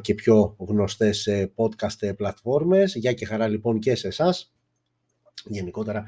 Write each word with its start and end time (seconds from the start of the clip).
και 0.00 0.14
πιο 0.14 0.56
γνωστές 0.58 1.28
podcast 1.56 2.16
πλατφόρμες. 2.16 2.94
Γεια 2.94 3.12
και 3.12 3.26
χαρά 3.26 3.48
λοιπόν 3.48 3.78
και 3.78 3.94
σε 3.94 4.08
εσάς. 4.08 4.54
Γενικότερα 5.44 6.04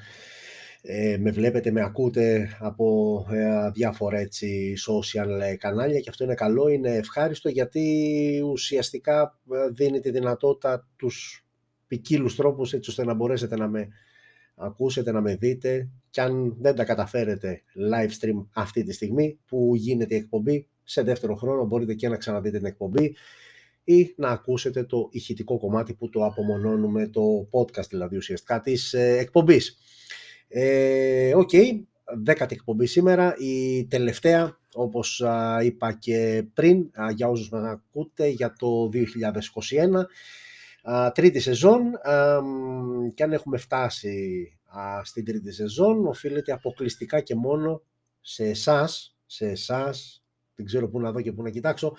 ε, 0.83 1.17
με 1.21 1.30
βλέπετε, 1.30 1.71
με 1.71 1.83
ακούτε 1.83 2.57
από 2.61 3.27
ε, 3.31 3.71
διάφορα 3.71 4.19
έτσι 4.19 4.75
social 4.89 5.57
κανάλια 5.59 6.01
και 6.01 6.09
αυτό 6.09 6.25
είναι 6.25 6.35
καλό, 6.35 6.69
είναι 6.69 6.95
ευχάριστο 6.95 7.49
γιατί 7.49 8.43
ουσιαστικά 8.51 9.38
δίνει 9.72 10.00
τη 10.00 10.10
δυνατότητα 10.10 10.88
τους 10.96 11.46
ποικίλους 11.87 12.37
τρόπους 12.37 12.72
έτσι 12.72 12.90
ώστε 12.90 13.04
να 13.04 13.14
μπορέσετε 13.14 13.56
να 13.56 13.69
με 13.69 13.88
ακούσετε, 14.54 15.12
να 15.12 15.21
με 15.21 15.37
δείτε 15.37 15.88
και 16.10 16.20
αν 16.20 16.56
δεν 16.60 16.74
τα 16.74 16.84
καταφέρετε 16.84 17.62
live 17.92 18.10
stream 18.20 18.46
αυτή 18.52 18.82
τη 18.82 18.92
στιγμή 18.92 19.38
που 19.46 19.73
γίνεται 19.74 20.14
η 20.14 20.19
εκπομπή, 20.19 20.69
σε 20.84 21.02
δεύτερο 21.02 21.34
χρόνο 21.34 21.66
μπορείτε 21.66 21.95
και 21.95 22.09
να 22.09 22.16
ξαναδείτε 22.16 22.56
την 22.56 22.66
εκπομπή 22.66 23.16
ή 23.89 24.15
να 24.16 24.29
ακούσετε 24.29 24.84
το 24.84 25.09
ηχητικό 25.11 25.59
κομμάτι 25.59 25.95
που 25.95 26.09
το 26.09 26.24
απομονώνουμε, 26.24 27.09
το 27.09 27.48
podcast 27.51 27.88
δηλαδή 27.88 28.16
ουσιαστικά 28.16 28.60
της 28.60 28.92
ε, 28.92 29.19
εκπομπής. 29.19 29.79
Ε, 30.48 31.34
οκ, 31.34 31.52
ε, 31.52 31.59
okay, 31.59 31.80
δέκατη 32.23 32.55
εκπομπή 32.55 32.87
σήμερα, 32.87 33.34
η 33.38 33.87
τελευταία 33.87 34.59
όπως 34.74 35.23
είπα 35.62 35.93
και 35.93 36.45
πριν 36.55 36.91
για 37.15 37.29
όσους 37.29 37.51
με 37.51 37.70
ακούτε 37.70 38.27
για 38.27 38.52
το 38.59 38.88
2021 38.93 39.01
τρίτη 41.15 41.41
σεζόν 41.41 41.82
και 43.15 43.23
αν 43.23 43.32
έχουμε 43.32 43.59
φτάσει 43.59 44.46
στην 45.02 45.24
τρίτη 45.24 45.52
σεζόν 45.52 46.07
οφείλεται 46.07 46.52
αποκλειστικά 46.52 47.20
και 47.20 47.34
μόνο 47.34 47.82
σε 48.20 48.45
εσάς, 48.45 49.16
σε 49.27 49.46
εσάς, 49.46 50.24
δεν 50.55 50.66
ξέρω 50.66 50.88
πού 50.88 51.01
να 51.01 51.12
δω 51.12 51.20
και 51.20 51.32
πού 51.32 51.43
να 51.43 51.51
κοιτάξω, 51.51 51.96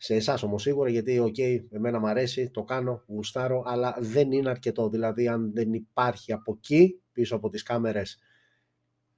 σε 0.00 0.14
εσάς 0.14 0.42
όμως 0.42 0.62
σίγουρα, 0.62 0.90
γιατί, 0.90 1.18
OK, 1.18 1.34
okay, 1.38 1.58
εμένα 1.70 1.98
μου 2.00 2.08
αρέσει, 2.08 2.50
το 2.50 2.62
κάνω, 2.62 3.04
γουστάρω, 3.06 3.62
αλλά 3.66 3.96
δεν 4.00 4.32
είναι 4.32 4.50
αρκετό. 4.50 4.88
Δηλαδή, 4.88 5.28
αν 5.28 5.52
δεν 5.52 5.72
υπάρχει 5.72 6.32
από 6.32 6.52
εκεί, 6.56 7.00
πίσω 7.12 7.36
από 7.36 7.48
τις 7.48 7.62
κάμερες, 7.62 8.18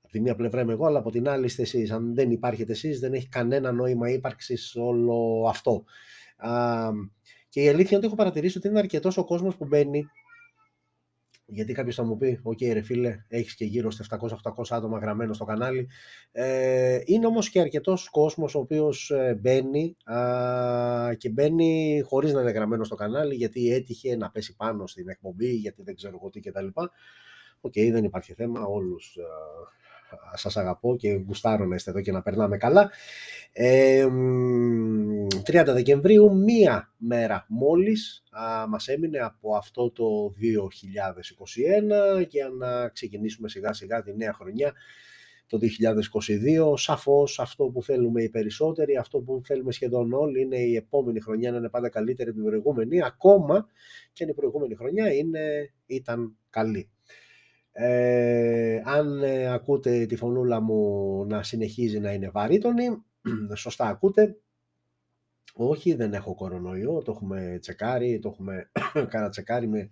από 0.03 0.12
τη 0.12 0.20
μία 0.20 0.34
πλευρά 0.34 0.61
είμαι 0.61 0.72
εγώ, 0.72 0.87
αλλά 0.87 0.98
από 0.98 1.11
την 1.11 1.28
άλλη 1.28 1.45
είστε 1.45 1.62
εσείς. 1.62 1.91
Αν 1.91 2.14
δεν 2.14 2.31
υπάρχετε 2.31 2.72
εσείς, 2.72 3.00
δεν 3.00 3.12
έχει 3.12 3.28
κανένα 3.28 3.72
νόημα 3.72 4.11
ύπαρξης 4.11 4.75
όλο 4.75 5.47
αυτό. 5.48 5.84
Και 7.48 7.62
η 7.62 7.69
αλήθεια 7.69 7.89
είναι 7.89 7.97
ότι 7.97 8.06
έχω 8.06 8.15
παρατηρήσει 8.15 8.59
ότι 8.59 8.69
είναι 8.69 8.78
αρκετός 8.78 9.17
ο 9.17 9.25
κόσμος 9.25 9.56
που 9.56 9.67
μπαίνει. 9.67 10.05
Γιατί 11.51 11.73
κάποιος 11.73 11.95
θα 11.95 12.05
μου 12.05 12.17
πει: 12.17 12.41
Οκ, 12.43 12.59
ρε 12.73 12.81
φίλε, 12.81 13.25
έχεις 13.29 13.55
και 13.55 13.65
γύρω 13.65 13.91
στα 13.91 14.19
700-800 14.20 14.62
άτομα 14.69 14.98
γραμμένο 14.98 15.33
στο 15.33 15.45
κανάλι. 15.45 15.89
Ε, 16.33 17.01
είναι 17.05 17.27
όμως 17.27 17.51
και 17.51 17.61
αρκετός 17.61 18.09
κόσμος 18.09 18.55
ο 18.55 18.59
οποίος 18.59 19.11
ε, 19.11 19.39
μπαίνει 19.41 19.97
α, 20.05 21.15
και 21.15 21.28
μπαίνει 21.28 22.03
χωρίς 22.06 22.33
να 22.33 22.41
είναι 22.41 22.51
γραμμένο 22.51 22.84
στο 22.84 22.95
κανάλι, 22.95 23.34
γιατί 23.34 23.73
έτυχε 23.73 24.17
να 24.17 24.31
πέσει 24.31 24.56
πάνω 24.56 24.87
στην 24.87 25.09
εκπομπή, 25.09 25.55
γιατί 25.55 25.83
δεν 25.83 25.95
ξέρω 25.97 26.19
εγώ 26.21 26.31
τι 26.31 26.41
κτλ. 26.41 26.67
Οκ, 27.61 27.73
δεν 27.73 28.05
υπάρχει 28.05 28.33
θέμα. 28.34 28.65
Όλους 28.65 29.19
σας 30.34 30.56
αγαπώ 30.56 30.97
και 30.97 31.12
γουστάρω 31.27 31.64
να 31.64 31.75
είστε 31.75 31.91
εδώ 31.91 32.00
και 32.00 32.12
να 32.12 32.22
περνάμε 32.22 32.56
καλά. 32.56 32.91
Ε, 33.53 34.06
30 35.44 35.64
Δεκεμβρίου, 35.66 36.36
μία 36.36 36.92
μέρα 36.97 37.47
μόλις 37.48 38.22
α, 38.31 38.69
μας 38.69 38.88
έμεινε 38.88 39.19
από 39.19 39.56
αυτό 39.56 39.91
το 39.91 40.34
2021 42.20 42.27
για 42.28 42.48
να 42.48 42.88
ξεκινήσουμε 42.88 43.48
σιγά 43.48 43.72
σιγά 43.72 44.03
τη 44.03 44.16
νέα 44.16 44.33
χρονιά 44.33 44.72
το 45.50 45.58
2022. 46.72 46.78
Σαφώς 46.78 47.38
αυτό 47.38 47.64
που 47.64 47.83
θέλουμε 47.83 48.22
οι 48.22 48.28
περισσότεροι, 48.28 48.97
αυτό 48.97 49.19
που 49.20 49.41
θέλουμε 49.44 49.72
σχεδόν 49.72 50.12
όλοι 50.12 50.41
είναι 50.41 50.56
η 50.56 50.77
επόμενη 50.77 51.20
χρονιά 51.20 51.50
να 51.50 51.56
είναι 51.56 51.69
πάντα 51.69 51.88
καλύτερη 51.88 52.28
από 52.28 52.38
την 52.38 52.48
προηγούμενη, 52.48 53.03
ακόμα 53.03 53.66
και 54.12 54.25
η 54.25 54.34
προηγούμενη 54.34 54.75
χρονιά 54.75 55.12
είναι, 55.12 55.72
ήταν 55.86 56.36
καλή. 56.50 56.91
Ε, 57.72 58.80
αν 58.84 59.22
ε, 59.22 59.52
ακούτε 59.52 60.06
τη 60.06 60.16
φωνούλα 60.16 60.60
μου 60.60 61.25
να 61.26 61.42
συνεχίζει 61.42 62.00
να 62.00 62.12
είναι 62.12 62.31
βαρύτονη, 62.31 63.03
σωστά 63.54 63.88
ακούτε. 63.88 64.36
Όχι, 65.54 65.94
δεν 65.94 66.12
έχω 66.12 66.34
κορονοϊό, 66.34 67.03
το 67.03 67.12
έχουμε 67.12 67.59
τσεκάρει, 67.60 68.19
το 68.19 68.28
έχουμε 68.28 68.70
καρατσεκάρει 69.10 69.69
με 69.69 69.91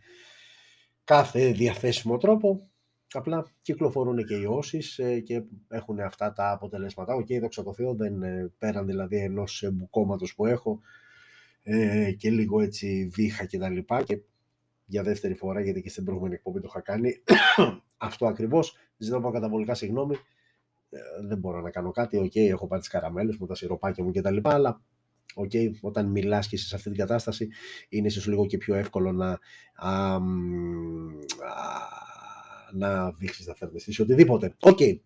κάθε 1.05 1.53
διαθέσιμο 1.53 2.17
τρόπο. 2.17 2.71
Απλά 3.13 3.53
κυκλοφορούν 3.63 4.25
και 4.25 4.35
οι 4.35 4.45
ιώσεις 4.45 4.99
ε, 4.99 5.21
και 5.21 5.43
έχουν 5.69 6.01
αυτά 6.01 6.33
τα 6.33 6.51
αποτελέσματα. 6.51 7.15
OK, 7.15 7.27
okay, 7.29 7.39
δόξα 7.41 7.63
τω 7.63 7.75
Θεώ, 7.75 7.95
δεν 7.95 8.23
ε, 8.23 8.53
πέραν 8.59 8.87
δηλαδή 8.87 9.17
ενός 9.17 9.69
μπουκώματος 9.73 10.35
που 10.35 10.47
έχω 10.47 10.81
και 12.17 12.31
λίγο 12.31 12.61
έτσι 12.61 13.09
βήχα 13.13 13.45
και 13.45 13.59
τα 13.59 13.69
λοιπά 13.69 14.03
και 14.03 14.21
για 14.89 15.03
δεύτερη 15.03 15.35
φορά, 15.35 15.61
γιατί 15.61 15.83
και 15.83 15.91
στην 15.91 16.05
προηγούμενη 16.05 16.35
εκπομπή 16.35 16.61
το 16.61 16.67
είχα 16.71 16.81
κάνει. 16.81 17.23
Αυτό 17.97 18.27
ακριβώς. 18.27 18.77
Ζητώ 18.97 19.17
προκαταβολικά 19.17 19.75
συγγνώμη. 19.75 20.15
Ε, 20.91 20.99
δεν 21.27 21.39
μπορώ 21.39 21.61
να 21.61 21.71
κάνω 21.71 21.91
κάτι. 21.91 22.17
Οκ, 22.17 22.35
έχω 22.35 22.67
πάρει 22.67 22.81
τις 22.81 22.91
καραμέλες 22.91 23.37
μου, 23.37 23.47
τα 23.47 23.55
σιροπάκια 23.55 24.05
μου 24.05 24.13
κτλ. 24.13 24.37
Αλλά 24.43 24.83
okay, 25.35 25.71
όταν 25.81 26.07
μιλάς 26.07 26.49
και 26.49 26.57
είσαι 26.57 26.67
σε 26.67 26.75
αυτή 26.75 26.89
την 26.89 26.99
κατάσταση, 26.99 27.49
είναι 27.89 28.07
ίσως 28.07 28.27
λίγο 28.27 28.47
και 28.47 28.59
πιο 28.59 28.75
εύκολο 28.75 29.13
να, 29.13 29.39
α, 29.75 30.15
α, 30.15 30.21
να 32.73 33.11
βήξεις, 33.11 33.47
να 33.47 33.55
φτερνιστείς 33.55 34.03
οτιδήποτε. 34.03 34.55
OK. 34.61 34.79
Okay. 34.81 34.99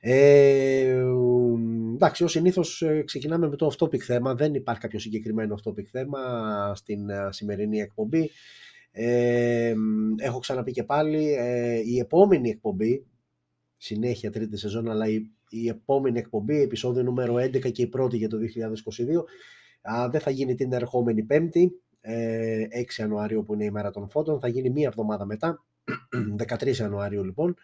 Ε, 0.00 1.04
εντάξει, 1.94 2.24
ως 2.24 2.30
συνήθως 2.30 2.82
ε, 2.82 3.02
ξεκινάμε 3.02 3.48
με 3.48 3.56
το 3.56 3.72
off-topic 3.72 3.98
θέμα. 3.98 4.34
Δεν 4.34 4.54
υπάρχει 4.54 4.80
κάποιο 4.80 4.98
συγκεκριμένο 4.98 5.58
off-topic 5.58 5.84
θέμα 5.84 6.18
στην 6.74 7.08
ε, 7.10 7.28
σημερινή 7.30 7.80
εκπομπή. 7.80 8.30
Ε, 8.90 9.74
έχω 10.16 10.38
ξαναπεί 10.38 10.72
και 10.72 10.84
πάλι, 10.84 11.34
ε, 11.34 11.80
η 11.84 11.98
επόμενη 11.98 12.48
εκπομπή, 12.48 13.06
συνέχεια 13.76 14.30
τρίτη 14.30 14.56
σεζόν, 14.56 14.90
αλλά 14.90 15.08
η, 15.08 15.30
η 15.48 15.68
επόμενη 15.68 16.18
εκπομπή, 16.18 16.60
επεισόδιο 16.60 17.02
νούμερο 17.02 17.34
11 17.34 17.72
και 17.72 17.82
η 17.82 17.86
πρώτη 17.86 18.16
για 18.16 18.28
το 18.28 18.36
2022, 18.36 19.90
α, 19.92 20.08
δεν 20.08 20.20
θα 20.20 20.30
γίνει 20.30 20.54
την 20.54 20.72
ερχόμενη 20.72 21.22
Πέμπτη, 21.22 21.72
ε, 22.00 22.66
6 22.96 23.00
Ιανουαρίου 23.00 23.44
που 23.44 23.54
είναι 23.54 23.64
η 23.64 23.70
μέρα 23.70 23.90
των 23.90 24.08
φώτων, 24.08 24.40
θα 24.40 24.48
γίνει 24.48 24.70
μία 24.70 24.86
εβδομάδα 24.86 25.24
μετά, 25.24 25.64
13 26.58 26.76
Ιανουαρίου 26.76 27.24
λοιπόν, 27.24 27.56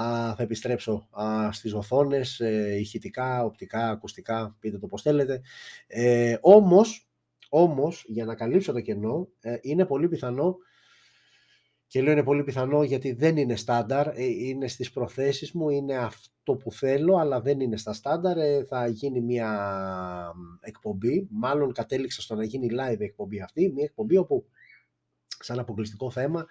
α, 0.00 0.34
θα 0.34 0.42
επιστρέψω 0.42 1.08
α, 1.10 1.52
στις 1.52 1.74
οθόνες, 1.74 2.40
ε, 2.40 2.76
ηχητικά, 2.78 3.44
οπτικά, 3.44 3.90
ακουστικά, 3.90 4.56
πείτε 4.60 4.78
το 4.78 4.86
πώς 4.86 5.02
θέλετε. 5.02 5.40
Ε, 5.86 6.36
όμως, 6.40 7.08
όμως, 7.48 8.04
για 8.08 8.24
να 8.24 8.34
καλύψω 8.34 8.72
το 8.72 8.80
κενό, 8.80 9.28
ε, 9.40 9.56
είναι 9.60 9.84
πολύ 9.84 10.08
πιθανό 10.08 10.56
και 11.86 12.02
λέω 12.02 12.12
είναι 12.12 12.22
πολύ 12.22 12.44
πιθανό 12.44 12.82
γιατί 12.82 13.12
δεν 13.12 13.36
είναι 13.36 13.56
στάνταρ, 13.56 14.06
ε, 14.06 14.24
είναι 14.24 14.68
στις 14.68 14.90
προθέσεις 14.90 15.52
μου, 15.52 15.70
είναι 15.70 15.96
αυτό 15.96 16.54
που 16.56 16.72
θέλω, 16.72 17.16
αλλά 17.16 17.40
δεν 17.40 17.60
είναι 17.60 17.76
στα 17.76 17.92
στάνταρ. 17.92 18.38
Ε, 18.38 18.64
θα 18.64 18.86
γίνει 18.86 19.20
μια 19.20 20.32
εκπομπή, 20.60 21.28
μάλλον 21.30 21.72
κατέληξα 21.72 22.22
στο 22.22 22.34
να 22.34 22.44
γίνει 22.44 22.68
live 22.70 23.00
εκπομπή 23.00 23.40
αυτή, 23.40 23.72
μια 23.74 23.84
εκπομπή 23.84 24.16
όπου 24.16 24.44
σαν 25.38 25.58
αποκλειστικό 25.58 26.10
θέμα 26.10 26.46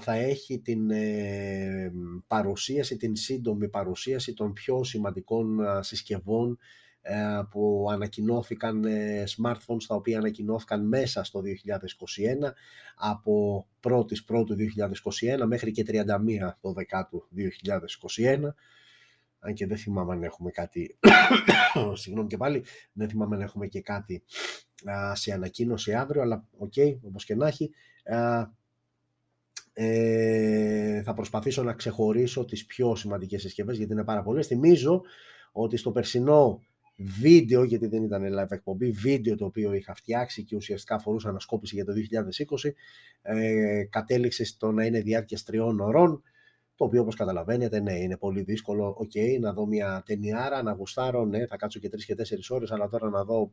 θα 0.00 0.12
έχει 0.12 0.58
την 0.60 0.90
ε, 0.90 1.92
παρουσίαση, 2.26 2.96
την 2.96 3.16
σύντομη 3.16 3.68
παρουσίαση 3.68 4.34
των 4.34 4.52
πιο 4.52 4.84
σημαντικών 4.84 5.58
συσκευών 5.80 6.58
ε, 7.02 7.42
που 7.50 7.88
ανακοινώθηκαν 7.90 8.84
ε, 8.84 9.24
smartphones 9.26 9.84
τα 9.86 9.94
οποία 9.94 10.18
ανακοινώθηκαν 10.18 10.86
μέσα 10.86 11.24
στο 11.24 11.40
2021 11.40 11.46
από 12.96 13.66
1η 13.82 14.24
Πρώτου 14.26 14.56
2021 15.42 15.46
μέχρι 15.46 15.70
και 15.70 15.84
31 15.86 16.02
το 16.60 16.72
δεκάτου 16.72 17.28
2021 18.16 18.38
αν 19.38 19.54
και 19.54 19.66
δεν 19.66 19.76
θυμάμαι 19.76 20.12
αν 20.12 20.22
έχουμε 20.22 20.50
κάτι 20.50 20.98
συγγνώμη 22.00 22.28
και 22.28 22.36
πάλι 22.36 22.64
δεν 22.92 23.08
θυμάμαι 23.08 23.36
αν 23.36 23.42
έχουμε 23.42 23.66
και 23.66 23.80
κάτι 23.80 24.22
σε 25.12 25.32
ανακοίνωση 25.32 25.94
αύριο 25.94 26.22
αλλά 26.22 26.44
OK, 26.58 26.72
okay, 26.76 26.96
όπως 27.02 27.24
και 27.24 27.34
να 27.34 27.46
έχει 27.46 27.70
ε, 29.82 31.02
θα 31.02 31.14
προσπαθήσω 31.14 31.62
να 31.62 31.72
ξεχωρίσω 31.72 32.44
τις 32.44 32.66
πιο 32.66 32.94
σημαντικές 32.94 33.40
συσκευές 33.40 33.76
γιατί 33.76 33.92
είναι 33.92 34.04
πάρα 34.04 34.22
πολλές. 34.22 34.46
Θυμίζω 34.46 35.02
ότι 35.52 35.76
στο 35.76 35.90
περσινό 35.90 36.62
βίντεο, 36.96 37.64
γιατί 37.64 37.86
δεν 37.86 38.02
ήταν 38.02 38.22
live 38.22 38.50
εκπομπή, 38.50 38.90
βίντεο 38.90 39.36
το 39.36 39.44
οποίο 39.44 39.72
είχα 39.72 39.94
φτιάξει 39.94 40.44
και 40.44 40.56
ουσιαστικά 40.56 40.94
αφορούσε 40.94 41.28
ανασκόπηση 41.28 41.74
για 41.74 41.84
το 41.84 41.92
2020, 41.92 42.70
ε, 43.22 43.84
κατέληξε 43.90 44.44
στο 44.44 44.72
να 44.72 44.84
είναι 44.84 45.00
διάρκειας 45.00 45.42
τριών 45.42 45.80
ωρών, 45.80 46.22
το 46.74 46.84
οποίο 46.84 47.00
όπως 47.00 47.14
καταλαβαίνετε, 47.14 47.80
ναι, 47.80 47.98
είναι 47.98 48.16
πολύ 48.16 48.42
δύσκολο, 48.42 48.96
okay, 49.00 49.40
να 49.40 49.52
δω 49.52 49.66
μια 49.66 50.02
ταινιάρα, 50.06 50.62
να 50.62 50.72
γουστάρω, 50.72 51.24
ναι, 51.24 51.46
θα 51.46 51.56
κάτσω 51.56 51.78
και 51.78 51.88
τρεις 51.88 52.04
και 52.04 52.14
τέσσερις 52.14 52.50
ώρες, 52.50 52.70
αλλά 52.70 52.88
τώρα 52.88 53.08
να 53.08 53.24
δω 53.24 53.52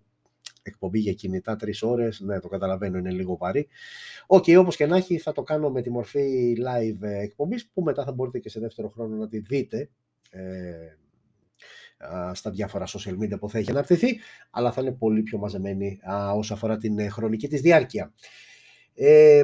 εκπομπή 0.64 1.00
για 1.00 1.14
κινητά 1.14 1.56
τρεις 1.56 1.84
ώρες. 1.84 2.20
Ναι, 2.20 2.40
το 2.40 2.48
καταλαβαίνω, 2.48 2.98
είναι 2.98 3.12
λίγο 3.12 3.38
βαρύ. 3.38 3.68
OK, 4.28 4.44
okay, 4.44 4.58
όπως 4.60 4.76
και 4.76 4.86
να 4.86 4.98
έχει, 4.98 5.18
θα 5.18 5.32
το 5.32 5.44
κάνω 5.44 5.70
με 5.70 5.82
τη 5.82 5.90
μορφή 5.90 6.56
live 6.60 7.02
εκπομπής 7.02 7.70
που 7.74 7.82
μετά 7.82 8.04
θα 8.04 8.12
μπορείτε 8.12 8.40
και 8.40 8.50
σε 8.50 8.60
δεύτερο 8.60 8.90
χρόνο 8.90 9.16
να 9.16 9.28
τη 9.28 9.40
δείτε. 9.40 9.90
Ε, 10.30 10.98
στα 12.34 12.52
διάφορα 12.52 12.86
social 12.88 13.18
media 13.20 13.40
που 13.40 13.50
θα 13.50 13.58
έχει 13.58 13.70
αναρτηθεί, 13.70 14.20
αλλά 14.50 14.72
θα 14.72 14.82
είναι 14.82 14.92
πολύ 14.92 15.22
πιο 15.22 15.38
μαζεμένη 15.38 16.00
όσο 16.36 16.54
αφορά 16.54 16.78
την 16.78 17.00
ε, 17.00 17.10
χρονική 17.10 17.48
της 17.48 17.62
διάρκεια. 17.62 18.14
Ε, 18.94 19.44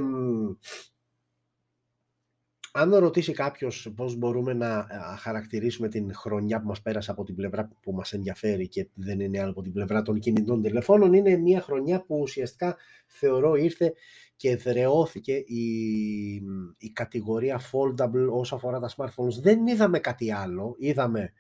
αν 2.76 2.96
ρωτήσει 2.96 3.32
κάποιος 3.32 3.94
πώς 3.96 4.16
μπορούμε 4.16 4.54
να 4.54 4.88
χαρακτηρίσουμε 5.20 5.88
την 5.88 6.14
χρονιά 6.16 6.62
που 6.62 6.68
μας 6.68 6.82
πέρασε 6.82 7.12
από 7.12 7.24
την 7.24 7.36
πλευρά 7.36 7.70
που 7.82 7.94
μας 7.94 8.14
ενδιαφέρει 8.14 8.68
και 8.68 8.88
δεν 8.94 9.20
είναι 9.20 9.40
άλλο 9.40 9.52
από 9.52 9.62
την 9.62 9.72
πλευρά 9.72 10.02
των 10.02 10.20
κινητών 10.20 10.62
τηλεφώνων, 10.62 11.14
είναι 11.14 11.38
μια 11.38 11.62
χρονιά 11.62 12.02
που 12.02 12.20
ουσιαστικά 12.20 12.78
θεωρώ 13.08 13.56
ήρθε 13.56 13.94
και 14.36 14.50
εδρεώθηκε 14.50 15.34
η, 15.34 15.66
η 16.78 16.90
κατηγορία 16.94 17.62
foldable 17.72 18.28
όσο 18.32 18.56
αφορά 18.56 18.80
τα 18.80 18.90
smartphones. 18.98 19.42
Δεν 19.42 19.68
είδαμε 19.68 20.00
κάτι 20.00 20.32
άλλο, 20.32 20.76
είδαμε 20.80 21.34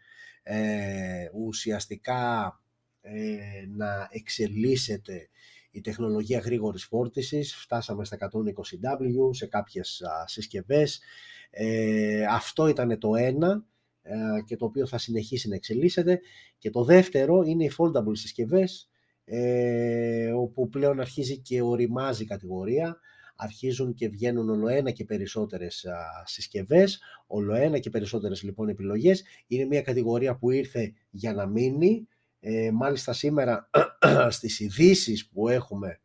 ε, 0.43 1.25
ουσιαστικά 1.33 2.59
ε, 3.01 3.37
να 3.75 4.07
εξελίσσεται 4.11 5.29
η 5.73 5.81
τεχνολογία 5.81 6.39
γρήγορης 6.39 6.85
φόρτισης, 6.85 7.55
φτάσαμε 7.55 8.05
στα 8.05 8.17
120W 8.19 9.35
σε 9.35 9.45
κάποιες 9.45 10.01
α, 10.01 10.27
συσκευές. 10.27 11.01
Ε, 11.49 12.25
αυτό 12.25 12.67
ήταν 12.67 12.99
το 12.99 13.15
ένα 13.15 13.65
ε, 14.01 14.15
και 14.45 14.55
το 14.55 14.65
οποίο 14.65 14.87
θα 14.87 14.97
συνεχίσει 14.97 15.49
να 15.49 15.55
εξελίσσεται. 15.55 16.19
Και 16.57 16.69
το 16.69 16.83
δεύτερο 16.83 17.41
είναι 17.41 17.63
οι 17.63 17.71
foldable 17.77 18.11
συσκευές, 18.17 18.89
ε, 19.25 20.31
όπου 20.31 20.69
πλέον 20.69 20.99
αρχίζει 20.99 21.37
και 21.37 21.61
οριμάζει 21.61 22.23
η 22.23 22.25
κατηγορία. 22.25 22.99
Αρχίζουν 23.35 23.93
και 23.93 24.09
βγαίνουν 24.09 24.49
ολοένα 24.49 24.91
και 24.91 25.05
περισσότερες 25.05 25.85
α, 25.85 26.23
συσκευές, 26.25 27.01
ολοένα 27.27 27.79
και 27.79 27.89
περισσότερες 27.89 28.43
λοιπόν 28.43 28.69
επιλογές. 28.69 29.23
Είναι 29.47 29.65
μια 29.65 29.81
κατηγορία 29.81 30.35
που 30.35 30.51
ήρθε 30.51 30.93
για 31.09 31.33
να 31.33 31.45
μείνει, 31.45 32.07
ε, 32.45 32.71
μάλιστα 32.71 33.13
σήμερα 33.13 33.69
στις 34.29 34.59
ειδήσεις 34.59 35.27
που 35.27 35.47
έχουμε 35.47 35.99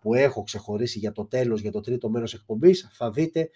που 0.00 0.14
έχω 0.14 0.42
ξεχωρίσει 0.42 0.98
για 0.98 1.12
το 1.12 1.26
τέλος, 1.26 1.60
για 1.60 1.70
το 1.70 1.80
τρίτο 1.80 2.10
μέρος 2.10 2.34
εκπομπής, 2.34 2.90
θα 2.92 3.10
δείτε 3.10 3.50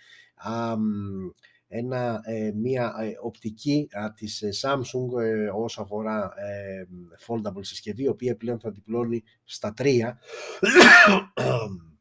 ένα, 1.69 2.21
ε, 2.25 2.53
μια 2.55 2.95
ε, 2.99 3.13
οπτική 3.23 3.89
α, 3.93 4.13
της 4.13 4.43
ε, 4.43 4.49
Samsung 4.63 5.21
ε, 5.21 5.49
όσο 5.55 5.83
αφορά 5.83 6.33
foldable 7.27 7.61
συσκευή, 7.61 8.03
η 8.03 8.09
οποία 8.09 8.37
πλέον 8.37 8.61
θα 8.61 8.71
διπλώνει 8.71 9.23
στα 9.45 9.73
τρία 9.73 10.19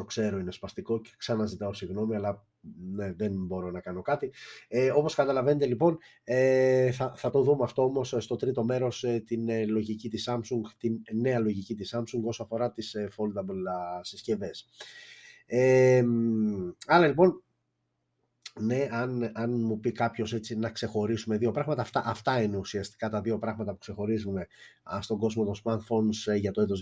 το 0.00 0.06
ξέρω 0.06 0.38
είναι 0.38 0.50
σπαστικό 0.50 1.00
και 1.00 1.10
ξαναζητάω 1.16 1.72
συγγνώμη, 1.72 2.16
αλλά 2.16 2.46
ναι, 2.92 3.12
δεν 3.12 3.32
μπορώ 3.34 3.70
να 3.70 3.80
κάνω 3.80 4.02
κάτι. 4.02 4.32
Ε, 4.68 4.90
όπως 4.90 5.14
καταλαβαίνετε 5.14 5.66
λοιπόν, 5.66 5.98
ε, 6.24 6.92
θα, 6.92 7.12
θα 7.16 7.30
το 7.30 7.42
δούμε 7.42 7.64
αυτό 7.64 7.84
όμως 7.84 8.14
στο 8.18 8.36
τρίτο 8.36 8.64
μέρος 8.64 9.04
ε, 9.04 9.22
την 9.26 9.48
ε, 9.48 9.64
λογική 9.64 10.08
της 10.08 10.28
Samsung, 10.30 10.70
την 10.78 11.00
νέα 11.12 11.38
λογική 11.38 11.74
της 11.74 11.94
Samsung 11.96 12.22
όσο 12.24 12.42
αφορά 12.42 12.72
τις 12.72 12.94
ε, 12.94 13.08
foldable 13.16 14.00
συσκευές. 14.00 14.68
Ε, 15.46 16.04
άρα 16.86 17.06
λοιπόν, 17.06 17.42
ναι, 18.58 18.88
αν, 18.90 19.30
αν 19.34 19.60
μου 19.60 19.80
πει 19.80 19.92
κάποιος 19.92 20.32
έτσι 20.32 20.56
να 20.56 20.70
ξεχωρίσουμε 20.70 21.36
δύο 21.36 21.50
πράγματα, 21.50 21.82
αυτά, 21.82 22.02
αυτά 22.06 22.42
είναι 22.42 22.56
ουσιαστικά 22.56 23.08
τα 23.08 23.20
δύο 23.20 23.38
πράγματα 23.38 23.72
που 23.72 23.78
ξεχωρίζουμε 23.78 24.46
στον 25.00 25.18
κόσμο 25.18 25.44
των 25.44 25.54
smartphones 25.64 26.32
ε, 26.32 26.36
για 26.36 26.52
το 26.52 26.60
έτος 26.60 26.80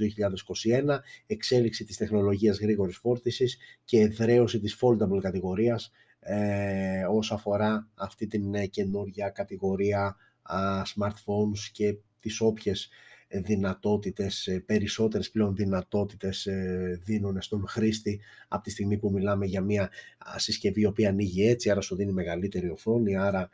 2021, 0.64 0.98
εξέλιξη 1.26 1.84
της 1.84 1.96
τεχνολογίας 1.96 2.58
γρήγορης 2.58 2.96
φόρτισης 2.96 3.58
και 3.84 4.00
εδραίωση 4.00 4.60
της 4.60 4.78
foldable 4.80 5.20
κατηγορίας 5.20 5.90
ε, 6.20 7.04
όσο 7.10 7.34
αφορά 7.34 7.88
αυτή 7.94 8.26
την 8.26 8.54
ε, 8.54 8.66
καινούργια 8.66 9.28
κατηγορία 9.28 10.16
α, 10.42 10.82
smartphones 10.82 11.58
και 11.72 11.96
τις 12.20 12.40
όποιες 12.40 12.88
δυνατότητες, 13.28 14.46
ε, 14.46 14.60
περισσότερες 14.66 15.30
πλέον 15.30 15.54
δυνατότητες 15.54 16.46
ε, 16.46 17.00
δίνουν 17.04 17.40
στον 17.40 17.64
χρήστη 17.68 18.20
από 18.48 18.62
τη 18.62 18.70
στιγμή 18.70 18.98
που 18.98 19.10
μιλάμε 19.10 19.46
για 19.46 19.60
μια 19.60 19.90
συσκευή 20.36 20.80
η 20.80 20.86
οποία 20.86 21.08
ανοίγει 21.08 21.46
έτσι, 21.46 21.70
άρα 21.70 21.80
σου 21.80 21.96
δίνει 21.96 22.12
μεγαλύτερη 22.12 22.70
οθόνη, 22.70 23.16
άρα 23.16 23.48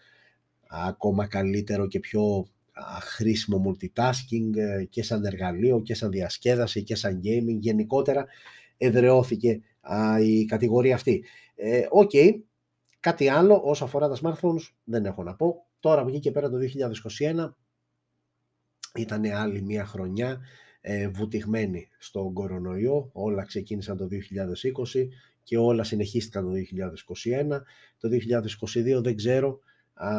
ακόμα 0.68 1.26
καλύτερο 1.26 1.86
και 1.86 2.00
πιο 2.00 2.46
χρήσιμο 3.02 3.62
multitasking 3.66 4.56
ε, 4.56 4.84
και 4.84 5.02
σαν 5.02 5.24
εργαλείο 5.24 5.82
και 5.82 5.94
σαν 5.94 6.10
διασκέδαση 6.10 6.82
και 6.82 6.94
σαν 6.94 7.20
gaming. 7.24 7.58
Γενικότερα 7.58 8.26
εδραιώθηκε 8.76 9.60
η 10.22 10.44
κατηγορία 10.44 10.94
αυτή. 10.94 11.24
OK, 11.90 12.10
okay. 12.12 12.30
κάτι 13.00 13.28
άλλο 13.28 13.60
όσο 13.64 13.84
αφορά 13.84 14.08
τα 14.08 14.16
smartphones 14.22 14.68
δεν 14.84 15.04
έχω 15.04 15.22
να 15.22 15.34
πω. 15.34 15.66
Τώρα 15.80 16.00
από 16.00 16.08
εκεί 16.08 16.18
και 16.18 16.30
πέρα 16.30 16.50
το 16.50 16.56
2021 17.46 17.54
ήταν 18.98 19.24
άλλη 19.24 19.62
μια 19.62 19.84
χρονιά 19.84 20.40
ε, 20.80 21.08
βουτηγμένη 21.08 21.88
στον 21.98 22.32
κορονοϊό. 22.32 23.10
Όλα 23.12 23.44
ξεκίνησαν 23.44 23.96
το 23.96 24.08
2020 24.94 25.08
και 25.42 25.58
όλα 25.58 25.84
συνεχίστηκαν 25.84 26.44
το 26.44 26.50
2021. 27.50 27.60
Το 27.98 28.08
2022 28.98 29.02
δεν 29.02 29.16
ξέρω, 29.16 29.58
α, 29.94 30.10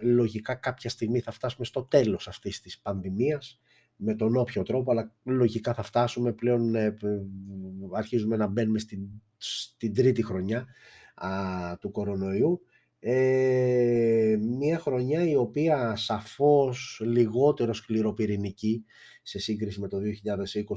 λογικά 0.00 0.54
κάποια 0.54 0.90
στιγμή 0.90 1.20
θα 1.20 1.30
φτάσουμε 1.30 1.64
στο 1.64 1.82
τέλος 1.82 2.28
αυτής 2.28 2.60
της 2.60 2.78
πανδημίας 2.78 3.60
με 3.96 4.14
τον 4.14 4.36
όποιο 4.36 4.62
τρόπο, 4.62 4.90
αλλά 4.90 5.14
λογικά 5.22 5.74
θα 5.74 5.82
φτάσουμε 5.82 6.32
πλέον, 6.32 6.74
ε, 6.74 6.96
αρχίζουμε 7.92 8.36
να 8.36 8.46
μπαίνουμε 8.46 8.78
στην, 8.78 9.00
στην 9.36 9.94
τρίτη 9.94 10.22
χρονιά 10.22 10.66
α, 11.14 11.28
του 11.80 11.90
κορονοϊού 11.90 12.66
ε, 13.04 14.36
μια 14.40 14.78
χρονιά 14.78 15.28
η 15.28 15.36
οποία 15.36 15.96
σαφώς 15.96 17.00
λιγότερο 17.04 17.72
σκληροπυρηνική 17.72 18.84
σε 19.22 19.38
σύγκριση 19.38 19.80
με 19.80 19.88
το 19.88 19.98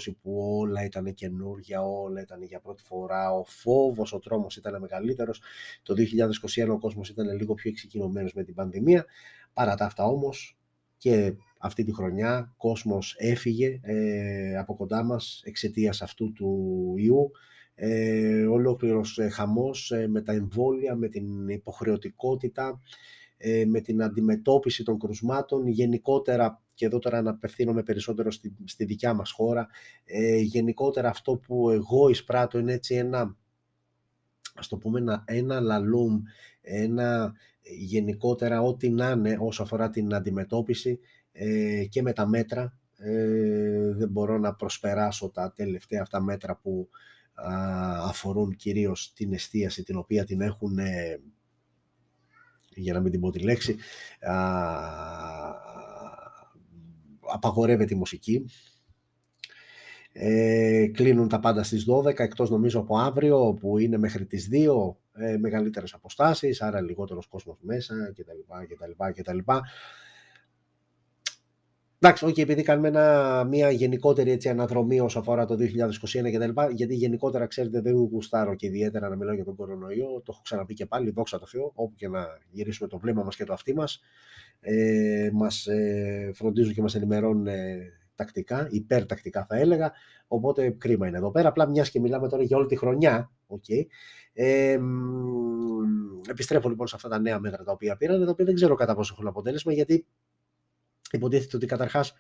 2020 0.08 0.16
που 0.22 0.58
όλα 0.60 0.84
ήταν 0.84 1.14
καινούργια, 1.14 1.82
όλα 1.82 2.22
ήταν 2.22 2.44
για 2.44 2.60
πρώτη 2.60 2.84
φορά, 2.84 3.32
ο 3.32 3.44
φόβος, 3.44 4.14
ο 4.14 4.20
τρόμος 4.20 4.58
ήταν 4.58 4.82
μεγαλύτερος. 4.82 5.42
Το 5.84 5.94
2021 5.94 6.70
ο 6.70 6.78
κόσμος 6.80 7.10
ήταν 7.10 7.38
λίγο 7.38 7.54
πιο 7.54 7.70
εξοικειωμένος 7.70 8.34
με 8.34 8.44
την 8.44 8.54
πανδημία. 8.54 9.06
Παρά 9.54 9.76
τα 9.76 9.86
αυτά 9.86 10.04
όμως 10.04 10.58
και 10.98 11.34
αυτή 11.60 11.84
τη 11.84 11.94
χρονιά 11.94 12.54
κόσμος 12.58 13.16
έφυγε 13.18 13.80
ε, 13.82 14.58
από 14.58 14.76
κοντά 14.76 15.04
μας 15.04 15.42
εξαιτίας 15.44 16.02
αυτού 16.02 16.32
του 16.32 16.94
ιού 16.98 17.32
ε, 17.76 18.46
ολόκληρος 18.46 19.18
ε, 19.18 19.30
χαμός 19.30 19.92
ε, 19.92 20.08
με 20.08 20.22
τα 20.22 20.34
εμβόλια, 20.34 20.96
με 20.96 21.08
την 21.08 21.48
υποχρεωτικότητα, 21.48 22.82
ε, 23.38 23.66
με 23.66 23.82
την 23.82 24.04
αντιμετώπιση 24.04 24.84
των 24.84 25.00
κρουσμάτων, 25.00 25.68
γενικότερα, 25.68 26.62
και 26.74 26.86
εδώ 26.86 27.00
τώρα 27.00 27.18
αναπευθύνομαι 27.18 27.84
περισσότερο 27.84 28.32
στη, 28.32 28.56
στη 28.66 28.86
δικιά 28.86 29.14
μας 29.14 29.32
χώρα, 29.32 29.68
ε, 30.06 30.38
γενικότερα 30.38 31.10
αυτό 31.10 31.38
που 31.38 31.70
εγώ 31.70 32.10
εισπράττω 32.10 32.60
είναι 32.60 32.74
έτσι 32.74 32.96
ένα, 32.96 33.36
ας 34.56 34.68
το 34.68 34.78
πούμε, 34.78 35.00
ένα, 35.00 35.24
ένα 35.28 35.60
λαλούμ, 35.60 36.22
ένα 36.62 37.34
γενικότερα 37.62 38.62
ό,τι 38.62 38.90
να 38.90 39.10
είναι 39.10 39.38
όσο 39.40 39.64
αφορά 39.64 39.90
την 39.90 40.14
αντιμετώπιση 40.14 41.00
και 41.90 42.02
με 42.02 42.14
τα 42.14 42.28
μέτρα. 42.28 42.78
δεν 43.96 44.10
μπορώ 44.10 44.38
να 44.38 44.54
προσπεράσω 44.54 45.30
τα 45.30 45.54
τελευταία 45.56 46.02
αυτά 46.02 46.22
μέτρα 46.22 46.56
που 46.56 46.90
αφορούν 48.08 48.56
κυρίως 48.56 49.14
την 49.14 49.34
εστίαση 49.34 49.84
την 49.84 49.98
οποία 49.98 50.26
την 50.26 50.42
έχουν 50.42 50.78
για 52.76 52.94
να 52.94 53.00
μην 53.00 53.12
την 53.12 53.20
πω 53.20 53.32
τη 53.32 53.40
λέξη 53.40 53.76
απαγορεύεται 57.34 57.94
η 57.94 57.98
μουσική 57.98 58.46
ε, 60.12 60.88
κλείνουν 60.94 61.28
τα 61.28 61.40
πάντα 61.40 61.64
στις 61.64 61.86
12 61.90 62.20
εκτός 62.20 62.50
νομίζω 62.50 62.80
από 62.80 62.98
αύριο 62.98 63.54
που 63.60 63.78
είναι 63.78 63.98
μέχρι 63.98 64.26
τις 64.26 64.50
2 64.52 64.96
ε, 65.14 65.38
μεγαλύτερες 65.38 65.94
αποστάσεις 65.94 66.62
άρα 66.62 66.82
λιγότερος 66.82 67.28
κόσμος 67.28 67.58
μέσα 67.62 68.14
κτλ. 68.16 68.74
κτλ, 68.74 69.22
κτλ. 69.22 69.38
Εντάξει, 72.06 72.26
okay, 72.28 72.40
επειδή 72.40 72.64
κάνουμε 72.64 72.88
ένα, 72.88 73.44
μια 73.44 73.72
γενικότερη 73.72 74.32
έτσι, 74.32 74.50
αναδρομή 74.50 75.00
όσο 75.00 75.20
αφορά 75.20 75.46
το 75.46 75.56
2021 75.56 76.32
και 76.32 76.38
τα 76.38 76.48
λοιπά, 76.48 76.70
γιατί 76.70 76.96
γενικότερα 76.96 77.48
ξέρετε 77.48 77.82
δεν 77.82 77.94
γουστάρω 77.94 78.56
και 78.56 78.66
ιδιαίτερα 78.66 79.10
να 79.10 79.16
μιλάω 79.16 79.36
για 79.36 79.44
τον 79.44 79.56
κορονοϊό, 79.56 80.08
το 80.08 80.24
έχω 80.28 80.42
ξαναπεί 80.44 80.74
και 80.74 80.86
πάλι, 80.86 81.12
δόξα 81.12 81.40
τω 81.40 81.46
Θεώ, 81.46 81.72
όπου 81.76 81.96
και 81.96 82.08
να 82.08 82.28
γυρίσουμε 82.52 82.90
το 82.90 83.00
βλέμμα 83.00 83.24
μας 83.24 83.36
και 83.36 83.44
το 83.44 83.54
αυτί 83.54 83.74
μας, 83.74 84.00
ε, 84.60 85.30
μας 85.34 85.68
ε, 85.68 86.32
φροντίζουν 86.34 86.74
και 86.74 86.82
μας 86.82 86.96
ενημερώνουν 86.96 87.48
ε, 87.48 87.78
τακτικά, 88.16 88.68
υπερτακτικά 88.70 89.46
θα 89.46 89.56
έλεγα, 89.56 89.92
οπότε 90.28 90.70
κρίμα 90.70 91.08
είναι 91.08 91.18
εδώ 91.18 91.32
πέρα, 91.32 91.48
απλά 91.48 91.70
μιας 91.70 91.90
και 91.90 92.00
μιλάμε 92.00 92.30
τώρα 92.30 92.44
για 92.44 92.58
όλη 92.58 92.68
τη 92.68 92.76
χρονιά, 92.76 93.32
okay, 93.48 93.86
ε, 94.34 94.78
επιστρέφω 96.30 96.70
λοιπόν 96.70 96.88
σε 96.88 96.96
αυτά 96.96 97.10
τα 97.10 97.20
νέα 97.20 97.40
μέτρα 97.40 97.64
τα 97.64 97.72
οποία 97.72 97.96
πήραν, 97.98 98.26
τα 98.26 98.32
οποία 98.32 98.46
δεν 98.46 98.56
ξέρω 98.56 98.76
κατά 98.76 98.96
πόσο 98.96 99.14
έχουν 99.16 99.28
αποτέλεσμα, 99.28 99.74
γιατί 99.74 100.06
υποτίθεται 101.16 101.56
ότι 101.56 101.66
καταρχάς 101.66 102.14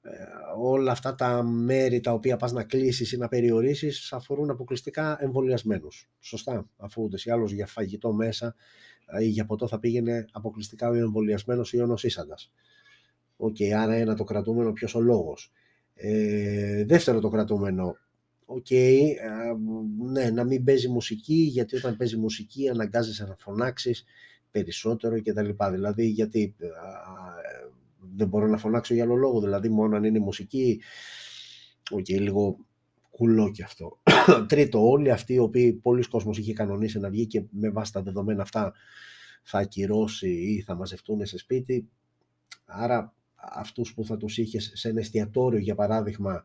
ε, 0.00 0.10
όλα 0.58 0.92
αυτά 0.92 1.14
τα 1.14 1.42
μέρη 1.42 2.00
τα 2.00 2.12
οποία 2.12 2.36
πας 2.36 2.52
να 2.52 2.64
κλείσεις 2.64 3.12
ή 3.12 3.16
να 3.16 3.28
περιορίσεις 3.28 4.12
αφορούν 4.12 4.50
αποκλειστικά 4.50 5.16
εμβολιασμένους. 5.20 6.10
Σωστά, 6.20 6.68
αφού 6.76 7.02
ούτε 7.02 7.16
ή 7.24 7.30
άλλως 7.30 7.52
για 7.52 7.66
φαγητό 7.66 8.12
μέσα 8.12 8.54
ή 9.20 9.26
για 9.26 9.44
ποτό 9.44 9.68
θα 9.68 9.78
πήγαινε 9.78 10.24
αποκλειστικά 10.32 10.88
ο 10.88 10.94
εμβολιασμένος 10.94 11.72
ή 11.72 11.80
ο 11.80 11.86
νοσήσαντας. 11.86 12.52
OK, 13.36 13.56
okay, 13.58 13.70
άρα 13.70 13.94
ένα 13.94 14.14
το 14.14 14.24
κρατούμενο, 14.24 14.72
ποιος 14.72 14.94
ο 14.94 15.00
λόγος. 15.00 15.52
Ε, 15.94 16.84
δεύτερο 16.84 17.20
το 17.20 17.28
κρατούμενο, 17.28 17.96
OK, 18.44 18.66
okay, 18.70 19.02
ναι, 20.12 20.30
να 20.30 20.44
μην 20.44 20.64
παίζει 20.64 20.88
μουσική, 20.88 21.34
γιατί 21.34 21.76
όταν 21.76 21.96
παίζει 21.96 22.16
μουσική 22.16 22.68
αναγκάζεσαι 22.68 23.26
να 23.26 23.36
φωνάξεις 23.38 24.04
περισσότερο 24.50 25.22
κτλ. 25.22 25.50
Δηλαδή, 25.70 26.06
γιατί 26.06 26.54
δεν 28.16 28.28
μπορώ 28.28 28.46
να 28.46 28.56
φωνάξω 28.56 28.94
για 28.94 29.04
άλλο 29.04 29.14
λόγο, 29.14 29.40
δηλαδή 29.40 29.68
μόνο 29.68 29.96
αν 29.96 30.04
είναι 30.04 30.18
μουσική, 30.18 30.80
OK, 31.90 31.98
okay, 31.98 32.20
λίγο 32.20 32.58
κουλό 33.10 33.50
και 33.50 33.62
αυτό. 33.62 33.98
Τρίτο, 34.48 34.88
όλοι 34.88 35.10
αυτοί 35.10 35.32
οι 35.34 35.38
οποίοι 35.38 35.72
πολύς 35.72 36.08
κόσμος 36.08 36.38
είχε 36.38 36.52
κανονίσει 36.52 36.98
να 36.98 37.10
βγει 37.10 37.26
και 37.26 37.44
με 37.50 37.70
βάση 37.70 37.92
τα 37.92 38.02
δεδομένα 38.02 38.42
αυτά 38.42 38.72
θα 39.42 39.58
ακυρώσει 39.58 40.28
ή 40.28 40.62
θα 40.62 40.74
μαζευτούν 40.74 41.26
σε 41.26 41.38
σπίτι, 41.38 41.88
άρα 42.64 43.14
αυτούς 43.34 43.94
που 43.94 44.04
θα 44.04 44.16
τους 44.16 44.38
είχες 44.38 44.72
σε 44.74 44.88
ένα 44.88 45.00
εστιατόριο 45.00 45.58
για 45.58 45.74
παράδειγμα 45.74 46.44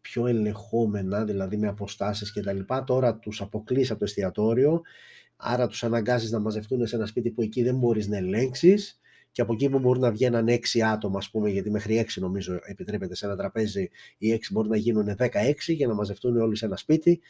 πιο 0.00 0.26
ελεγχόμενα, 0.26 1.24
δηλαδή 1.24 1.56
με 1.56 1.68
αποστάσεις 1.68 2.32
και 2.32 2.40
τα 2.40 2.52
λοιπά, 2.52 2.84
τώρα 2.84 3.18
τους 3.18 3.40
αποκλείς 3.40 3.90
από 3.90 3.98
το 3.98 4.04
εστιατόριο, 4.04 4.80
άρα 5.36 5.66
τους 5.66 5.84
αναγκάζεις 5.84 6.30
να 6.30 6.38
μαζευτούν 6.38 6.86
σε 6.86 6.96
ένα 6.96 7.06
σπίτι 7.06 7.30
που 7.30 7.42
εκεί 7.42 7.62
δεν 7.62 7.76
μπορείς 7.76 8.08
να 8.08 8.16
ελέγξεις 8.16 8.99
και 9.32 9.42
από 9.42 9.52
εκεί 9.52 9.68
που 9.68 9.78
μπορεί 9.78 10.00
να 10.00 10.10
βγαίνουν 10.10 10.48
6 10.48 10.58
άτομα, 10.80 11.18
ας 11.18 11.30
πούμε, 11.30 11.50
γιατί 11.50 11.70
μέχρι 11.70 11.98
6 11.98 12.20
νομίζω 12.20 12.58
επιτρέπεται 12.62 13.14
σε 13.14 13.26
ένα 13.26 13.36
τραπέζι, 13.36 13.88
οι 14.18 14.32
6 14.32 14.38
μπορεί 14.50 14.68
να 14.68 14.76
γίνουν 14.76 15.16
16 15.18 15.28
για 15.66 15.86
να 15.86 15.94
μαζευτούν 15.94 16.36
όλοι 16.36 16.56
σε 16.56 16.64
ένα 16.64 16.76
σπίτι. 16.76 17.20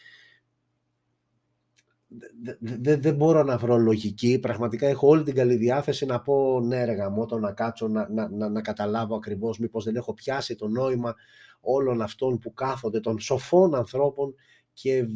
Δεν 2.61 3.01
δε, 3.01 3.13
μπορώ 3.13 3.43
να 3.43 3.59
βρω 3.59 3.77
λογική. 3.77 4.39
Πραγματικά 4.39 4.87
έχω 4.87 5.09
όλη 5.09 5.23
την 5.23 5.35
καλή 5.35 5.55
διάθεση 5.55 6.07
να 6.07 6.21
πω 6.21 6.61
ναι 6.61 6.85
ρε 6.85 6.93
γαμώτο, 6.93 7.39
να 7.39 7.53
κάτσω, 7.53 7.89
να, 7.89 8.09
να, 8.11 8.29
να, 8.29 8.49
να 8.49 8.61
καταλάβω 8.61 9.17
ακριβώς 9.17 9.59
μήπως 9.59 9.85
δεν 9.85 9.97
έχω 9.97 10.15
πιάσει 10.15 10.57
το 10.57 10.69
νόημα 10.69 11.15
όλων 11.61 12.03
αυτών 12.03 12.39
που 12.39 12.53
κάθονται, 12.53 13.01
των 13.01 13.19
σοφών 13.19 13.75
ανθρώπων 13.75 14.35
και 14.73 15.07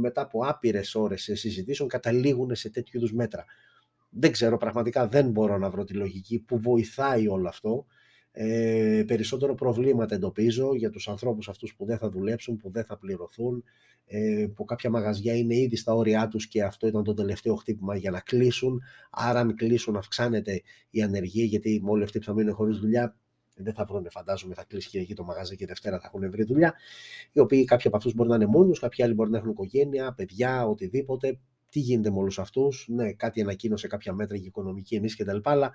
μετά 0.00 0.20
από 0.20 0.46
άπειρες 0.46 0.94
ώρες 0.94 1.22
συζητήσεων 1.32 1.88
καταλήγουν 1.88 2.54
σε 2.54 2.70
τέτοιου 2.70 2.98
είδους 2.98 3.12
μέτρα 3.12 3.44
δεν 4.12 4.32
ξέρω, 4.32 4.56
πραγματικά 4.56 5.06
δεν 5.06 5.30
μπορώ 5.30 5.58
να 5.58 5.70
βρω 5.70 5.84
τη 5.84 5.94
λογική 5.94 6.38
που 6.38 6.58
βοηθάει 6.58 7.28
όλο 7.28 7.48
αυτό. 7.48 7.86
Ε, 8.34 9.04
περισσότερο 9.06 9.54
προβλήματα 9.54 10.14
εντοπίζω 10.14 10.74
για 10.74 10.90
τους 10.90 11.08
ανθρώπους 11.08 11.48
αυτούς 11.48 11.74
που 11.74 11.84
δεν 11.84 11.98
θα 11.98 12.10
δουλέψουν, 12.10 12.56
που 12.56 12.70
δεν 12.70 12.84
θα 12.84 12.98
πληρωθούν, 12.98 13.64
ε, 14.04 14.46
που 14.54 14.64
κάποια 14.64 14.90
μαγαζιά 14.90 15.36
είναι 15.36 15.56
ήδη 15.56 15.76
στα 15.76 15.94
όρια 15.94 16.28
τους 16.28 16.46
και 16.48 16.62
αυτό 16.62 16.86
ήταν 16.86 17.04
το 17.04 17.14
τελευταίο 17.14 17.54
χτύπημα 17.54 17.96
για 17.96 18.10
να 18.10 18.20
κλείσουν. 18.20 18.82
Άρα 19.10 19.40
αν 19.40 19.54
κλείσουν 19.54 19.96
αυξάνεται 19.96 20.62
η 20.90 21.02
ανεργία 21.02 21.44
γιατί 21.44 21.80
με 21.82 21.90
όλοι 21.90 22.02
αυτοί 22.02 22.18
που 22.18 22.24
θα 22.24 22.34
μείνουν 22.34 22.54
χωρίς 22.54 22.78
δουλειά 22.78 23.16
δεν 23.54 23.74
θα 23.74 23.84
βρουν, 23.84 24.06
φαντάζομαι, 24.10 24.54
θα 24.54 24.64
κλείσει 24.64 24.88
και 24.88 24.98
εκεί 24.98 25.14
το 25.14 25.24
μαγαζί 25.24 25.56
και 25.56 25.66
Δευτέρα 25.66 26.00
θα 26.00 26.10
έχουν 26.14 26.30
βρει 26.30 26.44
δουλειά. 26.44 26.74
Οι 27.32 27.40
οποίοι 27.40 27.64
κάποιοι 27.64 27.86
από 27.86 27.96
αυτούς 27.96 28.14
μπορεί 28.14 28.28
να 28.28 28.34
είναι 28.34 28.46
μόνοι 28.46 28.72
κάποιοι 28.72 29.04
άλλοι 29.04 29.14
μπορεί 29.14 29.30
να 29.30 29.38
έχουν 29.38 29.50
οικογένεια, 29.50 30.14
παιδιά, 30.14 30.66
οτιδήποτε 30.66 31.38
τι 31.72 31.80
γίνεται 31.80 32.10
με 32.10 32.18
όλους 32.18 32.38
αυτούς. 32.38 32.86
Ναι, 32.88 33.12
κάτι 33.12 33.40
ανακοίνωσε 33.40 33.86
κάποια 33.86 34.12
μέτρα 34.12 34.36
για 34.36 34.46
οικονομική 34.46 34.94
ενίσχυση 34.94 35.24
κτλ. 35.24 35.38
Αλλά 35.42 35.72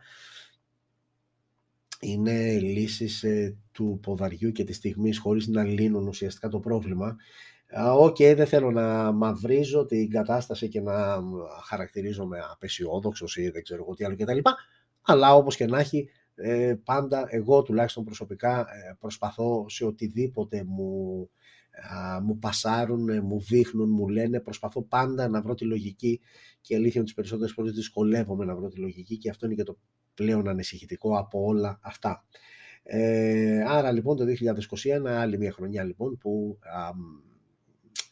είναι 2.00 2.60
λύσεις 2.60 3.24
ε, 3.24 3.58
του 3.72 4.00
ποδαριού 4.02 4.52
και 4.52 4.64
της 4.64 4.76
στιγμής 4.76 5.20
χωρίς 5.20 5.48
να 5.48 5.64
λύνουν 5.64 6.08
ουσιαστικά 6.08 6.48
το 6.48 6.60
πρόβλημα. 6.60 7.16
OK, 7.98 8.16
okay, 8.16 8.34
δεν 8.36 8.48
θέλω 8.48 8.72
να 8.72 9.12
μαυρίζω 9.12 9.86
την 9.86 10.10
κατάσταση 10.10 10.68
και 10.68 10.82
να 10.82 11.20
χαρακτηρίζομαι 11.66 12.40
απαισιόδοξος 12.52 13.38
ή 13.38 13.50
δεν 13.50 13.64
ξέρω 13.64 13.84
εγώ 13.84 13.94
τι 13.94 14.04
άλλο 14.06 14.16
κτλ. 14.16 14.40
Αλλά 15.02 15.36
όπως 15.36 15.56
και 15.56 15.66
να 15.66 15.80
έχει, 15.80 16.10
ε, 16.36 16.76
πάντα 16.84 17.28
εγώ 17.30 17.62
τουλάχιστον 17.62 18.04
προσωπικά 18.04 18.60
ε, 18.60 18.96
προσπαθώ 19.00 19.66
σε 19.70 19.86
οτιδήποτε 19.86 20.64
μου 20.68 21.30
μου 22.24 22.40
πασάρουν, 22.40 23.24
μου 23.24 23.42
δείχνουν, 23.42 23.90
μου 23.90 24.08
λένε, 24.08 24.40
προσπαθώ 24.40 24.82
πάντα 24.82 25.28
να 25.28 25.42
βρω 25.42 25.54
τη 25.54 25.66
λογική 25.66 26.20
και 26.62 26.76
αλήθεια 26.76 27.00
με 27.00 27.06
τις 27.06 27.16
περισσότερες 27.16 27.54
φορές 27.54 27.72
δυσκολεύομαι 27.72 28.46
να 28.46 28.56
βρω 28.56 28.68
τη 28.68 28.80
λογική 28.80 29.18
και 29.18 29.30
αυτό 29.30 29.46
είναι 29.46 29.56
και 29.56 29.64
το 29.64 29.78
πλέον 30.14 30.48
ανησυχητικό 30.48 31.18
από 31.18 31.46
όλα 31.46 31.80
αυτά. 31.82 32.26
Ε, 32.84 33.64
άρα 33.68 33.92
λοιπόν 33.92 34.18
το 34.18 34.26
2021, 35.04 35.08
άλλη 35.08 35.38
μια 35.38 35.52
χρονιά 35.52 35.84
λοιπόν 35.84 36.18
που 36.18 36.60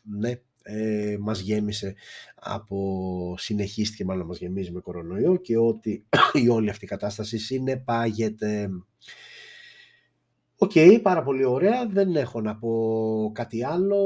ναι, 0.01 0.33
ε, 0.63 1.17
μας 1.19 1.39
γέμισε 1.39 1.95
από, 2.35 3.35
συνεχίστηκε 3.37 4.05
μάλλον 4.05 4.27
μας 4.27 4.37
γεμίζει 4.37 4.71
με 4.71 4.79
κορονοϊό 4.79 5.37
και 5.37 5.57
ότι 5.57 6.05
η 6.43 6.49
όλη 6.49 6.69
αυτή 6.69 6.85
η 6.85 6.87
κατάσταση 6.87 7.37
συνεπάγεται 7.37 8.69
OK, 10.57 10.71
okay, 10.75 10.99
πάρα 11.01 11.23
πολύ 11.23 11.45
ωραία. 11.45 11.87
Δεν 11.87 12.15
έχω 12.15 12.41
να 12.41 12.55
πω 12.55 13.31
κάτι 13.33 13.63
άλλο. 13.63 14.01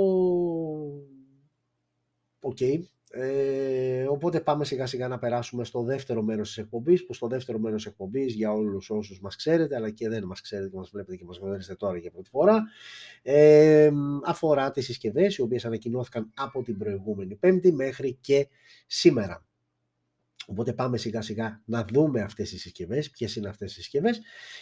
OK. 2.39 2.57
Okay. 2.59 2.79
Ε, 3.11 4.05
οπότε 4.09 4.39
πάμε 4.39 4.65
σιγά 4.65 4.85
σιγά 4.85 5.07
να 5.07 5.19
περάσουμε 5.19 5.63
στο 5.63 5.83
δεύτερο 5.83 6.21
μέρος 6.21 6.47
της 6.47 6.57
εκπομπής 6.57 7.05
που 7.05 7.13
στο 7.13 7.27
δεύτερο 7.27 7.59
μέρος 7.59 7.83
της 7.83 7.91
εκπομπής 7.91 8.33
για 8.33 8.51
όλους 8.51 8.89
όσους 8.89 9.19
μας 9.21 9.35
ξέρετε 9.35 9.75
αλλά 9.75 9.89
και 9.89 10.09
δεν 10.09 10.23
μας 10.23 10.41
ξέρετε 10.41 10.69
και 10.69 10.77
μας 10.77 10.89
βλέπετε 10.89 11.15
και 11.15 11.25
μας 11.25 11.37
γνωρίζετε 11.37 11.75
τώρα 11.75 11.97
για 11.97 12.11
πρώτη 12.11 12.29
φορά 12.29 12.63
ε, 13.21 13.91
αφορά 14.25 14.71
τις 14.71 14.85
συσκευές 14.85 15.37
οι 15.37 15.41
οποίες 15.41 15.65
ανακοινώθηκαν 15.65 16.31
από 16.35 16.63
την 16.63 16.77
προηγούμενη 16.77 17.35
πέμπτη 17.35 17.71
μέχρι 17.71 18.17
και 18.21 18.47
σήμερα. 18.87 19.48
Οπότε 20.47 20.73
πάμε 20.73 20.97
σιγά 20.97 21.21
σιγά 21.21 21.61
να 21.65 21.85
δούμε 21.85 22.21
αυτές 22.21 22.49
τις 22.49 22.61
συσκευές, 22.61 23.09
ποιες 23.09 23.35
είναι 23.35 23.49
αυτές 23.49 23.71
οι 23.71 23.73
συσκευές 23.73 24.21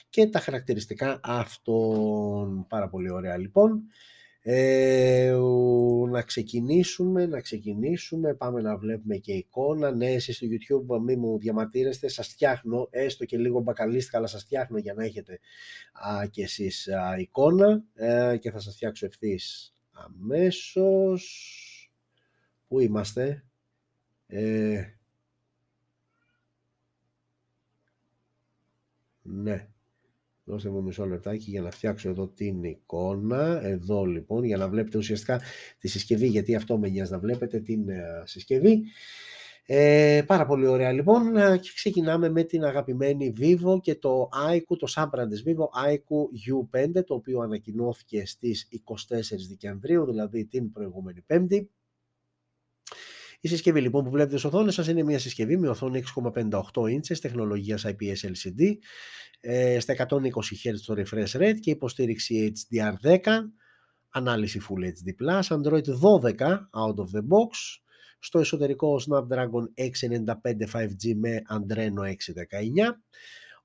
και 0.10 0.28
τα 0.28 0.40
χαρακτηριστικά 0.40 1.20
αυτών. 1.24 2.66
Πάρα 2.68 2.90
πολύ 2.90 3.12
ωραία 3.12 3.38
λοιπόν. 3.38 3.84
Ε, 4.50 5.36
να 6.10 6.22
ξεκινήσουμε, 6.22 7.26
να 7.26 7.42
ξεκινήσουμε, 7.42 8.34
πάμε 8.34 8.62
να 8.62 8.78
βλέπουμε 8.78 9.16
και 9.18 9.34
εικόνα. 9.34 9.92
Ναι, 9.92 10.12
εσείς 10.12 10.36
στο 10.36 10.48
YouTube 10.50 11.00
μη 11.02 11.16
μου 11.16 11.38
διαμαρτύρεστε, 11.40 12.08
σας 12.08 12.28
φτιάχνω, 12.28 12.88
έστω 12.92 13.26
και 13.26 13.38
λίγο 13.38 13.60
μπακαλίστικα, 13.60 14.18
αλλά 14.18 14.28
σας 14.28 14.44
φτιάχνω 14.44 14.78
για 14.78 14.94
να 14.94 15.04
έχετε 15.04 15.40
α, 15.94 16.28
και 16.28 16.44
εσείς 16.44 16.90
εικόνα 17.20 17.84
ε, 17.94 18.38
και 18.38 18.52
θα 18.52 18.60
σας 18.60 18.76
φτιάξω 18.76 19.06
ευθύς 19.06 19.74
αμέσως. 19.92 21.24
Πού 22.68 22.80
είμαστε; 22.80 23.44
Ε, 24.28 24.82
Ναι. 29.30 29.68
Δώστε 30.44 30.70
μου 30.70 30.84
μισό 30.84 31.06
λεπτάκι 31.06 31.50
για 31.50 31.62
να 31.62 31.72
φτιάξω 31.72 32.10
εδώ 32.10 32.28
την 32.28 32.64
εικόνα. 32.64 33.60
Εδώ 33.64 34.06
λοιπόν 34.06 34.44
για 34.44 34.58
να 34.58 34.70
βλέπετε 34.70 34.98
ουσιαστικά 34.98 35.42
τη 35.80 35.88
συσκευή 35.88 36.28
γιατί 36.28 36.56
αυτό 36.56 36.78
με 36.78 36.90
νοιάζει 36.90 37.12
να 37.12 37.20
βλέπετε 37.20 37.60
την 37.60 37.90
ε, 37.90 38.24
συσκευή. 38.24 38.84
Ε, 39.70 40.22
πάρα 40.28 40.46
πολύ 40.46 40.68
ωραία 40.68 40.92
λοιπόν 40.92 41.38
ε, 41.38 41.58
και 41.58 41.70
ξεκινάμε 41.76 42.30
με 42.30 42.44
την 42.44 42.64
αγαπημένη 42.64 43.34
Vivo 43.40 43.82
και 43.82 43.96
το 43.96 44.30
iQOO, 44.52 44.78
το 44.78 44.88
subbrand 44.96 45.28
της 45.30 45.44
Vivo, 45.48 45.92
iQOO 45.92 46.54
U5 46.54 47.04
το 47.06 47.14
οποίο 47.14 47.40
ανακοινώθηκε 47.40 48.26
στις 48.26 48.68
24 48.86 49.20
Δεκεμβρίου 49.48 50.06
δηλαδή 50.06 50.46
την 50.46 50.72
προηγούμενη 50.72 51.22
πέμπτη 51.22 51.70
η 53.48 53.50
συσκευή 53.50 53.82
λοιπόν 53.82 54.04
που 54.04 54.10
βλέπετε 54.10 54.38
στις 54.38 54.44
οθόνες 54.44 54.74
σας 54.74 54.88
είναι 54.88 55.04
μια 55.04 55.20
συσκευή 55.20 55.58
με 55.58 55.70
οθόνη 55.70 56.04
6,58 56.16 56.50
inches 56.74 57.18
τεχνολογίας 57.22 57.86
IPS 57.86 58.27
LCD 58.27 58.77
ες, 59.39 59.84
στα 59.84 59.94
120 59.94 60.08
Hz 60.63 60.75
το 60.86 60.96
refresh 60.98 61.42
rate 61.42 61.60
και 61.60 61.70
υποστήριξη 61.70 62.51
HDR10 62.56 63.18
ανάλυση 64.10 64.62
Full 64.70 64.84
HD+, 64.84 65.42
Android 65.42 65.82
12 65.82 66.34
out 66.72 66.96
of 66.96 67.10
the 67.16 67.22
box 67.22 67.50
στο 68.20 68.39
εσωτερικό 68.39 68.96
Snapdragon 69.08 69.84
695 69.84 70.34
5G 70.74 71.16
με 71.16 71.42
Adreno 71.50 72.04
619 72.04 72.13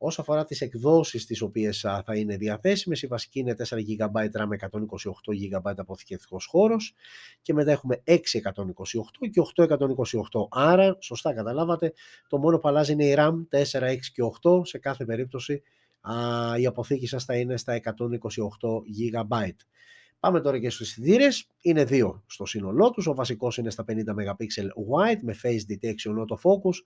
Όσο 0.05 0.21
αφορά 0.21 0.45
τις 0.45 0.61
εκδόσεις 0.61 1.27
τις 1.27 1.41
οποίες 1.43 1.81
θα 1.81 2.17
είναι 2.17 2.37
διαθέσιμες, 2.37 3.03
η 3.03 3.07
βασική 3.07 3.39
είναι 3.39 3.55
4 3.55 3.77
GB 3.77 4.41
RAM 4.41 4.47
με 4.47 4.57
128 4.57 4.71
GB 5.33 5.73
αποθηκευτικός 5.77 6.47
χώρος 6.47 6.95
και 7.43 7.53
μετά 7.53 7.71
έχουμε 7.71 8.03
628 8.05 8.15
και 9.31 9.41
828. 9.41 10.49
Άρα, 10.51 10.97
σωστά 11.01 11.35
καταλάβατε, 11.35 11.93
το 12.29 12.39
μόνο 12.39 12.59
που 12.59 12.69
αλλάζει 12.69 12.93
είναι 12.93 13.05
η 13.05 13.15
RAM 13.19 13.33
4, 13.51 13.83
6 13.83 13.97
και 14.13 14.23
8. 14.43 14.61
Σε 14.67 14.79
κάθε 14.79 15.05
περίπτωση 15.05 15.63
α, 16.01 16.15
η 16.59 16.67
αποθήκη 16.67 17.07
σας 17.07 17.25
θα 17.25 17.37
είναι 17.37 17.57
στα 17.57 17.81
128 17.85 17.91
GB. 19.31 19.51
Πάμε 20.21 20.41
τώρα 20.41 20.59
και 20.59 20.71
στους 20.71 20.89
αισθητήρε. 20.89 21.27
Είναι 21.63 21.85
δύο 21.85 22.23
στο 22.27 22.47
σύνολό 22.47 22.91
τους. 22.91 23.07
Ο 23.07 23.15
βασικός 23.15 23.57
είναι 23.57 23.71
στα 23.71 23.85
50 23.89 23.93
MP 23.93 24.47
wide 24.91 25.21
με 25.23 25.35
face 25.43 25.73
detection 25.73 26.15
autofocus 26.19 26.77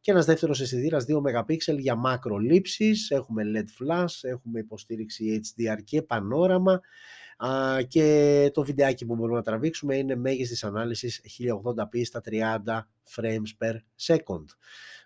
και 0.00 0.10
ένας 0.10 0.24
δεύτερος 0.24 0.60
αισθητήρας 0.60 1.04
2 1.08 1.20
MP 1.20 1.78
για 1.78 1.94
μακρολήψεις, 1.94 3.10
έχουμε 3.10 3.42
LED 3.46 3.84
flash, 3.84 4.14
έχουμε 4.20 4.58
υποστήριξη 4.58 5.40
HDR 5.44 5.78
και 5.84 6.02
πανόραμα 6.02 6.80
και 7.88 8.50
το 8.54 8.62
βιντεάκι 8.64 9.06
που 9.06 9.14
μπορούμε 9.14 9.36
να 9.36 9.42
τραβήξουμε 9.42 9.96
είναι 9.96 10.14
μέγιστης 10.14 10.64
ανάλυσης 10.64 11.20
1080p 11.38 12.04
στα 12.04 12.20
30 12.30 12.86
frames 13.16 13.66
per 13.66 13.74
second. 14.06 14.44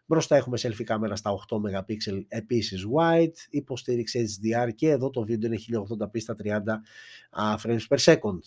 Μπροστά 0.06 0.36
έχουμε 0.36 0.58
selfie 0.60 0.84
κάμερα 0.84 1.16
στα 1.16 1.30
8 1.48 1.56
MP 1.56 2.24
επίσης 2.28 2.86
wide, 2.96 3.36
υποστήριξη 3.50 4.38
HDR 4.42 4.68
και 4.74 4.88
εδώ 4.88 5.10
το 5.10 5.24
βίντεο 5.24 5.52
είναι 5.52 5.86
1080p 5.88 6.20
στα 6.20 6.36
30 6.42 7.56
frames 7.62 7.86
per 7.88 7.98
second. 7.98 8.38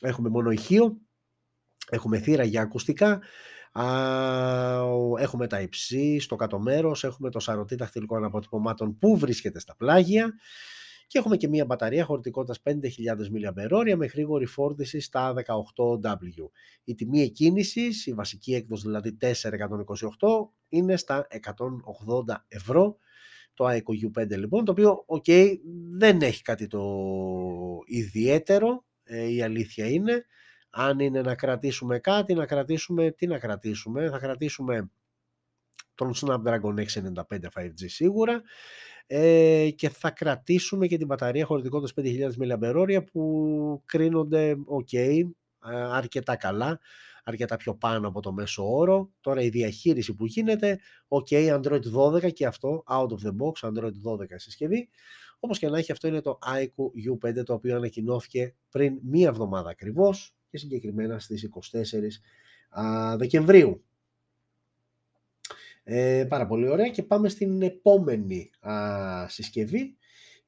Έχουμε 0.00 0.28
μόνο 0.28 0.50
ηχείο, 0.50 1.00
έχουμε 1.90 2.18
θύρα 2.18 2.44
για 2.44 2.62
ακουστικά, 2.62 3.20
έχουμε 5.18 5.46
τα 5.46 5.60
υψί 5.60 6.18
στο 6.18 6.36
κάτω 6.36 6.58
μέρος, 6.58 7.04
έχουμε 7.04 7.30
το 7.30 7.38
σαρωτή 7.38 7.74
δαχτυλικών 7.74 8.24
αποτυπωμάτων 8.24 8.98
που 8.98 9.16
βρίσκεται 9.16 9.60
στα 9.60 9.76
πλάγια 9.76 10.34
και 11.10 11.18
έχουμε 11.18 11.36
και 11.36 11.48
μια 11.48 11.64
μπαταρία 11.64 12.04
χωρητικότητας 12.04 12.60
5.000 12.64 12.72
mAh 13.68 13.94
με 13.96 14.06
γρήγορη 14.06 14.46
φόρτιση 14.46 15.00
στα 15.00 15.34
18W. 15.36 16.50
Η 16.84 16.94
τιμή 16.94 17.22
εκκίνησης, 17.22 18.06
η 18.06 18.12
βασική 18.12 18.54
έκδοση 18.54 18.86
δηλαδή 18.86 19.16
428, 19.20 19.32
είναι 20.68 20.96
στα 20.96 21.26
180 21.30 22.34
ευρώ. 22.48 22.96
Το 23.54 23.68
iQOO 23.68 24.18
U5 24.18 24.38
λοιπόν, 24.38 24.64
το 24.64 24.72
οποίο 24.72 25.04
ok, 25.06 25.56
δεν 25.90 26.22
έχει 26.22 26.42
κάτι 26.42 26.66
το 26.66 26.82
ιδιαίτερο, 27.86 28.84
ε, 29.02 29.32
η 29.32 29.42
αλήθεια 29.42 29.86
είναι. 29.86 30.24
Αν 30.70 30.98
είναι 30.98 31.20
να 31.20 31.34
κρατήσουμε 31.34 31.98
κάτι, 31.98 32.34
να 32.34 32.46
κρατήσουμε, 32.46 33.10
τι 33.10 33.26
να 33.26 33.38
κρατήσουμε, 33.38 34.10
θα 34.10 34.18
κρατήσουμε 34.18 34.90
τον 35.94 36.12
Snapdragon 36.14 36.74
695 36.74 37.22
5G 37.54 37.84
σίγουρα 37.86 38.42
ε, 39.06 39.70
και 39.70 39.88
θα 39.88 40.10
κρατήσουμε 40.10 40.86
και 40.86 40.96
την 40.96 41.06
μπαταρία 41.06 41.44
χωρητικότητας 41.44 42.06
5.000 42.06 42.60
mAh 42.60 43.04
που 43.12 43.82
κρίνονται 43.84 44.56
ok, 44.80 45.22
αρκετά 45.92 46.36
καλά, 46.36 46.80
αρκετά 47.24 47.56
πιο 47.56 47.74
πάνω 47.74 48.08
από 48.08 48.20
το 48.20 48.32
μέσο 48.32 48.76
όρο. 48.76 49.10
Τώρα 49.20 49.40
η 49.40 49.48
διαχείριση 49.48 50.14
που 50.14 50.26
γίνεται, 50.26 50.80
ok, 51.08 51.60
Android 51.60 51.82
12 51.96 52.32
και 52.32 52.46
αυτό, 52.46 52.82
out 52.88 53.08
of 53.08 53.26
the 53.26 53.30
box, 53.30 53.68
Android 53.68 53.92
12 54.04 54.24
συσκευή. 54.34 54.88
Όπως 55.40 55.58
και 55.58 55.68
να 55.68 55.78
έχει 55.78 55.92
αυτό 55.92 56.08
είναι 56.08 56.20
το 56.20 56.38
iQOO 56.42 57.28
U5 57.28 57.44
το 57.44 57.52
οποίο 57.52 57.76
ανακοινώθηκε 57.76 58.54
πριν 58.70 58.98
μία 59.02 59.28
εβδομάδα 59.28 59.70
ακριβώς 59.70 60.34
και 60.50 60.58
συγκεκριμένα 60.58 61.18
στις 61.18 61.48
24 61.72 63.16
Δεκεμβρίου. 63.16 63.84
Ε, 65.84 66.24
πάρα 66.28 66.46
πολύ 66.46 66.68
ωραία. 66.68 66.88
Και 66.88 67.02
πάμε 67.02 67.28
στην 67.28 67.62
επόμενη 67.62 68.50
α, 68.60 69.28
συσκευή 69.28 69.96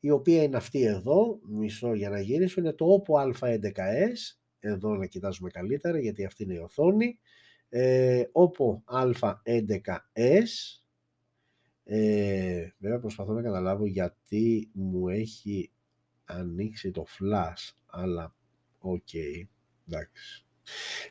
η 0.01 0.11
οποία 0.11 0.43
είναι 0.43 0.57
αυτή 0.57 0.83
εδώ, 0.83 1.41
μισό 1.49 1.95
για 1.95 2.11
να 2.11 2.21
γυρίσω, 2.21 2.61
είναι 2.61 2.73
το 2.73 3.05
Oppo 3.07 3.33
A11s, 3.33 4.37
εδώ 4.61 4.97
να 4.97 5.07
κοιτάζουμε 5.07 5.51
καλύτερα 5.51 5.99
γιατί 5.99 6.25
αυτή 6.25 6.43
είναι 6.43 6.55
η 6.55 6.59
οθόνη, 6.59 7.19
ε, 7.69 8.23
Oppo 8.33 8.97
A11s, 8.97 10.81
ε, 11.85 12.69
βέβαια 12.79 12.99
προσπαθώ 12.99 13.33
να 13.33 13.43
καταλάβω 13.43 13.87
γιατί 13.87 14.71
μου 14.73 15.09
έχει 15.09 15.73
ανοίξει 16.25 16.91
το 16.91 17.05
flash, 17.19 17.75
αλλά 17.87 18.35
OK, 18.79 19.03
okay, 19.13 19.49
εντάξει. 19.89 20.45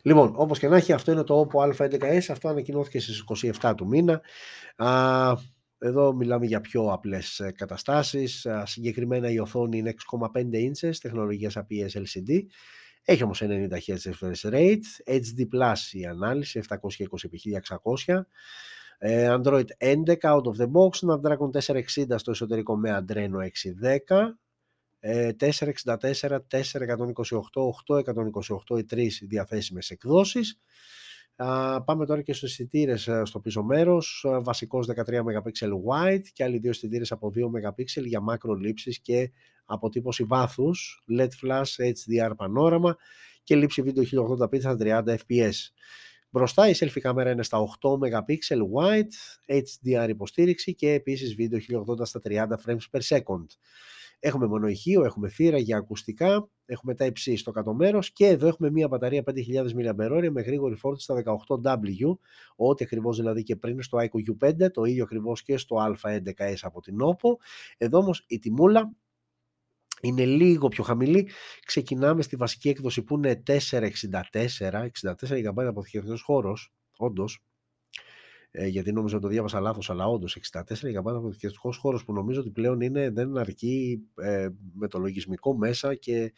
Λοιπόν, 0.01 0.33
όπως 0.35 0.59
και 0.59 0.67
να 0.67 0.75
έχει, 0.75 0.93
αυτό 0.93 1.11
είναι 1.11 1.23
το 1.23 1.49
Oppo 1.51 1.71
A11s, 1.71 2.25
αυτό 2.29 2.47
ανακοινώθηκε 2.47 2.99
στις 2.99 3.23
27 3.61 3.73
του 3.77 3.87
μήνα. 3.87 4.21
Α, 4.75 5.33
εδώ 5.79 6.13
μιλάμε 6.13 6.45
για 6.45 6.61
πιο 6.61 6.91
απλές 6.91 7.39
ε, 7.39 7.51
καταστάσεις. 7.51 8.45
Α, 8.45 8.65
συγκεκριμένα 8.65 9.31
η 9.31 9.39
οθόνη 9.39 9.77
είναι 9.77 9.93
6,5 10.33 10.41
inches, 10.41 10.95
τεχνολογίας 11.01 11.57
APS 11.57 11.91
LCD. 11.93 12.41
Έχει 13.03 13.23
όμως 13.23 13.41
90 13.43 13.67
Hz 13.69 14.11
refresh 14.11 14.51
rate, 14.51 14.85
HD 15.05 15.39
Plus 15.53 15.77
η 15.91 16.05
ανάλυση, 16.05 16.61
720x1600. 16.69 18.21
Ε, 18.97 19.35
Android 19.39 19.65
11 19.77 20.03
out 20.21 20.43
of 20.43 20.55
the 20.57 20.67
box, 20.67 20.99
Snapdragon 20.99 21.49
460 21.51 22.17
στο 22.17 22.31
εσωτερικό 22.31 22.77
με 22.77 23.05
Adreno 23.07 23.37
610, 23.37 24.39
464, 25.37 26.45
428, 26.47 27.63
828 28.69 28.77
οι 28.77 28.83
τρεις 28.83 29.23
διαθέσιμες 29.27 29.89
εκδόσεις. 29.89 30.59
Πάμε 31.85 32.05
τώρα 32.05 32.21
και 32.21 32.33
στους 32.33 32.49
αισθητήρε 32.49 32.91
ε, 32.91 33.25
στο 33.25 33.39
πίσω 33.39 33.63
μέρος, 33.63 34.25
ε, 34.27 34.39
βασικός 34.39 34.87
13 34.87 35.19
MP 35.19 35.41
wide 35.89 36.23
και 36.33 36.43
άλλοι 36.43 36.57
δύο 36.57 36.69
αισθητήρε 36.69 37.03
από 37.09 37.31
2 37.35 37.45
MP 37.45 38.03
για 38.05 38.19
μάκρο 38.19 38.53
λήψεις 38.53 38.99
και 38.99 39.31
αποτύπωση 39.65 40.23
βάθους, 40.23 41.03
LED 41.19 41.29
flash, 41.43 41.63
HDR 41.77 42.31
πανόραμα 42.37 42.97
και 43.43 43.55
λήψη 43.55 43.81
βίντεο 43.81 44.03
1080p 44.03 44.59
στα 44.59 44.75
30 44.79 45.03
fps. 45.05 45.53
Μπροστά 46.29 46.69
η 46.69 46.73
selfie 46.75 46.99
κάμερα 46.99 47.31
είναι 47.31 47.43
στα 47.43 47.57
8 47.81 47.89
MP 47.89 48.37
wide, 48.73 49.13
HDR 49.47 50.09
υποστήριξη 50.09 50.75
και 50.75 50.91
επίσης 50.91 51.35
βίντεο 51.35 51.59
1080 51.59 52.05
στα 52.05 52.19
30 52.23 52.47
frames 52.65 52.85
per 52.91 53.01
second. 53.17 53.45
Έχουμε 54.23 54.47
μονοϊχείο, 54.47 55.03
έχουμε 55.03 55.29
θύρα 55.29 55.57
για 55.57 55.77
ακουστικά, 55.77 56.49
έχουμε 56.65 56.95
τα 56.95 57.05
υψί 57.05 57.35
στο 57.35 57.51
κάτω 57.51 57.73
μέρος 57.73 58.11
και 58.11 58.25
εδώ 58.25 58.47
έχουμε 58.47 58.71
μια 58.71 58.87
μπαταρία 58.87 59.23
5.000 59.25 59.33
mAh 59.95 60.29
με 60.31 60.41
γρήγορη 60.41 60.75
φόρτιση 60.75 61.03
στα 61.03 61.23
18W, 61.47 62.17
ό,τι 62.55 62.83
ακριβώς 62.83 63.17
δηλαδή 63.17 63.43
και 63.43 63.55
πριν 63.55 63.81
στο 63.81 63.97
iQOO 63.97 64.45
U5, 64.45 64.71
το 64.71 64.83
ίδιο 64.83 65.03
ακριβώς 65.03 65.41
και 65.41 65.57
στο 65.57 65.75
A11s 65.77 66.55
από 66.61 66.81
την 66.81 66.97
OPPO. 67.01 67.29
Εδώ 67.77 67.97
όμως 67.97 68.23
η 68.27 68.39
τιμούλα 68.39 68.91
είναι 70.01 70.25
λίγο 70.25 70.67
πιο 70.67 70.83
χαμηλή. 70.83 71.29
Ξεκινάμε 71.65 72.21
στη 72.21 72.35
βασική 72.35 72.69
έκδοση 72.69 73.01
που 73.01 73.15
είναι 73.15 73.43
464, 73.47 74.09
64 74.59 74.87
GB 75.29 75.63
αποθηκευτικός 75.67 76.21
χώρος, 76.21 76.73
όντως, 76.97 77.43
ε, 78.51 78.67
γιατί 78.67 78.91
νόμιζα 78.91 79.15
ότι 79.15 79.25
το 79.25 79.31
διάβασα 79.31 79.59
λάθος, 79.59 79.89
αλλά 79.89 80.05
όντως 80.05 80.37
64 80.51 80.61
GB 80.61 81.03
αποθηκευτικός 81.05 81.77
χώρος 81.77 82.05
που 82.05 82.13
νομίζω 82.13 82.39
ότι 82.39 82.49
πλέον 82.49 82.81
είναι, 82.81 83.09
δεν 83.09 83.37
αρκεί 83.37 84.01
ε, 84.15 84.47
με 84.73 84.87
το 84.87 84.99
λογισμικό 84.99 85.57
μέσα 85.57 85.95
και 85.95 86.33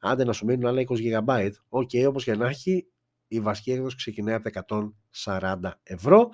άντε 0.00 0.24
να 0.24 0.32
σου 0.32 0.44
μείνουν 0.44 0.66
άλλα 0.66 0.82
20 0.86 1.24
GB. 1.24 1.50
OK, 1.68 1.90
okay, 1.92 2.04
όπως 2.08 2.24
και 2.24 2.34
να 2.34 2.48
έχει, 2.48 2.86
η 3.28 3.40
βασική 3.40 3.72
έκδοση 3.72 3.96
ξεκινάει 3.96 4.34
από 4.34 4.50
τα 4.50 4.64
140 5.24 5.70
ευρώ. 5.82 6.30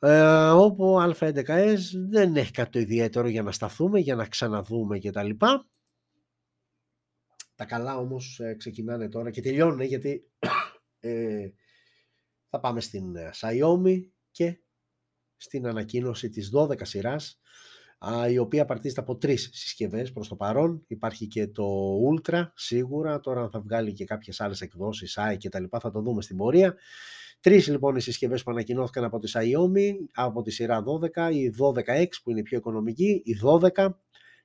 Ε, 0.00 0.48
Oppo 0.48 0.96
A11S 1.00 1.78
δεν 2.10 2.36
έχει 2.36 2.50
κάτι 2.50 2.70
το 2.70 2.78
ιδιαίτερο 2.78 3.28
για 3.28 3.42
να 3.42 3.52
σταθούμε, 3.52 3.98
για 3.98 4.14
να 4.14 4.26
ξαναδούμε 4.26 4.98
κτλ. 4.98 5.30
Τα, 5.38 5.66
τα 7.54 7.64
καλά 7.64 7.96
όμως 7.96 8.40
ε, 8.40 8.54
ξεκινάνε 8.54 9.08
τώρα 9.08 9.30
και 9.30 9.40
τελειώνουν 9.40 9.80
γιατί 9.80 10.30
ε, 11.00 11.48
θα 12.50 12.60
πάμε 12.60 12.80
στην 12.80 13.16
ε, 13.16 13.30
Xiaomi 13.40 14.04
και 14.30 14.60
στην 15.36 15.66
ανακοίνωση 15.66 16.28
της 16.28 16.50
12 16.54 16.80
σειράς 16.82 17.40
η 18.30 18.38
οποία 18.38 18.64
παρτίζεται 18.64 19.00
από 19.00 19.16
τρεις 19.16 19.50
συσκευές 19.52 20.12
προς 20.12 20.28
το 20.28 20.36
παρόν. 20.36 20.84
Υπάρχει 20.86 21.26
και 21.26 21.46
το 21.46 21.64
Ultra 22.10 22.48
σίγουρα, 22.54 23.20
τώρα 23.20 23.48
θα 23.48 23.60
βγάλει 23.60 23.92
και 23.92 24.04
κάποιες 24.04 24.40
άλλες 24.40 24.60
εκδόσεις, 24.60 25.18
i 25.20 25.36
και 25.38 25.48
τα 25.48 25.60
λοιπά, 25.60 25.80
θα 25.80 25.90
το 25.90 26.00
δούμε 26.00 26.22
στην 26.22 26.36
πορεία. 26.36 26.76
Τρεις 27.40 27.68
λοιπόν 27.68 27.96
οι 27.96 28.00
συσκευές 28.00 28.42
που 28.42 28.50
ανακοινώθηκαν 28.50 29.04
από 29.04 29.18
τη 29.18 29.32
Xiaomi, 29.34 29.92
από 30.12 30.42
τη 30.42 30.50
σειρά 30.50 30.82
12, 31.16 31.30
η 31.32 31.54
12X 31.58 32.08
που 32.22 32.30
είναι 32.30 32.40
η 32.40 32.42
πιο 32.42 32.58
οικονομική, 32.58 33.22
η 33.24 33.36
12 33.44 33.88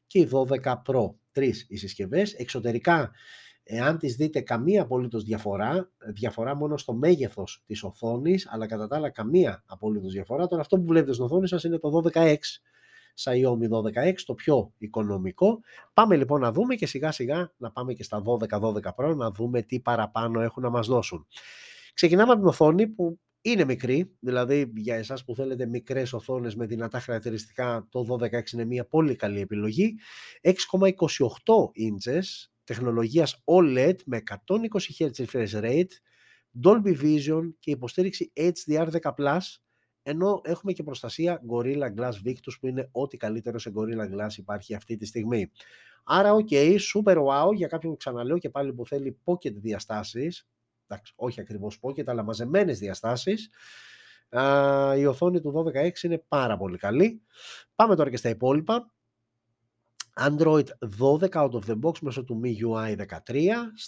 και 0.08 0.20
η 0.20 0.30
12 0.32 0.76
Pro. 0.86 1.14
Τρεις 1.32 1.66
οι 1.70 1.76
συσκευές. 1.76 2.34
Εξωτερικά 2.34 3.12
Εάν 3.64 3.98
τις 3.98 4.16
δείτε 4.16 4.42
καμία 4.42 4.82
απολύτως 4.82 5.24
διαφορά, 5.24 5.92
διαφορά 6.14 6.56
μόνο 6.56 6.78
στο 6.78 6.94
μέγεθος 6.94 7.64
της 7.66 7.84
οθόνης, 7.84 8.48
αλλά 8.52 8.68
κατά 8.68 8.88
τα 8.88 8.96
άλλα 8.96 9.10
καμία 9.10 9.64
απολύτως 9.66 10.14
διαφορά, 10.14 10.48
τώρα 10.48 10.62
αυτό 10.62 10.78
που 10.78 10.86
βλέπετε 10.86 11.14
στην 11.14 11.26
οθόνη 11.26 11.48
σας 11.48 11.64
είναι 11.64 11.78
το 11.78 12.02
12X, 12.04 12.38
Xiaomi 13.24 13.70
12X, 13.70 14.14
το 14.26 14.34
πιο 14.34 14.74
οικονομικό. 14.78 15.60
Πάμε 15.94 16.16
λοιπόν 16.16 16.42
να 16.42 16.52
δούμε 16.52 16.76
και 16.76 16.86
σιγά 16.86 17.12
σιγά 17.12 17.54
να 17.58 17.72
πάμε 17.72 17.94
και 17.94 18.04
στα 18.04 18.22
12-12 18.50 18.80
Pro 18.96 19.16
να 19.16 19.32
δούμε 19.32 19.62
τι 19.62 19.80
παραπάνω 19.80 20.42
έχουν 20.42 20.64
να 20.64 20.70
μας 20.70 20.88
δώσουν. 20.88 21.28
Ξεκινάμε 21.94 22.32
από 22.32 22.40
την 22.40 22.50
οθόνη 22.50 22.88
που 22.88 23.20
είναι 23.42 23.66
μικρή, 23.66 24.16
δηλαδή 24.20 24.72
για 24.76 24.96
εσάς 24.96 25.26
που 25.26 25.36
θέλετε 25.36 25.66
μικρές 25.66 26.14
οθόνες 26.14 26.56
με 26.56 26.66
δυνατά 26.66 27.00
χαρακτηριστικά 27.00 27.88
το 27.90 28.06
12X 28.10 28.52
είναι 28.54 28.66
μια 28.66 28.86
πολύ 28.86 29.16
καλή 29.16 29.40
επιλογή. 29.40 29.96
6,28 30.42 30.52
inches 31.90 32.53
τεχνολογίας 32.64 33.44
OLED 33.46 33.96
με 34.06 34.24
120 34.30 34.36
Hz 35.00 35.26
refresh 35.26 35.62
rate, 35.62 35.92
Dolby 36.64 37.02
Vision 37.02 37.50
και 37.60 37.72
υποστήριξη 37.72 38.32
HDR10+, 38.40 39.38
ενώ 40.04 40.42
έχουμε 40.44 40.72
και 40.72 40.84
προστασία 40.84 41.42
Gorilla 41.52 41.94
Glass 41.98 42.14
Victus 42.26 42.54
που 42.60 42.68
είναι 42.68 42.90
ό,τι 42.92 43.18
καλύτερο 43.18 43.60
σε 43.60 43.72
Gorilla 43.76 44.16
Glass 44.16 44.38
υπάρχει 44.38 44.76
αυτή 44.76 44.96
τη 44.96 45.06
στιγμή. 45.06 45.52
Άρα, 46.04 46.32
ok, 46.34 46.78
super 46.94 47.18
wow 47.18 47.54
για 47.54 47.68
κάποιον 47.68 47.92
που 47.92 47.98
ξαναλέω 47.98 48.38
και 48.38 48.50
πάλι 48.50 48.74
που 48.74 48.86
θέλει 48.88 49.18
pocket 49.24 49.54
διαστάσεις, 49.54 50.48
εντάξει, 50.88 51.14
όχι 51.16 51.40
ακριβώς 51.40 51.80
pocket, 51.82 52.08
αλλά 52.08 52.24
μαζεμένες 52.24 52.80
διαστάσεις, 52.80 53.50
η 54.98 55.06
οθόνη 55.06 55.42
του 55.42 55.54
12X 55.56 56.04
είναι 56.04 56.24
πάρα 56.28 56.58
πολύ 56.58 56.78
καλή. 56.78 57.22
Πάμε 57.76 57.96
τώρα 57.96 58.10
και 58.10 58.18
στα 58.18 58.30
υπόλοιπα. 58.30 58.93
Android 60.20 60.68
12 61.00 61.36
out 61.36 61.54
of 61.54 61.66
the 61.66 61.80
box 61.82 62.00
μέσω 62.02 62.24
του 62.24 62.42
MIUI 62.44 62.96
13, 62.96 63.06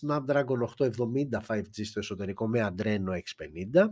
Snapdragon 0.02 0.60
870 0.78 0.90
5G 1.48 1.86
στο 1.86 2.00
εσωτερικό 2.00 2.48
με 2.48 2.72
Adreno 2.72 3.12
X50. 3.12 3.86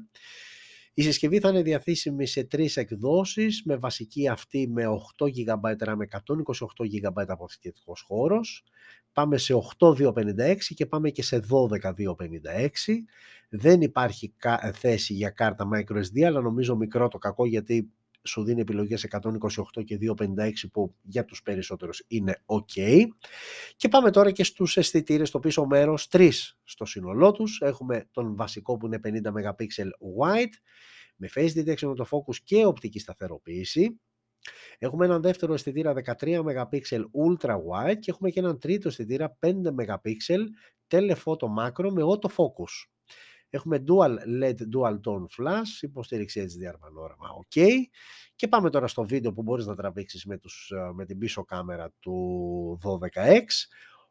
Η 0.93 1.01
συσκευή 1.01 1.39
θα 1.39 1.49
είναι 1.49 1.61
διαθέσιμη 1.61 2.27
σε 2.27 2.43
τρεις 2.43 2.77
εκδόσεις 2.77 3.61
με 3.65 3.75
βασική 3.75 4.27
αυτή 4.27 4.67
με 4.67 4.83
8 5.17 5.25
GB 5.25 5.87
RAM 5.87 5.95
με 5.95 6.07
128 6.09 6.83
GB 6.83 7.23
αποθηκευτικός 7.27 8.01
χώρος. 8.01 8.63
Πάμε 9.13 9.37
σε 9.37 9.53
8256 9.79 10.55
και 10.75 10.85
πάμε 10.85 11.09
και 11.09 11.23
σε 11.23 11.43
12256. 11.49 13.03
Δεν 13.49 13.81
υπάρχει 13.81 14.33
θέση 14.73 15.13
για 15.13 15.29
κάρτα 15.29 15.67
microSD 15.73 16.21
αλλά 16.21 16.41
νομίζω 16.41 16.75
μικρό 16.75 17.07
το 17.07 17.17
κακό 17.17 17.45
γιατί 17.45 17.91
σου 18.23 18.43
δίνει 18.43 18.61
επιλογές 18.61 19.07
128 19.09 19.83
και 19.85 19.97
256 20.17 20.51
που 20.71 20.95
για 21.01 21.25
τους 21.25 21.41
περισσότερους 21.41 22.03
είναι 22.07 22.43
ok. 22.45 23.05
Και 23.75 23.87
πάμε 23.87 24.11
τώρα 24.11 24.31
και 24.31 24.43
στους 24.43 24.77
αισθητήρες 24.77 25.27
στο 25.27 25.39
πίσω 25.39 25.65
μέρος, 25.65 26.07
τρεις 26.07 26.59
στο 26.63 26.85
σύνολό 26.85 27.31
τους. 27.31 27.61
Έχουμε 27.61 28.07
τον 28.11 28.35
βασικό 28.35 28.77
που 28.77 28.85
είναι 28.85 28.99
50 29.03 29.31
MP 29.31 29.65
wide, 30.19 30.53
με 31.15 31.29
face 31.35 31.51
detection 31.55 31.95
το 31.95 32.07
focus 32.11 32.35
και 32.43 32.65
οπτική 32.65 32.99
σταθεροποίηση. 32.99 33.99
Έχουμε 34.77 35.05
έναν 35.05 35.21
δεύτερο 35.21 35.53
αισθητήρα 35.53 35.93
13 35.93 36.43
MP 36.43 36.79
ultra 37.25 37.55
wide 37.55 37.99
και 37.99 38.11
έχουμε 38.11 38.29
και 38.29 38.39
έναν 38.39 38.59
τρίτο 38.59 38.87
αισθητήρα 38.87 39.37
5 39.39 39.53
MP 39.77 40.11
telephoto 40.87 41.47
macro 41.59 41.89
με 41.91 42.01
auto 42.03 42.29
focus. 42.35 42.92
Έχουμε 43.55 43.83
dual 43.87 44.41
LED, 44.41 44.55
dual 44.75 44.99
tone 45.05 45.25
flash, 45.37 45.81
υποστήριξη 45.81 46.45
HDR 46.49 46.79
πανόραμα, 46.79 47.27
ok. 47.43 47.61
Και 48.35 48.47
πάμε 48.47 48.69
τώρα 48.69 48.87
στο 48.87 49.03
βίντεο 49.03 49.33
που 49.33 49.41
μπορείς 49.41 49.65
να 49.65 49.75
τραβήξεις 49.75 50.25
με, 50.25 50.37
τους, 50.37 50.71
ε, 50.75 50.91
με 50.93 51.05
την 51.05 51.17
πίσω 51.17 51.43
κάμερα 51.43 51.91
του 51.99 52.79
12X. 52.83 53.45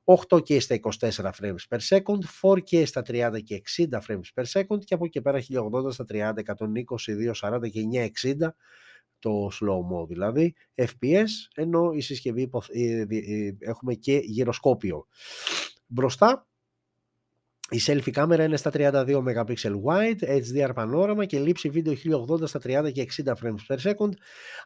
8K 0.05 0.61
στα 0.61 0.81
24 0.99 1.31
frames 1.41 1.65
per 1.69 1.79
second, 1.89 2.19
4K 2.41 2.87
στα 2.87 3.03
30 3.07 3.43
και 3.45 3.63
60 3.77 4.01
frames 4.09 4.29
per 4.35 4.45
second 4.45 4.85
και 4.85 4.95
από 4.95 5.05
εκεί 5.05 5.23
πέρα 5.23 5.39
1080 5.39 5.93
στα 5.93 6.05
30, 6.09 6.33
120, 6.43 7.17
240 7.41 7.71
και 7.71 8.11
960 8.23 8.49
το 9.19 9.49
slow 9.61 9.81
mo 9.93 10.07
δηλαδή, 10.09 10.55
FPS, 10.75 11.29
ενώ 11.55 11.93
η 11.93 12.01
συσκευή 12.01 12.51
ε, 12.69 13.01
ε, 13.01 13.57
έχουμε 13.59 13.95
και 13.95 14.21
γυροσκόπιο. 14.25 15.07
Μπροστά 15.87 16.47
η 17.71 17.81
selfie 17.87 18.11
κάμερα 18.11 18.45
είναι 18.45 18.57
στα 18.57 18.71
32 18.75 19.23
MP 19.25 19.55
wide, 19.85 20.41
HDR 20.43 20.71
πανόραμα 20.75 21.25
και 21.25 21.39
λήψη 21.39 21.69
βίντεο 21.69 21.95
1080 22.29 22.49
στα 22.49 22.61
30 22.63 22.93
και 22.93 23.07
60 23.25 23.33
frames 23.33 23.75
per 23.75 23.79
second, 23.79 24.11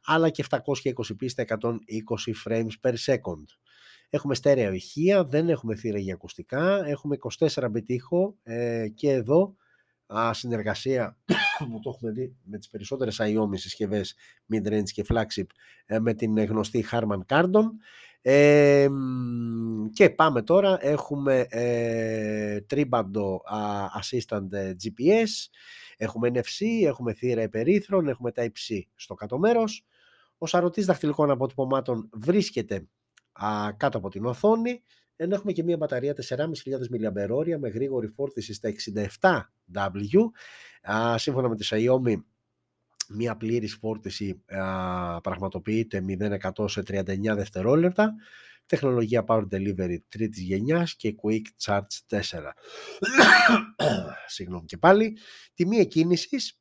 αλλά 0.04 0.30
και 0.30 0.44
720p 0.50 1.26
στα 1.26 1.44
120 1.48 1.54
frames 2.46 2.72
per 2.80 2.94
second. 3.06 3.44
Έχουμε 4.10 4.34
στέρεα 4.34 4.72
ηχεία, 4.72 5.24
δεν 5.24 5.48
έχουμε 5.48 5.74
θύρα 5.74 5.98
για 5.98 6.14
ακουστικά, 6.14 6.86
έχουμε 6.86 7.16
24 7.38 7.64
bit 7.64 7.86
ήχο 7.86 8.36
ε, 8.42 8.88
και 8.94 9.10
εδώ 9.10 9.56
α, 10.06 10.32
συνεργασία 10.32 11.18
που 11.70 11.80
το 11.82 11.90
έχουμε 11.94 12.10
δει 12.12 12.36
με 12.44 12.58
τις 12.58 12.68
περισσότερες 12.68 13.20
Xiaomi 13.20 13.54
συσκευές 13.54 14.14
mid-range 14.52 14.90
και 14.92 15.04
flagship 15.08 15.46
ε, 15.86 15.98
με 15.98 16.14
την 16.14 16.44
γνωστή 16.44 16.84
Harman 16.90 17.20
Kardon 17.26 17.66
και 19.92 20.10
πάμε 20.10 20.42
τώρα, 20.42 20.78
έχουμε 20.80 21.46
ε, 21.48 22.60
τρίμπαντο 22.60 23.40
assistant 24.00 24.52
ε, 24.52 24.72
GPS, 24.82 25.28
έχουμε 25.96 26.30
NFC, 26.34 26.84
έχουμε 26.84 27.12
θύρα 27.12 27.42
υπερήθρων, 27.42 28.08
έχουμε 28.08 28.32
Type-C 28.36 28.80
στο 28.94 29.14
κάτω 29.14 29.38
μέρος. 29.38 29.84
Ο 30.38 30.46
σαρωτής 30.46 30.86
δαχτυλικών 30.86 31.30
αποτυπωμάτων 31.30 32.08
βρίσκεται 32.12 32.86
α, 33.32 33.72
κάτω 33.76 33.98
από 33.98 34.08
την 34.08 34.24
οθόνη, 34.24 34.82
ενώ 35.16 35.34
έχουμε 35.34 35.52
και 35.52 35.62
μια 35.62 35.76
μπαταρία 35.76 36.14
4.500 36.28 36.36
mAh 36.36 37.56
με 37.58 37.68
γρήγορη 37.68 38.06
φόρτιση 38.06 38.52
στα 38.54 38.70
67W. 39.70 40.18
Α, 40.92 41.18
σύμφωνα 41.18 41.48
με 41.48 41.56
τη 41.56 41.68
Xiaomi 41.70 42.16
μια 43.08 43.36
πλήρης 43.36 43.74
φόρτιση 43.74 44.42
α, 44.46 45.20
πραγματοποιείται 45.20 46.04
0% 46.54 46.70
σε 46.70 46.80
39 46.80 47.04
δευτερόλεπτα, 47.20 48.14
τεχνολογία 48.66 49.24
Power 49.28 49.46
Delivery 49.50 49.96
τρίτης 50.08 50.42
γενιάς 50.42 50.96
και 50.96 51.14
Quick 51.22 51.42
Charge 51.64 52.18
4. 52.18 52.20
Συγγνώμη 54.26 54.64
και 54.66 54.78
πάλι. 54.78 55.18
Τιμή 55.54 55.76
εκκίνησης 55.76 56.60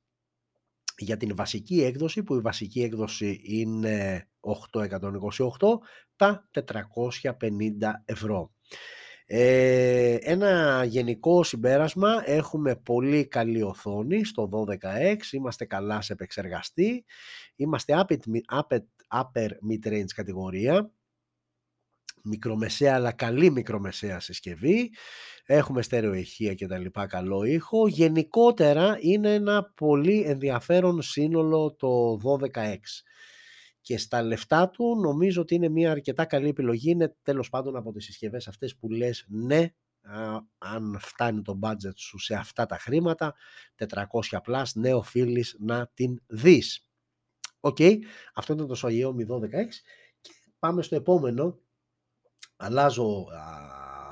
για 0.97 1.17
την 1.17 1.35
βασική 1.35 1.83
έκδοση, 1.83 2.23
που 2.23 2.35
η 2.35 2.39
βασική 2.39 2.81
έκδοση 2.81 3.39
είναι 3.43 4.27
828, 4.39 5.77
τα 6.15 6.49
450 6.51 8.01
ευρώ. 8.05 8.53
Ε, 9.27 10.15
ένα 10.19 10.83
γενικό 10.83 11.43
συμπέρασμα, 11.43 12.23
έχουμε 12.25 12.75
πολύ 12.75 13.27
καλή 13.27 13.61
οθόνη 13.61 14.23
στο 14.23 14.49
12X, 14.51 15.31
είμαστε 15.31 15.65
καλά 15.65 16.01
σε 16.01 16.13
επεξεργαστή, 16.13 17.05
είμαστε 17.55 18.05
upper, 18.07 18.77
upper 19.13 19.49
mid-range 19.69 20.11
κατηγορία, 20.15 20.91
μικρομεσαία 22.23 22.95
αλλά 22.95 23.11
καλή 23.11 23.51
μικρομεσαία 23.51 24.19
συσκευή, 24.19 24.91
έχουμε 25.45 25.81
στέρεο 25.81 26.17
ηχεία 26.17 26.53
και 26.53 26.67
τα 26.67 26.77
λοιπά, 26.77 27.07
καλό 27.07 27.43
ήχο. 27.43 27.87
Γενικότερα 27.87 28.97
είναι 28.99 29.33
ένα 29.33 29.71
πολύ 29.75 30.21
ενδιαφέρον 30.21 31.01
σύνολο 31.01 31.75
το 31.75 32.19
12X 32.23 32.79
και 33.85 33.97
στα 33.97 34.21
λεφτά 34.21 34.69
του 34.69 34.99
νομίζω 35.01 35.41
ότι 35.41 35.55
είναι 35.55 35.69
μια 35.69 35.91
αρκετά 35.91 36.25
καλή 36.25 36.47
επιλογή. 36.49 36.89
Είναι 36.89 37.15
τέλος 37.21 37.49
πάντων 37.49 37.75
από 37.75 37.91
τις 37.91 38.05
συσκευές 38.05 38.47
αυτές 38.47 38.75
που 38.75 38.89
λες 38.89 39.25
ναι, 39.27 39.73
αν 40.57 40.97
φτάνει 40.99 41.41
το 41.41 41.59
budget 41.61 41.95
σου 41.95 42.17
σε 42.17 42.35
αυτά 42.35 42.65
τα 42.65 42.77
χρήματα, 42.77 43.35
400 43.75 44.05
plus, 44.45 44.63
ναι 44.73 44.93
οφείλεις 44.93 45.55
να 45.59 45.91
την 45.93 46.21
δεις. 46.27 46.87
Οκ, 47.59 47.77
αυτό 48.33 48.53
ήταν 48.53 48.67
το 48.67 48.79
Xiaomi 48.81 49.27
12X 49.27 49.69
και 50.21 50.31
πάμε 50.59 50.81
στο 50.81 50.95
επόμενο. 50.95 51.59
Αλλάζω 52.55 53.25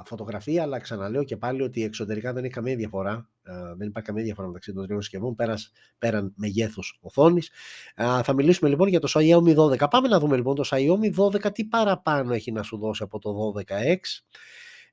φωτογραφία, 0.06 0.62
αλλά 0.62 0.80
ξαναλέω 0.80 1.24
και 1.24 1.38
πάλι 1.38 1.62
ότι 1.62 1.84
εξωτερικά 1.84 2.34
δεν 2.34 2.44
έχει 2.44 2.54
καμία 2.54 2.76
διαφορά. 2.76 3.30
δεν 3.78 3.88
υπάρχει 3.88 4.10
καμία 4.10 4.24
διαφορά 4.24 4.48
μεταξύ 4.48 4.74
των 4.74 4.86
τριών 4.86 5.02
συσκευών 5.02 5.36
πέραν, 5.36 5.58
πέραν 5.98 6.34
μεγέθους 6.36 7.00
οθόνης. 7.02 7.52
θα 7.96 8.34
μιλήσουμε 8.34 8.70
λοιπόν 8.70 8.88
για 8.88 9.00
το 9.00 9.12
Xiaomi 9.14 9.56
12. 9.56 9.90
Πάμε 9.90 10.08
να 10.08 10.20
δούμε 10.20 10.36
λοιπόν 10.36 10.56
το 10.56 10.64
Xiaomi 10.66 11.16
12 11.16 11.54
τι 11.54 11.66
παραπάνω 11.66 12.34
έχει 12.34 12.52
να 12.52 12.64
σου 12.64 12.78
δώσει 12.78 13.04
από 13.04 13.20
το 13.20 13.54
12X. 13.56 13.98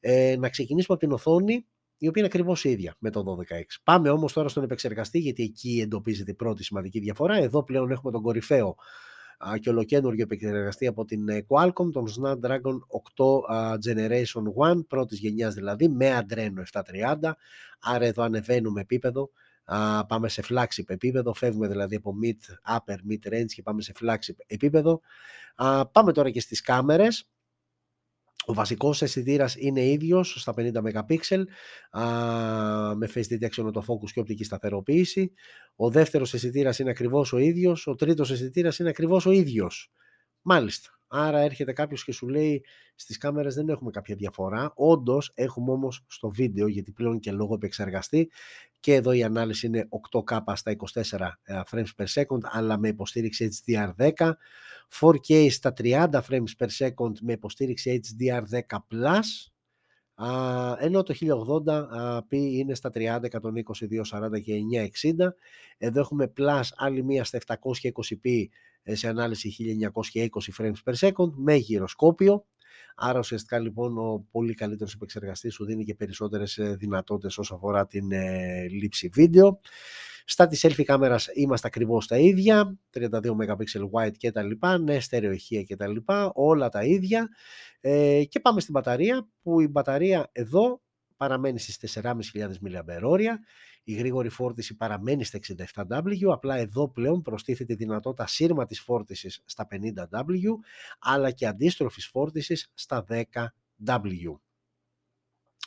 Ε, 0.01 0.37
να 0.39 0.49
ξεκινήσουμε 0.49 0.97
από 1.01 1.07
την 1.07 1.15
οθόνη 1.15 1.67
η 1.99 2.09
οποία 2.09 2.23
είναι 2.23 2.31
ακριβώς 2.35 2.65
ίδια 2.65 2.95
με 2.99 3.11
το 3.11 3.25
12X. 3.39 3.81
Πάμε 3.85 4.11
όμως 4.11 4.33
τώρα 4.33 4.49
στον 4.49 4.63
επεξεργαστή, 4.63 5.19
γιατί 5.19 5.43
εκεί 5.43 5.81
εντοπίζεται 5.83 6.31
η 6.31 6.35
πρώτη 6.35 6.65
σημαντική 6.65 7.01
διαφορά. 7.01 7.37
Εδώ 7.37 7.65
πλέον 7.65 7.91
έχουμε 7.91 8.13
τον 8.13 8.23
κορυφαίο 8.23 8.77
και 9.61 9.71
ολοκένουργιο 9.71 10.23
επεξεργαστή 10.23 10.87
από 10.87 11.05
την 11.05 11.29
ε, 11.29 11.47
Qualcomm, 11.49 11.93
τον 11.93 12.07
Snapdragon 12.19 12.79
8 13.17 13.77
Generation 13.87 14.73
1, 14.73 14.87
πρώτης 14.89 15.19
γενιάς 15.19 15.55
δηλαδή, 15.55 15.89
με 15.89 16.27
Adreno 16.29 16.81
730, 16.83 17.33
άρα 17.81 18.05
εδώ 18.05 18.23
ανεβαίνουμε 18.23 18.81
επίπεδο, 18.81 19.31
πάμε 20.07 20.29
σε 20.29 20.43
flagship 20.49 20.85
επίπεδο, 20.87 21.35
φεύγουμε 21.35 21.69
δηλαδή 21.69 21.97
από 21.97 22.15
mid, 22.23 22.75
upper, 22.77 22.97
mid 23.11 23.33
range 23.33 23.47
και 23.55 23.63
πάμε 23.63 23.83
σε 23.83 23.93
flagship 24.01 24.37
επίπεδο. 24.47 25.01
Πάμε 25.93 26.13
τώρα 26.13 26.31
και 26.31 26.41
στις 26.41 26.61
κάμερες, 26.61 27.29
ο 28.47 28.55
βασικός 28.55 29.03
αισθητήρας 29.03 29.57
είναι 29.57 29.85
ίδιος 29.85 30.35
στα 30.41 30.55
50 30.57 30.73
MP 30.73 31.45
με 32.97 33.09
face 33.15 33.39
detection 33.39 33.73
το 33.73 33.85
focus 33.87 34.11
και 34.13 34.21
οπτική 34.21 34.45
σταθεροποίηση. 34.45 35.33
Ο 35.83 35.91
δεύτερος 35.91 36.35
αισθητήρας 36.35 36.79
είναι 36.79 36.91
ακριβώς 36.91 37.33
ο 37.33 37.39
ίδιος, 37.39 37.87
ο 37.87 37.95
τρίτος 37.95 38.31
αισθητήρας 38.31 38.79
είναι 38.79 38.89
ακριβώς 38.89 39.27
ο 39.27 39.31
ίδιος. 39.31 39.93
Μάλιστα. 40.43 40.99
Άρα 41.07 41.39
έρχεται 41.39 41.73
κάποιος 41.73 42.05
και 42.05 42.13
σου 42.13 42.29
λέει 42.29 42.65
στις 42.95 43.19
κάμερες 43.19 43.55
δεν 43.55 43.69
έχουμε 43.69 43.91
κάποια 43.91 44.15
διαφορά. 44.15 44.73
Όντως 44.75 45.33
έχουμε 45.35 45.73
όμως 45.73 46.05
στο 46.07 46.31
βίντεο, 46.31 46.67
γιατί 46.67 46.93
πλέον 46.93 47.19
και 47.19 47.33
λόγω 47.33 47.55
επεξεργαστή, 47.55 48.31
και 48.81 48.95
εδώ 48.95 49.13
η 49.13 49.23
ανάλυση 49.23 49.67
είναι 49.67 49.89
8K 50.13 50.39
στα 50.55 50.77
24 50.93 51.39
ε, 51.43 51.61
frames 51.71 51.91
per 51.97 52.07
second, 52.15 52.41
αλλά 52.43 52.79
με 52.79 52.89
υποστήριξη 52.89 53.49
HDR10, 53.67 54.33
4K 55.01 55.51
στα 55.51 55.73
30 55.77 56.09
frames 56.11 56.53
per 56.59 56.69
second 56.79 57.13
με 57.21 57.33
υποστήριξη 57.33 58.01
HDR10+, 58.05 59.21
ενώ 60.79 61.03
το 61.03 61.15
1080p 61.21 62.33
είναι 62.33 62.75
στα 62.75 62.91
30, 62.95 63.01
120, 63.01 63.21
240 64.11 64.41
και 64.43 64.55
960. 65.03 65.13
Εδώ 65.79 66.01
έχουμε 66.01 66.33
plus 66.37 66.63
άλλη 66.77 67.05
μία 67.05 67.25
στα 67.25 67.39
720p 67.47 68.45
ε, 68.83 68.95
σε 68.95 69.09
ανάλυση 69.09 69.55
1920 69.95 70.63
frames 70.63 70.73
per 70.85 71.09
second 71.09 71.33
με 71.35 71.55
γυροσκόπιο. 71.55 72.45
Άρα 72.97 73.19
ουσιαστικά 73.19 73.59
λοιπόν 73.59 73.99
ο 73.99 74.27
πολύ 74.31 74.55
καλύτερος 74.55 74.95
επεξεργαστής 74.95 75.55
σου 75.55 75.65
δίνει 75.65 75.85
και 75.85 75.95
περισσότερες 75.95 76.59
ε, 76.59 76.77
δυνατότητες 76.79 77.39
όσο 77.39 77.55
αφορά 77.55 77.87
την 77.87 78.13
ε, 78.13 78.67
λήψη 78.69 79.09
βίντεο. 79.13 79.61
Στα 80.25 80.47
της 80.47 80.67
selfie 80.67 80.85
κάμερας 80.85 81.29
είμαστε 81.35 81.67
ακριβώς 81.67 82.07
τα 82.07 82.19
ίδια, 82.19 82.79
32 82.91 83.35
MP 83.35 83.65
wide 83.93 84.17
και 84.17 84.31
τα 84.31 84.43
λοιπά, 84.43 84.79
ναι, 84.79 85.01
στερεοχεία 85.01 85.63
και 85.63 85.77
τα 85.77 85.89
λοιπά, 85.89 86.33
όλα 86.35 86.69
τα 86.69 86.85
ίδια. 86.85 87.29
Ε, 87.81 88.25
και 88.25 88.41
πάμε 88.41 88.61
στην 88.61 88.73
μπαταρία, 88.73 89.29
που 89.43 89.61
η 89.61 89.69
μπαταρία 89.69 90.29
εδώ 90.33 90.81
παραμένει 91.17 91.59
στις 91.59 92.01
4.500 92.03 92.59
mAh, 92.65 93.21
η 93.85 93.93
γρήγορη 93.93 94.29
φόρτιση 94.29 94.77
παραμένει 94.77 95.25
στα 95.25 95.39
67W, 95.39 96.31
απλά 96.33 96.57
εδώ 96.57 96.89
πλέον 96.89 97.23
προστίθεται 97.23 97.73
η 97.73 97.77
δυνατότητα 97.77 98.27
σύρματης 98.27 98.81
φόρτισης 98.81 99.43
στα 99.45 99.67
50W, 99.71 100.25
αλλά 100.99 101.31
και 101.31 101.47
αντίστροφης 101.47 102.07
φόρτισης 102.07 102.71
στα 102.75 103.05
10W. 103.09 104.41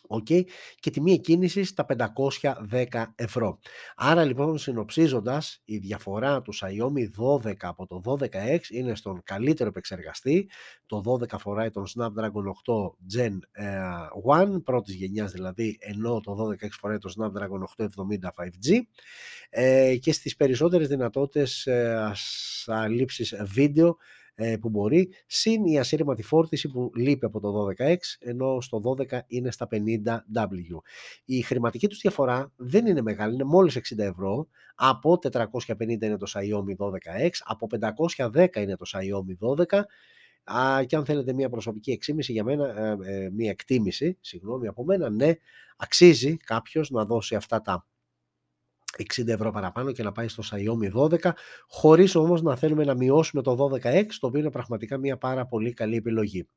Okay, 0.08 0.42
και 0.80 0.90
τιμή 0.90 1.12
εκκίνηση 1.12 1.76
τα 1.76 1.86
510 1.98 3.06
ευρώ. 3.16 3.60
Άρα 3.96 4.24
λοιπόν 4.24 4.58
συνοψίζοντας 4.58 5.62
η 5.66 5.78
διαφορά 5.78 6.42
του 6.42 6.54
Xiaomi 6.54 7.42
12 7.44 7.54
από 7.60 7.88
το 7.88 8.02
12X 8.06 8.60
είναι 8.70 8.96
στον 8.96 9.22
καλύτερο 9.24 9.70
επεξεργαστή. 9.70 10.50
Το 10.86 11.04
12 11.06 11.38
φοράει 11.40 11.70
τον 11.70 11.86
Snapdragon 11.96 12.44
8 12.66 13.18
Gen 13.18 13.32
1 14.42 14.52
ε, 14.52 14.58
πρώτης 14.64 14.96
γενιάς 14.96 15.32
δηλαδή 15.32 15.78
ενώ 15.80 16.20
το 16.20 16.38
12X 16.40 16.70
φοράει 16.72 16.98
τον 16.98 17.12
Snapdragon 17.18 17.86
870 17.86 17.88
5G 18.44 18.80
ε, 19.50 19.96
και 19.96 20.14
στις 20.14 20.36
περισσότερες 20.36 20.88
δυνατότητες 20.88 21.66
ε, 21.66 22.12
λήψεις 22.90 23.36
βίντεο 23.44 23.88
ε, 23.88 23.94
που 24.62 24.70
μπορεί, 24.70 25.10
συν 25.28 25.66
η 25.66 25.80
ασύρματη 25.80 26.24
φόρτιση 26.24 26.68
που 26.70 26.92
λείπει 26.96 27.26
από 27.26 27.40
το 27.40 27.68
12X, 27.68 27.98
ενώ 28.20 28.62
στο 28.62 28.82
12 29.12 29.20
είναι 29.28 29.52
στα 29.52 29.68
50W. 29.72 30.78
Η 31.26 31.42
χρηματική 31.42 31.88
τους 31.88 32.00
διαφορά 32.00 32.52
δεν 32.56 32.86
είναι 32.86 33.02
μεγάλη, 33.02 33.34
είναι 33.34 33.44
μόλις 33.44 33.78
60 33.96 33.98
ευρώ, 33.98 34.48
από 34.76 35.20
450 35.32 36.02
είναι 36.02 36.18
το 36.18 36.32
Xiaomi 36.34 36.86
12X, 36.86 37.30
από 37.44 37.68
510 38.32 38.56
είναι 38.56 38.76
το 38.78 38.86
Xiaomi 38.88 39.66
12, 39.70 39.82
Α, 40.44 40.84
και 40.84 40.96
αν 40.96 41.06
θέλετε 41.06 41.34
μια 41.34 41.50
προσωπική 41.50 41.92
εξήμιση 41.92 42.32
για 42.32 42.44
μένα, 42.44 42.68
ε, 42.80 42.98
ε, 43.04 43.30
μια 43.30 43.50
εκτίμηση, 43.50 44.18
συγγνώμη 44.22 44.68
από 44.68 44.84
μένα, 44.84 45.10
ναι, 45.10 45.34
αξίζει 45.78 46.38
κάποιος 46.38 46.90
να 46.90 47.06
δώσει 47.06 47.36
αυτά 47.36 47.62
τα 47.62 47.88
60 48.98 49.28
ευρώ 49.28 49.52
παραπάνω 49.52 49.92
και 49.92 50.04
να 50.04 50.12
πάει 50.12 50.28
στο 50.28 50.44
Xiaomi 50.52 51.10
12 51.20 51.32
χωρίς 51.68 52.16
όμως 52.16 52.42
να 52.42 52.56
θέλουμε 52.56 52.84
να 52.84 52.94
μειώσουμε 52.94 53.42
το 53.42 53.70
12X 53.72 54.06
το 54.20 54.28
οποίο 54.28 54.40
είναι 54.40 54.52
πραγματικά 54.52 54.98
μια 54.98 55.18
πάρα 55.18 55.46
πολύ 55.46 55.74
καλή 55.74 55.96
επιλογή. 55.96 56.48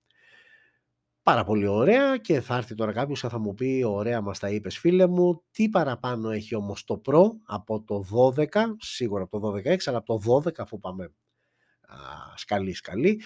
Πάρα 1.23 1.45
πολύ 1.45 1.67
ωραία 1.67 2.17
και 2.17 2.41
θα 2.41 2.57
έρθει 2.57 2.75
τώρα 2.75 2.93
κάποιος 2.93 3.21
και 3.21 3.29
θα 3.29 3.39
μου 3.39 3.55
πει 3.55 3.83
ωραία 3.87 4.21
μας 4.21 4.39
τα 4.39 4.51
είπες 4.51 4.79
φίλε 4.79 5.07
μου 5.07 5.43
τι 5.51 5.69
παραπάνω 5.69 6.31
έχει 6.31 6.55
όμως 6.55 6.85
το 6.85 7.01
Pro 7.07 7.23
από 7.47 7.83
το 7.83 8.05
12 8.37 8.47
σίγουρα 8.79 9.23
από 9.23 9.41
το 9.41 9.55
12X 9.55 9.77
αλλά 9.85 9.99
από 9.99 10.19
το 10.19 10.43
12 10.45 10.59
αφού 10.59 10.79
πάμε 10.79 11.13
σκαλί 12.35 12.75
σκαλί 12.75 13.23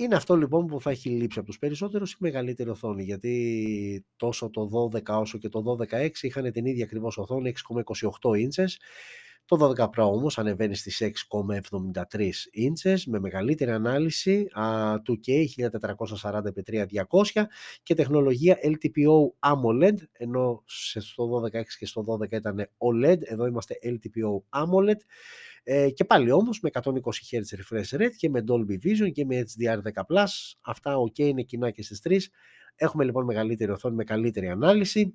είναι 0.00 0.14
αυτό 0.14 0.36
λοιπόν 0.36 0.66
που 0.66 0.80
θα 0.80 0.90
έχει 0.90 1.08
λείψει 1.08 1.38
από 1.38 1.48
τους 1.48 1.58
περισσότερους 1.58 2.12
η 2.12 2.16
μεγαλύτερη 2.18 2.70
οθόνη; 2.70 3.02
Γιατί 3.02 4.04
τόσο 4.16 4.50
το 4.50 4.90
12 4.92 5.02
όσο 5.20 5.38
και 5.38 5.48
το 5.48 5.76
12X 5.78 6.10
είχαν 6.20 6.52
την 6.52 6.66
ίδια 6.66 6.84
ακριβώς 6.84 7.18
οθόνη 7.18 7.52
6,28 8.22 8.30
inches 8.30 8.68
το 9.48 9.74
12 9.76 9.84
Pro 9.84 9.90
όμως 9.96 10.38
ανεβαίνει 10.38 10.74
στις 10.74 11.02
6,73 11.02 11.10
inches 12.66 12.98
με 13.06 13.18
μεγαλύτερη 13.18 13.70
ανάλυση 13.70 14.46
2K 15.06 15.44
1440x3200 15.70 17.44
και 17.82 17.94
τεχνολογία 17.94 18.58
LTPO 18.62 19.30
AMOLED 19.52 19.94
ενώ 20.12 20.62
στο 20.64 21.42
12X 21.44 21.64
και 21.78 21.86
στο 21.86 22.04
12 22.20 22.32
ήταν 22.32 22.68
OLED 22.78 23.18
εδώ 23.20 23.46
είμαστε 23.46 23.78
LTPO 23.84 24.60
AMOLED 24.62 24.98
ε, 25.70 25.90
και 25.90 26.04
πάλι 26.04 26.30
όμως 26.30 26.60
με 26.60 26.70
120 26.72 26.90
Hz 27.30 27.40
refresh 27.60 28.00
rate 28.00 28.14
και 28.16 28.30
με 28.30 28.44
Dolby 28.48 28.86
Vision 28.86 29.12
και 29.12 29.24
με 29.24 29.44
HDR10+. 29.46 30.24
Αυτά 30.60 30.94
ok 30.96 31.18
είναι 31.18 31.42
κοινά 31.42 31.70
και 31.70 31.82
στις 31.82 32.00
τρεις. 32.00 32.30
Έχουμε 32.74 33.04
λοιπόν 33.04 33.24
μεγαλύτερη 33.24 33.70
οθόνη 33.70 33.94
με 33.94 34.04
καλύτερη 34.04 34.48
ανάλυση. 34.48 35.14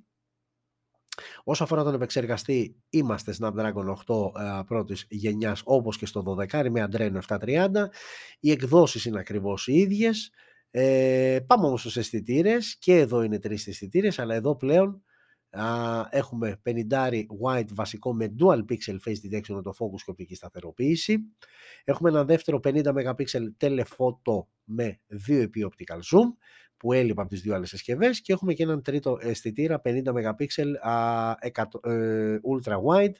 Όσο 1.44 1.64
αφορά 1.64 1.84
τον 1.84 1.94
επεξεργαστή, 1.94 2.76
είμαστε 2.90 3.36
Snapdragon 3.40 3.94
8 4.06 4.42
ε, 4.42 4.62
πρώτης 4.66 5.06
γενιάς 5.10 5.62
όπως 5.66 5.98
και 5.98 6.06
στο 6.06 6.36
12 6.52 6.70
με 6.70 6.88
Adreno 6.92 7.20
730. 7.28 7.70
Οι 8.40 8.52
εκδόσεις 8.52 9.06
είναι 9.06 9.20
ακριβώς 9.20 9.68
οι 9.68 9.74
ίδιες. 9.74 10.32
Ε, 10.72 11.40
πάμε 11.48 11.66
όμως 11.66 11.80
στους 11.80 11.98
αισθητήρες 11.98 12.78
και 12.80 12.98
εδώ 12.98 13.22
είναι 13.22 13.40
τρεις 13.40 13.68
αισθητήρες, 13.68 14.20
αλλά 14.20 14.36
εδώ 14.36 14.56
πλέον 14.56 15.04
έχουμε 16.10 16.62
50 16.90 17.24
wide 17.46 17.68
βασικό 17.74 18.14
με 18.14 18.36
dual 18.40 18.58
pixel 18.58 18.98
face 19.06 19.32
detection 19.32 19.56
με 19.56 19.62
το 19.62 19.74
focus 19.80 20.02
και 20.06 20.10
οπτική 20.12 20.36
σταθεροποίηση. 20.36 21.18
Έχουμε 21.84 22.10
ένα 22.10 22.24
δεύτερο 22.26 22.60
50 22.64 22.84
MP 22.84 23.24
telephoto 23.60 24.46
με 24.64 25.00
2 25.28 25.42
επί 25.42 25.70
optical 25.72 25.98
zoom 25.98 26.34
που 26.78 26.94
έλειπα 26.94 27.22
από 27.22 27.32
τις 27.32 27.42
δύο 27.42 27.56
άλλες 27.56 27.70
συσκευές. 27.70 28.22
Και 28.22 28.34
έχουμε 28.34 28.54
και 28.54 28.64
έναν 28.64 28.82
τρίτο 28.82 29.18
αισθητήρα 29.22 29.82
50 29.86 30.04
MP 30.04 30.46
ε, 31.84 32.38
ultra 32.54 32.78
wide. 32.84 33.16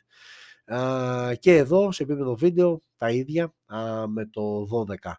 Και 1.40 1.58
εδώ 1.58 1.92
σε 1.92 2.04
επίπεδο 2.04 2.36
βίντεο 2.36 2.82
τα 2.98 3.10
ίδια 3.10 3.54
με 4.08 4.26
το 4.26 4.68
12 5.04 5.12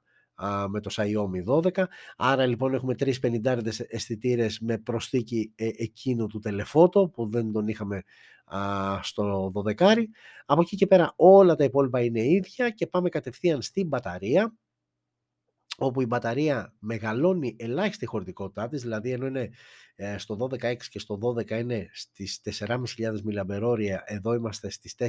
με 0.69 0.81
το 0.81 0.91
Xiaomi 0.93 1.61
12. 1.75 1.85
Άρα 2.17 2.47
λοιπόν 2.47 2.75
έχουμε 2.75 2.95
τρεις 2.95 3.21
50 3.23 3.59
αισθητήρες 3.89 4.59
με 4.61 4.79
προσθήκη 4.79 5.53
ε, 5.55 5.69
εκείνου 5.77 6.27
του 6.27 6.39
τηλεφώτο 6.39 7.09
που 7.09 7.27
δεν 7.27 7.53
τον 7.53 7.69
είχαμε 7.69 8.03
στο 9.01 9.53
12. 9.79 9.97
Από 10.47 10.61
εκεί 10.61 10.77
και 10.77 10.87
πέρα 10.87 11.13
όλα 11.17 11.55
τα 11.55 11.65
υπόλοιπα 11.65 12.01
είναι 12.01 12.25
ίδια 12.25 12.71
και 12.71 12.87
πάμε 12.87 13.09
κατευθείαν 13.09 13.63
στην 13.63 13.87
μπαταρία 13.87 14.55
όπου 15.79 16.01
η 16.01 16.07
μπαταρία 16.07 16.75
μεγαλώνει 16.79 17.57
ελάχιστη 17.59 18.07
χωρητικότητά 18.07 18.69
της, 18.69 18.83
δηλαδή 18.83 19.11
ενώ 19.11 19.27
είναι 19.27 19.51
ε, 19.97 20.19
στο 20.19 20.37
12X 20.41 20.77
και 20.77 20.99
στο 20.99 21.19
12 21.23 21.51
είναι 21.51 21.89
στις 21.93 22.41
4.500 22.67 22.77
mAh, 23.27 23.97
εδώ 24.05 24.35
είμαστε 24.35 24.71
στις 24.71 24.95
4.600 24.99 25.09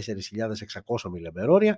mAh, 0.85 1.73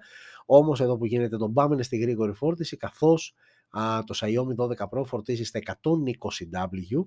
όμως 0.46 0.82
εδώ 0.82 0.98
που 0.98 1.06
γίνεται 1.06 1.38
τον 1.38 1.54
πάμε 1.54 1.84
στη 1.84 1.98
γρήγορη 1.98 2.34
φόρτιση, 2.34 2.78
καθώς 2.78 3.34
α, 3.70 4.04
το 4.04 4.18
Xiaomi 4.22 4.56
12 4.66 4.76
Pro 4.90 5.06
φορτίζει 5.06 5.44
στα 5.44 5.60
120W, 5.66 7.06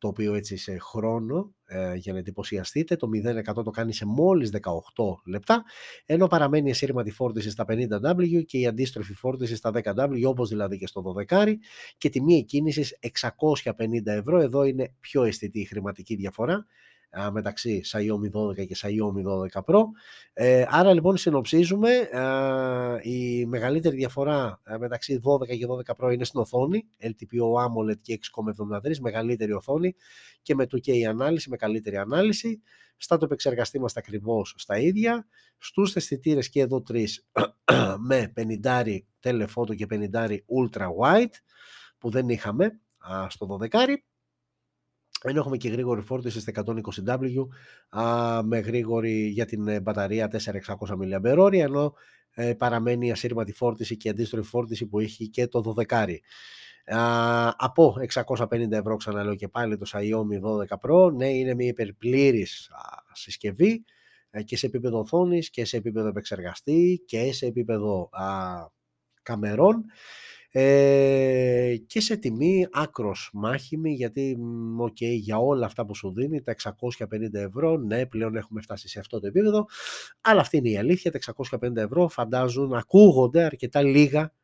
το 0.00 0.08
οποίο 0.08 0.34
έτσι 0.34 0.56
σε 0.56 0.78
χρόνο 0.78 1.54
ε, 1.66 1.94
για 1.94 2.12
να 2.12 2.18
εντυπωσιαστείτε, 2.18 2.96
το 2.96 3.08
0% 3.56 3.64
το 3.64 3.70
κάνει 3.70 3.92
σε 3.92 4.06
μόλις 4.06 4.50
18 4.52 4.60
λεπτά, 5.26 5.64
ενώ 6.06 6.26
παραμένει 6.26 6.68
η 6.68 6.70
ασύρματη 6.70 7.10
φόρτιση 7.10 7.50
στα 7.50 7.64
50W 7.68 8.44
και 8.46 8.58
η 8.58 8.66
αντίστροφη 8.66 9.14
φόρτιση 9.14 9.56
στα 9.56 9.72
10W, 9.74 10.22
όπως 10.24 10.48
δηλαδή 10.48 10.78
και 10.78 10.86
στο 10.86 11.14
12 11.28 11.54
και 11.98 12.08
τιμή 12.08 12.34
εκκίνησης 12.34 12.98
650 13.22 13.72
ευρώ, 14.04 14.40
εδώ 14.40 14.64
είναι 14.64 14.94
πιο 15.00 15.22
αισθητή 15.22 15.60
η 15.60 15.64
χρηματική 15.64 16.14
διαφορά, 16.14 16.66
μεταξύ 17.30 17.82
Xiaomi 17.92 18.30
12 18.32 18.66
και 18.66 18.76
Xiaomi 18.82 19.50
12 19.52 19.62
Pro. 19.64 19.82
Ε, 20.32 20.64
άρα 20.68 20.94
λοιπόν 20.94 21.16
συνοψίζουμε 21.16 21.90
η 23.02 23.46
μεγαλύτερη 23.46 23.96
διαφορά 23.96 24.60
μεταξύ 24.78 25.20
12 25.24 25.46
και 25.46 25.66
12 25.96 26.04
Pro 26.04 26.12
είναι 26.12 26.24
στην 26.24 26.40
οθόνη 26.40 26.86
LTPO 27.02 27.64
AMOLED 27.64 27.98
και 28.00 28.18
6,73 28.82 28.98
μεγαλύτερη 29.00 29.52
οθόνη 29.52 29.94
και 30.42 30.54
με 30.54 30.66
2K 30.72 31.02
ανάλυση, 31.02 31.50
με 31.50 31.56
καλύτερη 31.56 31.96
ανάλυση. 31.96 32.62
Στα 32.96 33.16
το 33.16 33.24
επεξεργαστή 33.24 33.80
μας 33.80 33.96
ακριβώς 33.96 34.54
στα 34.56 34.78
ίδια. 34.78 35.26
Στους 35.58 35.96
αισθητήρες 35.96 36.48
και 36.48 36.60
εδώ 36.60 36.82
τρεις 36.82 37.26
με 38.08 38.32
50 38.62 38.98
telephoto 39.22 39.76
και 39.76 39.86
50 39.90 40.28
ultra 40.30 40.86
wide 41.00 41.34
που 41.98 42.10
δεν 42.10 42.28
είχαμε 42.28 42.80
στο 43.28 43.58
12 43.60 43.96
ενώ 45.24 45.38
έχουμε 45.38 45.56
και 45.56 45.68
γρήγορη 45.68 46.00
φόρτιση 46.00 46.40
στα 46.40 46.52
120W 46.64 47.46
με 48.44 48.58
γρήγορη 48.58 49.26
για 49.26 49.46
την 49.46 49.68
ε, 49.68 49.80
μπαταρία 49.80 50.30
4600 50.32 50.74
mAh 50.88 51.52
ενώ 51.52 51.94
ε, 52.34 52.54
παραμένει 52.54 53.06
η 53.06 53.10
ασύρματη 53.10 53.52
φόρτιση 53.52 53.96
και 53.96 54.08
η 54.08 54.10
αντίστροφη 54.10 54.48
φόρτιση 54.48 54.86
που 54.86 54.98
έχει 55.00 55.28
και 55.28 55.46
το 55.46 55.74
12 55.88 56.14
από 57.56 57.94
650 58.12 58.70
ευρώ 58.70 58.96
ξαναλέω 58.96 59.34
και 59.34 59.48
πάλι 59.48 59.76
το 59.76 59.90
Xiaomi 59.92 60.66
12 60.66 60.88
Pro 60.88 61.12
ναι 61.12 61.28
είναι 61.28 61.54
μια 61.54 61.68
υπερπλήρης 61.68 62.70
συσκευή 63.12 63.84
ε, 64.30 64.42
και 64.42 64.56
σε 64.56 64.66
επίπεδο 64.66 64.98
οθόνης 64.98 65.50
και 65.50 65.64
σε 65.64 65.76
επίπεδο 65.76 66.08
επεξεργαστή 66.08 67.02
και 67.06 67.32
σε 67.32 67.46
επίπεδο 67.46 68.08
α, 68.12 68.26
καμερών 69.22 69.84
ε, 70.52 71.76
και 71.86 72.00
σε 72.00 72.16
τιμή 72.16 72.66
άκρος 72.72 73.30
μάχημη 73.32 73.92
γιατί 73.92 74.38
okay, 74.80 75.16
για 75.18 75.38
όλα 75.38 75.66
αυτά 75.66 75.86
που 75.86 75.94
σου 75.94 76.12
δίνει 76.12 76.42
τα 76.42 76.54
650 76.62 76.76
ευρώ 77.32 77.76
ναι 77.76 78.06
πλέον 78.06 78.36
έχουμε 78.36 78.60
φτάσει 78.60 78.88
σε 78.88 78.98
αυτό 78.98 79.20
το 79.20 79.26
επίπεδο 79.26 79.66
αλλά 80.20 80.40
αυτή 80.40 80.56
είναι 80.56 80.68
η 80.68 80.76
αλήθεια 80.78 81.10
τα 81.10 81.18
650 81.60 81.76
ευρώ 81.76 82.08
φαντάζουν 82.08 82.74
ακούγονται 82.74 83.42
αρκετά 83.42 83.82
λίγα 83.82 84.34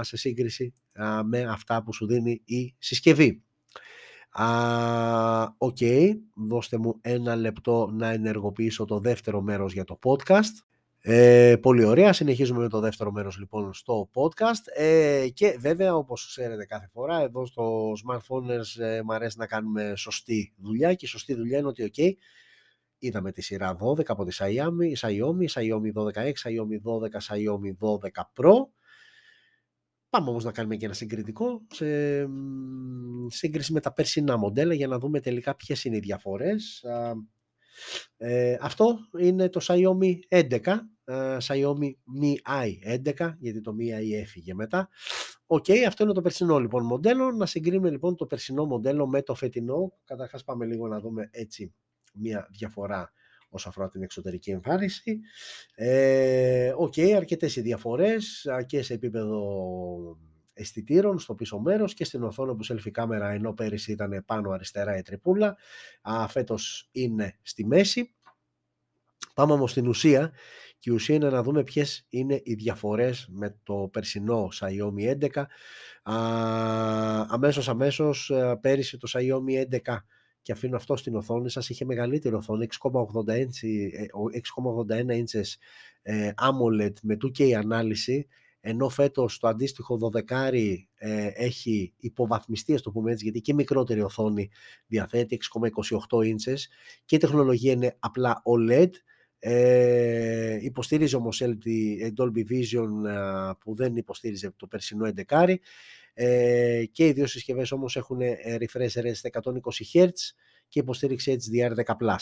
σε 0.00 0.16
σύγκριση 0.16 0.72
με 1.24 1.42
αυτά 1.42 1.82
που 1.82 1.92
σου 1.92 2.06
δίνει 2.06 2.42
η 2.44 2.74
συσκευή 2.78 3.42
OK, 5.58 5.76
okay, 5.80 6.10
δώστε 6.34 6.78
μου 6.78 6.98
ένα 7.00 7.36
λεπτό 7.36 7.90
να 7.92 8.08
ενεργοποιήσω 8.08 8.84
το 8.84 8.98
δεύτερο 8.98 9.40
μέρος 9.40 9.72
για 9.72 9.84
το 9.84 9.98
podcast. 10.02 10.71
Ε, 11.04 11.56
πολύ 11.62 11.84
ωραία, 11.84 12.12
συνεχίζουμε 12.12 12.60
με 12.60 12.68
το 12.68 12.80
δεύτερο 12.80 13.12
μέρος 13.12 13.38
λοιπόν 13.38 13.72
στο 13.72 14.10
podcast. 14.14 14.66
Ε, 14.74 15.28
και 15.34 15.56
βέβαια 15.58 15.94
όπως 15.94 16.26
ξέρετε 16.26 16.64
κάθε 16.64 16.88
φορά 16.92 17.20
εδώ 17.20 17.46
στο 17.46 17.92
Smartphones 17.92 18.82
ε, 18.82 19.02
μου 19.02 19.12
αρέσει 19.12 19.38
να 19.38 19.46
κάνουμε 19.46 19.92
σωστή 19.96 20.54
δουλειά. 20.56 20.94
Και 20.94 21.04
η 21.04 21.08
σωστή 21.08 21.34
δουλειά 21.34 21.58
είναι 21.58 21.66
ότι 21.66 21.92
ok, 21.94 22.10
είδαμε 22.98 23.32
τη 23.32 23.42
σειρά 23.42 23.76
12 23.80 24.06
από 24.06 24.24
τη 24.24 24.36
Xiaomi, 24.38 24.96
Xiaomi, 24.98 25.46
Xiaomi 25.52 25.92
12X, 25.94 26.32
Xiaomi 26.32 26.78
12, 26.84 27.10
Xiaomi 27.28 27.88
12 28.12 28.22
Pro. 28.34 28.52
Πάμε 30.10 30.30
όμως 30.30 30.44
να 30.44 30.52
κάνουμε 30.52 30.76
και 30.76 30.84
ένα 30.84 30.94
συγκριτικό 30.94 31.66
σε 31.72 31.86
σύγκριση 33.28 33.72
με 33.72 33.80
τα 33.80 33.92
περσινά 33.92 34.36
μοντέλα 34.36 34.74
για 34.74 34.86
να 34.86 34.98
δούμε 34.98 35.20
τελικά 35.20 35.56
ποιες 35.56 35.84
είναι 35.84 35.96
οι 35.96 36.00
διαφορές. 36.00 36.84
Ε, 38.16 38.56
αυτό 38.60 38.98
είναι 39.18 39.48
το 39.48 39.60
Xiaomi 39.62 40.18
11, 40.28 40.66
ε, 40.66 40.76
Xiaomi 41.38 41.96
Mi 42.20 43.00
11, 43.16 43.32
γιατί 43.38 43.60
το 43.60 43.74
Mi 43.78 44.12
έφυγε 44.12 44.54
μετά. 44.54 44.88
OK, 45.46 45.64
okay, 45.68 45.78
αυτό 45.86 46.04
είναι 46.04 46.12
το 46.12 46.20
περσινό 46.20 46.58
λοιπόν 46.58 46.84
μοντέλο. 46.84 47.32
Να 47.32 47.46
συγκρίνουμε 47.46 47.90
λοιπόν 47.90 48.16
το 48.16 48.26
περσινό 48.26 48.64
μοντέλο 48.64 49.06
με 49.06 49.22
το 49.22 49.34
φετινό. 49.34 49.92
Καταρχάς 50.04 50.44
πάμε 50.44 50.66
λίγο 50.66 50.88
να 50.88 51.00
δούμε 51.00 51.28
έτσι 51.32 51.74
μια 52.12 52.48
διαφορά 52.50 53.12
όσον 53.48 53.70
αφορά 53.70 53.88
την 53.88 54.02
εξωτερική 54.02 54.50
εμφάνιση. 54.50 55.20
Ε, 55.74 56.72
OK, 56.76 56.92
okay, 56.96 57.10
αρκετές 57.10 57.56
οι 57.56 57.60
διαφορές 57.60 58.46
και 58.66 58.82
σε 58.82 58.94
επίπεδο 58.94 59.40
αισθητήρων 60.54 61.18
στο 61.18 61.34
πίσω 61.34 61.58
μέρος 61.58 61.94
και 61.94 62.04
στην 62.04 62.22
οθόνη 62.22 62.54
που 62.54 62.64
selfie 62.66 62.90
κάμερα 62.90 63.30
ενώ 63.30 63.52
πέρυσι 63.52 63.92
ήταν 63.92 64.22
πάνω 64.26 64.50
αριστερά 64.50 64.96
η 64.96 65.02
τρυπούλα 65.02 65.56
α, 66.02 66.28
φέτος 66.28 66.88
είναι 66.92 67.38
στη 67.42 67.66
μέση 67.66 68.14
πάμε 69.34 69.52
όμως 69.52 69.70
στην 69.70 69.88
ουσία 69.88 70.32
και 70.82 70.90
η 70.90 70.92
ουσία 70.92 71.14
είναι 71.14 71.30
να 71.30 71.42
δούμε 71.42 71.62
ποιες 71.62 72.06
είναι 72.08 72.40
οι 72.44 72.54
διαφορές 72.54 73.28
με 73.30 73.56
το 73.62 73.88
περσινό 73.92 74.48
Xiaomi 74.60 75.18
11 75.20 75.44
α, 76.02 76.14
αμέσως 77.28 77.68
αμέσως 77.68 78.30
ε, 78.30 78.58
πέρυσι 78.60 78.98
το 78.98 79.08
Xiaomi 79.12 79.80
11 79.86 79.96
και 80.42 80.52
αφήνω 80.52 80.76
αυτό 80.76 80.96
στην 80.96 81.16
οθόνη 81.16 81.50
σας, 81.50 81.68
είχε 81.68 81.84
μεγαλύτερη 81.84 82.34
οθόνη, 82.34 82.66
6,81 82.70 83.06
inches 85.10 85.54
ε, 86.02 86.26
ε 86.26 86.32
AMOLED 86.36 86.92
με 87.02 87.16
2K 87.24 87.50
ανάλυση, 87.50 88.26
ενώ 88.60 88.88
φέτος 88.88 89.38
το 89.38 89.48
αντίστοιχο 89.48 89.98
12 90.28 90.52
ε, 90.94 91.26
έχει 91.34 91.94
υποβαθμιστεί, 91.96 92.80
το 92.80 92.90
πούμε 92.90 93.12
έτσι, 93.12 93.24
γιατί 93.24 93.40
και 93.40 93.54
μικρότερη 93.54 94.02
οθόνη 94.02 94.50
διαθέτει 94.86 95.38
6,28 96.10 96.18
inches 96.18 96.58
και 97.04 97.16
η 97.16 97.18
τεχνολογία 97.18 97.72
είναι 97.72 97.96
απλά 97.98 98.42
OLED, 98.44 98.90
ε, 99.44 100.58
υποστήριζε 100.60 101.16
όμως 101.16 101.40
ε, 101.40 101.56
Dolby 102.16 102.44
Vision 102.50 103.04
ε, 103.06 103.50
που 103.58 103.74
δεν 103.74 103.96
υποστήριζε 103.96 104.52
το 104.56 104.66
περσινό 104.66 105.12
11 105.28 105.54
ε, 106.14 106.84
και 106.92 107.06
οι 107.06 107.12
δύο 107.12 107.26
συσκευές 107.26 107.72
όμως 107.72 107.96
έχουν 107.96 108.20
ε, 108.20 108.36
refresh 108.44 109.02
rate 109.02 109.14
στα 109.14 109.30
120 109.32 109.50
Hz 109.92 110.10
και 110.68 110.78
υποστήριξη 110.78 111.36
HDR10+. 111.40 112.16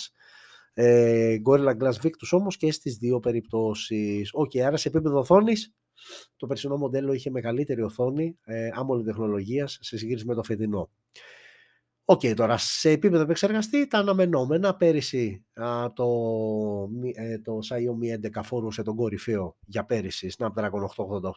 Ε, 0.73 1.37
Gorilla 1.47 1.77
Glass 1.77 1.95
Victus 2.03 2.29
όμως 2.31 2.57
και 2.57 2.73
στις 2.73 2.97
δύο 2.97 3.21
περιπτώσεις. 3.21 4.31
OK, 4.33 4.51
okay, 4.55 4.61
άρα 4.61 4.77
σε 4.77 4.89
επίπεδο 4.89 5.19
οθόνης, 5.19 5.75
το 6.37 6.47
περσινό 6.47 6.77
μοντέλο 6.77 7.13
είχε 7.13 7.31
μεγαλύτερη 7.31 7.83
οθόνη 7.83 8.39
ε, 8.45 8.69
AMOLED 8.73 9.05
τεχνολογίας 9.05 9.79
σε 9.81 9.99
σύγκριση 9.99 10.25
με 10.25 10.35
το 10.35 10.43
φετινό. 10.43 10.91
OK, 12.11 12.21
okay, 12.23 12.35
τώρα 12.35 12.57
σε 12.57 12.91
επίπεδο 12.91 13.23
επεξεργαστή 13.23 13.87
τα 13.87 13.99
αναμενόμενα 13.99 14.77
πέρυσι 14.77 15.45
α, 15.53 15.93
το, 15.93 16.07
ε, 17.15 17.39
το 17.39 17.59
Xiaomi 17.69 18.27
11 18.39 18.41
φορούσε 18.43 18.83
τον 18.83 18.97
κορυφαίο 18.97 19.57
για 19.67 19.85
πέρυσι 19.85 20.33
Snapdragon 20.39 20.85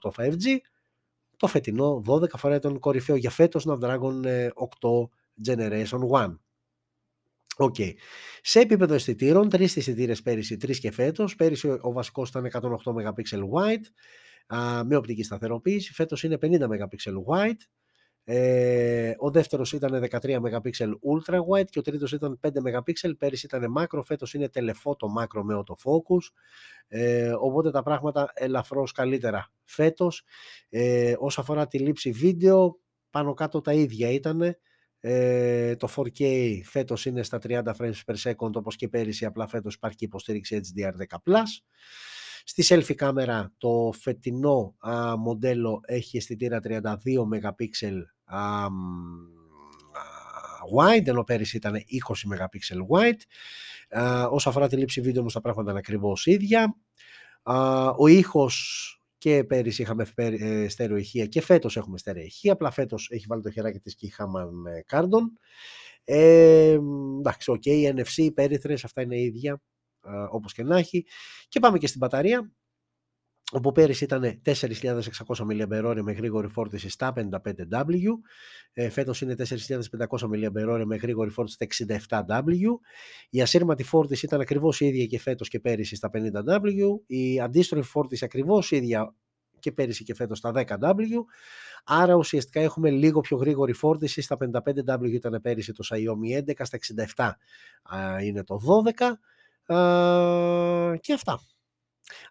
888 0.04 0.12
5G 0.18 0.58
το 1.38 1.48
φετινό 1.48 2.04
12 2.08 2.30
φορά 2.38 2.60
τον 2.60 2.80
κορυφαίο 2.80 3.16
για 3.16 3.30
φέτος 3.30 3.66
Snapdragon 3.68 4.22
8 4.22 4.26
ε, 4.26 4.48
Generation 5.46 6.00
1. 6.12 6.36
OK. 7.58 7.76
Okay. 7.78 7.92
Σε 8.42 8.60
επίπεδο 8.60 8.94
αισθητήρων, 8.94 9.50
τρεις 9.50 9.78
αισθητήρες 9.78 10.22
πέρυσι, 10.22 10.58
τρεις 10.58 10.80
και 10.80 10.92
φέτος. 10.92 11.36
Πέρυσι 11.36 11.68
ο 11.68 11.92
βασικός 11.92 12.30
ήταν 12.30 12.50
108 12.52 12.60
MP 12.94 13.22
wide 13.54 13.86
α, 14.56 14.84
με 14.84 14.96
οπτική 14.96 15.24
σταθεροποίηση. 15.24 15.94
Φέτος 15.94 16.24
είναι 16.24 16.38
50 16.42 16.60
MP 16.60 16.88
wide. 17.28 17.62
Ε, 18.26 19.14
ο 19.18 19.32
δεύτερος 19.32 19.74
ήταν 19.74 20.04
13 20.10 20.40
MP 20.42 20.50
ultra 21.14 21.40
wide 21.50 21.70
και 21.70 21.80
ο 21.80 21.82
τρίτος 21.82 22.12
ήταν 22.12 22.40
5 22.42 22.48
MP. 22.48 23.16
Πέρυσι 23.18 23.46
ήταν 23.46 23.74
macro, 23.78 24.00
φέτος 24.06 24.34
είναι 24.34 24.50
telephoto 24.54 25.22
macro 25.22 25.42
με 25.44 25.64
autofocus. 25.64 26.32
Ε, 26.88 27.34
οπότε 27.40 27.72
τα 27.72 27.84
πράγματα 27.84 28.32
ελαφρώς 28.34 28.92
καλύτερα 28.92 29.52
φέτος. 29.64 30.24
Ε, 30.70 31.14
όσο 31.20 31.42
αφορά 31.42 31.68
τη 31.68 31.80
λήψη 31.80 32.12
βίντεο, 32.12 32.80
πάνω 33.10 33.34
κάτω 33.34 33.62
τα 33.62 33.74
ίδια 33.74 34.10
ήταν. 34.10 34.58
Ε, 35.00 35.76
το 35.76 35.88
4K 35.96 36.60
φέτος 36.64 37.06
είναι 37.06 37.24
στα 37.24 37.40
30 37.44 37.64
frames 37.78 38.02
per 38.06 38.16
second 38.24 38.54
όπως 38.54 38.76
και 38.76 38.88
πέρυσι, 38.88 39.26
απλά 39.26 39.48
φέτος 39.48 39.74
υπάρχει 39.74 39.96
υποστήριξη 40.00 40.62
HDR10+. 40.64 41.42
Στη 42.46 42.64
selfie 42.68 42.96
κάμερα 42.96 43.54
το 43.58 43.94
φετινό 44.00 44.76
α, 44.80 45.18
μοντέλο 45.18 45.80
έχει 45.86 46.18
αισθητήρα 46.18 46.60
32 46.64 46.82
MP 47.32 47.42
α, 47.42 47.54
wide, 50.76 51.08
ενώ 51.08 51.24
πέρυσι 51.24 51.58
ήταν 51.58 51.74
20 51.76 51.78
MP 52.34 52.58
wide. 52.90 53.22
Α, 54.00 54.28
όσο 54.28 54.50
αφορά 54.50 54.68
τη 54.68 54.78
λήψη 54.78 55.02
βίντεο 55.02 55.22
όμως 55.22 55.34
τα 55.34 55.42
πράγματα 55.42 55.70
είναι 55.70 55.80
ακριβώς 55.80 56.26
ίδια. 56.26 56.76
Α, 57.44 57.88
ο 57.90 58.08
ήχος 58.08 58.88
και 59.18 59.44
πέρυσι 59.44 59.82
είχαμε 59.82 60.06
ε, 60.16 60.68
στέρεο 60.68 60.98
ηχεία 60.98 61.26
και 61.26 61.42
φέτος 61.42 61.78
έχουμε 61.78 61.98
στέρεο 61.98 62.24
ηχεία, 62.24 62.54
απλά 62.54 62.72
φέτος 62.72 63.10
έχει 63.12 63.26
βάλει 63.28 63.42
το 63.42 63.52
χεράκι 63.52 63.80
της 63.80 63.96
και 63.96 64.06
η 64.06 64.14
Harman 64.18 64.98
Kardon. 64.98 65.24
Ε, 66.04 66.78
εντάξει, 67.20 67.52
OK, 67.52 67.62
okay, 67.66 67.94
NFC, 67.96 68.34
υπέρυθρες, 68.34 68.84
αυτά 68.84 69.02
είναι 69.02 69.20
ίδια, 69.20 69.62
όπως 70.30 70.54
και 70.54 70.64
να 70.64 70.78
έχει. 70.78 71.06
Και 71.48 71.60
πάμε 71.60 71.78
και 71.78 71.88
στην 71.88 72.00
μπαταρία, 72.00 72.52
όπου 73.56 73.72
πέρυσι 73.72 74.04
ήταν 74.04 74.42
4.600 74.46 75.02
mAh 75.28 76.02
με 76.02 76.12
γρήγορη 76.12 76.48
φόρτιση 76.48 76.90
στα 76.90 77.14
55W, 77.16 78.08
ε, 78.74 78.90
φέτος 78.90 79.22
είναι 79.22 79.36
4.500 79.38 80.30
mAh 80.34 80.84
με 80.86 80.96
γρήγορη 80.96 81.30
φόρτιση 81.30 81.58
στα 81.76 82.26
67W, 82.28 82.78
η 83.30 83.42
ασύρματη 83.42 83.84
φόρτιση 83.84 84.26
ήταν 84.26 84.42
ακριβώς 84.42 84.80
η 84.80 84.86
ίδια 84.86 85.06
και 85.06 85.20
φέτος 85.20 85.50
και 85.50 85.60
πέρυσι 85.60 85.96
στα 85.96 86.10
50W, 86.14 87.00
η 87.06 87.40
αντίστροφη 87.40 87.90
φόρτιση 87.90 88.26
ακριβώς 88.26 88.72
η 88.72 88.76
ίδια 88.76 89.14
και 89.60 89.72
πέρυσι 89.72 90.04
και 90.04 90.16
φέτος 90.16 90.38
στα 90.38 90.52
10W, 90.56 91.24
άρα 91.84 92.14
ουσιαστικά 92.14 92.60
έχουμε 92.60 92.90
λίγο 92.90 93.20
πιο 93.20 93.38
γρήγορη 93.38 93.74
φόρτιση, 93.74 94.22
στα 94.22 94.38
55W 94.40 95.12
ήταν 95.12 95.40
πέρυσι 95.42 95.74
το 95.74 95.84
Xiaomi 95.90 96.52
11, 96.52 96.52
στα 96.60 96.78
67 97.16 98.24
είναι 98.24 98.44
το 98.44 98.60
12 99.66 99.70
και 101.00 101.14
αυτά. 101.14 101.40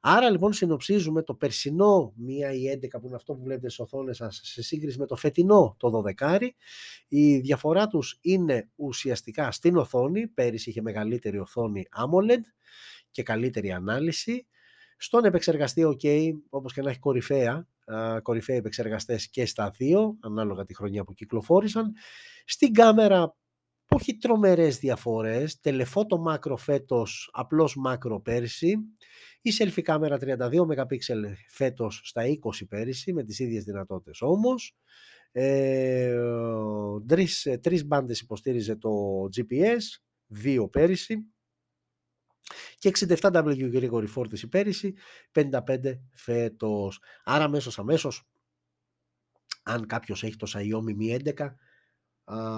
Άρα 0.01 0.31
λοιπόν 0.31 0.53
συνοψίζουμε 0.53 1.23
το 1.23 1.35
περσινό 1.35 2.13
μία 2.17 2.53
ή 2.53 2.79
11 2.83 2.87
που 3.01 3.07
είναι 3.07 3.17
αυτό 3.17 3.35
που 3.35 3.43
βλέπετε 3.43 3.69
στις 3.69 3.81
οθόνες 3.81 4.17
σας 4.17 4.41
σε 4.43 4.63
σύγκριση 4.63 4.99
με 4.99 5.07
το 5.07 5.17
φετινό 5.17 5.75
το 5.79 6.03
12. 6.19 6.49
Η 7.09 7.39
διαφορά 7.39 7.87
τους 7.87 8.19
είναι 8.21 8.71
ουσιαστικά 8.77 9.51
στην 9.51 9.77
οθόνη. 9.77 10.27
Πέρυσι 10.27 10.71
είχε 10.71 10.83
μεγαλύτερη 10.83 11.39
οθόνη 11.39 11.87
AMOLED 11.97 12.41
και 13.11 13.23
καλύτερη 13.23 13.73
ανάλυση. 13.73 14.47
Στον 14.97 15.25
επεξεργαστή 15.25 15.83
OK, 15.87 16.33
όπως 16.49 16.73
και 16.73 16.83
να 16.83 16.91
έχει 16.91 16.99
κορυφαία, 16.99 17.69
κορυφαίοι 18.23 18.57
επεξεργαστές 18.57 19.29
και 19.31 19.47
στα 19.47 19.71
δύο, 19.71 20.17
ανάλογα 20.21 20.65
τη 20.65 20.75
χρονιά 20.75 21.05
που 21.05 21.15
κυκλοφόρησαν. 21.15 21.93
Στην 22.45 22.73
κάμερα 22.73 23.37
όχι 23.95 24.17
τρομερές 24.17 24.79
διαφορές, 24.79 25.61
τελεφώτο 25.61 26.19
μάκρο 26.19 26.57
φέτος, 26.57 27.31
απλώς 27.33 27.77
μάκρο 27.77 28.21
πέρσι, 28.21 28.77
η 29.43 29.51
selfie 29.59 29.83
κάμερα 29.83 30.19
32 30.19 30.67
MP 30.67 30.99
φέτος 31.49 32.01
στα 32.05 32.23
20 32.27 32.67
πέρυσι 32.69 33.13
με 33.13 33.25
τις 33.25 33.39
ίδιες 33.39 33.65
δυνατότητες 33.65 34.23
όμως. 34.23 34.77
Ε, 35.33 36.17
τρεις, 37.07 37.49
τρεις 37.61 37.87
μπάντες 37.87 38.21
υποστήριζε 38.21 38.77
το 38.77 38.91
GPS, 39.37 39.81
δύο 40.27 40.69
πέρυσι 40.69 41.27
και 42.79 42.89
67W 42.89 43.71
γρήγορη 43.73 44.07
φόρτιση 44.07 44.49
πέρυσι, 44.49 44.95
55 45.33 46.01
φέτος. 46.13 47.01
Άρα 47.25 47.45
αμέσως 47.45 47.79
αμέσως, 47.79 48.29
αν 49.63 49.87
κάποιος 49.87 50.23
έχει 50.23 50.37
το 50.37 50.51
Xiaomi 50.55 50.97
Mi 51.01 51.33
11, 51.35 51.55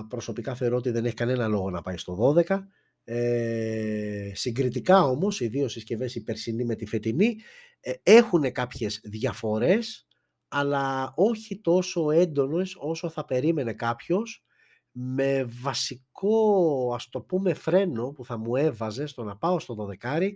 προσωπικά 0.09 0.55
θεωρώ 0.55 0.77
ότι 0.77 0.91
δεν 0.91 1.05
έχει 1.05 1.15
κανένα 1.15 1.49
λόγο 1.49 1.71
να 1.71 1.83
πάει 1.83 1.97
στο 1.97 2.35
12 2.49 2.59
ε, 3.05 4.31
συγκριτικά 4.35 5.05
όμως, 5.05 5.41
οι 5.41 5.47
δύο 5.49 5.69
συσκευές, 5.69 6.15
η 6.15 6.23
περσινή 6.23 6.65
με 6.65 6.75
τη 6.75 6.87
φετινή, 6.87 7.37
ε, 7.81 7.93
έχουν 8.03 8.53
κάποιες 8.53 9.01
διαφορές, 9.05 10.07
αλλά 10.49 11.13
όχι 11.17 11.61
τόσο 11.61 12.11
έντονες 12.11 12.75
όσο 12.79 13.09
θα 13.09 13.25
περίμενε 13.25 13.73
κάποιος 13.73 14.45
με 14.91 15.45
βασικό, 15.45 16.93
ας 16.95 17.09
το 17.09 17.21
πούμε, 17.21 17.55
φρένο 17.55 18.13
που 18.13 18.25
θα 18.25 18.37
μου 18.37 18.57
έβαζε 18.57 19.07
στο 19.07 19.25
να 19.25 19.37
πάω 19.37 19.59
στο 19.59 19.89
12 20.03 20.33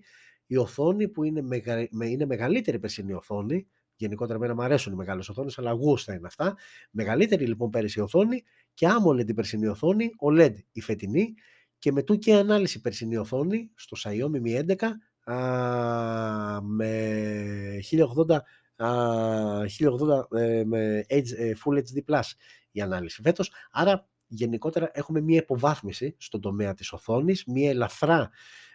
η 0.46 0.56
οθόνη 0.56 1.08
που 1.08 1.24
είναι, 1.24 1.42
μεγα... 1.42 1.88
είναι 1.90 2.26
μεγαλύτερη 2.26 2.78
περσινή 2.78 3.12
οθόνη, 3.12 3.68
γενικότερα 3.98 4.38
μένα 4.38 4.54
μου 4.54 4.62
αρέσουν 4.62 4.92
οι 4.92 4.96
μεγάλες 4.96 5.28
οθόνες, 5.28 5.58
αλλά 5.58 5.72
γούστα 5.72 6.14
είναι 6.14 6.26
αυτά, 6.26 6.56
μεγαλύτερη 6.90 7.46
λοιπόν 7.46 7.70
πέρυσι 7.70 8.00
οθόνη 8.00 8.42
και 8.74 8.86
AMOLED 8.88 9.26
την 9.26 9.34
περσινή 9.34 9.66
οθόνη, 9.66 10.10
OLED 10.28 10.54
η 10.72 10.80
φετινή 10.80 11.34
και 11.78 11.92
με 11.92 12.02
και 12.02 12.34
ανάλυση 12.34 12.80
περσινή 12.80 13.16
οθόνη 13.16 13.70
στο 13.74 13.96
Xiaomi 14.02 14.42
Mi 14.46 14.76
11 14.76 15.32
α, 15.32 16.62
με 16.62 17.80
1080 17.90 18.38
1080 18.76 20.38
ε, 20.38 20.64
με 20.64 21.04
ε, 21.08 21.52
Full 21.64 21.74
HD 21.74 22.12
Plus 22.12 22.22
η 22.70 22.80
ανάλυση 22.80 23.22
φέτος. 23.22 23.52
Άρα 23.70 24.08
γενικότερα 24.26 24.90
έχουμε 24.92 25.20
μία 25.20 25.38
υποβάθμιση 25.38 26.14
στον 26.18 26.40
τομέα 26.40 26.74
της 26.74 26.92
οθόνης, 26.92 27.44
μία 27.44 27.70
ελαφρά 27.70 28.30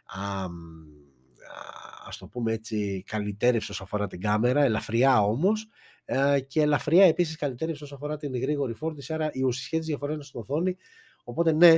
α, 0.06 0.48
ας 2.08 2.18
το 2.18 2.28
πούμε 2.28 2.54
έτσι 2.54 3.04
καλυτέρευσης 3.06 3.70
όσον 3.70 3.86
αφορά 3.86 4.08
την 4.08 4.22
κάμερα, 4.22 4.64
ελαφριά 4.64 5.24
όμως 5.24 5.68
ε, 6.06 6.40
και 6.40 6.62
ελαφριά 6.62 7.06
επίσης 7.06 7.36
καλυτέρευσης 7.36 7.82
όσον 7.82 7.98
αφορά 7.98 8.18
την 8.18 8.36
γρήγορη 8.40 8.74
φόρτιση, 8.74 9.14
άρα 9.14 9.30
οι 9.34 9.44
ουσιαστικές 9.44 9.86
διαφορές 9.86 10.16
είναι 10.16 10.24
στην 10.24 10.40
οθόνη, 10.40 10.78
οπότε 11.24 11.52
ναι, 11.52 11.78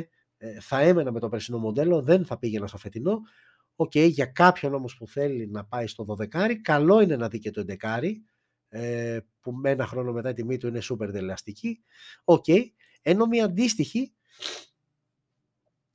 θα 0.62 0.80
έμενα 0.80 1.12
με 1.12 1.20
το 1.20 1.30
περσινό 1.30 1.58
μοντέλο, 1.58 2.02
δεν 2.02 2.26
θα 2.26 2.38
πήγαινα 2.38 2.68
στο 2.68 2.78
φετινό, 2.78 3.22
OK, 3.76 3.92
okay, 3.96 4.10
για 4.10 4.26
κάποιον 4.26 4.74
όμως 4.74 4.98
που 4.98 5.08
θέλει 5.08 5.48
να 5.48 5.66
πάει 5.66 5.88
στο 5.88 6.06
12, 6.20 6.54
καλό 6.62 7.02
είναι 7.02 7.16
να 7.16 7.28
δει 7.28 7.40
και 7.40 7.52
το 7.52 7.66
11, 7.82 8.12
ε, 8.70 9.20
που 9.42 9.52
με 9.52 9.70
ένα 9.70 9.86
χρόνο 9.86 10.12
μετά 10.12 10.30
η 10.30 10.34
τιμή 10.34 10.58
του 10.58 10.68
είναι 10.68 10.80
σούπερ 10.80 11.12
δελεαστική. 11.12 11.84
OK, 12.24 12.44
okay. 12.48 12.62
ενώ 13.02 13.26
μια 13.26 13.46
αντίστοιχη 13.46 14.14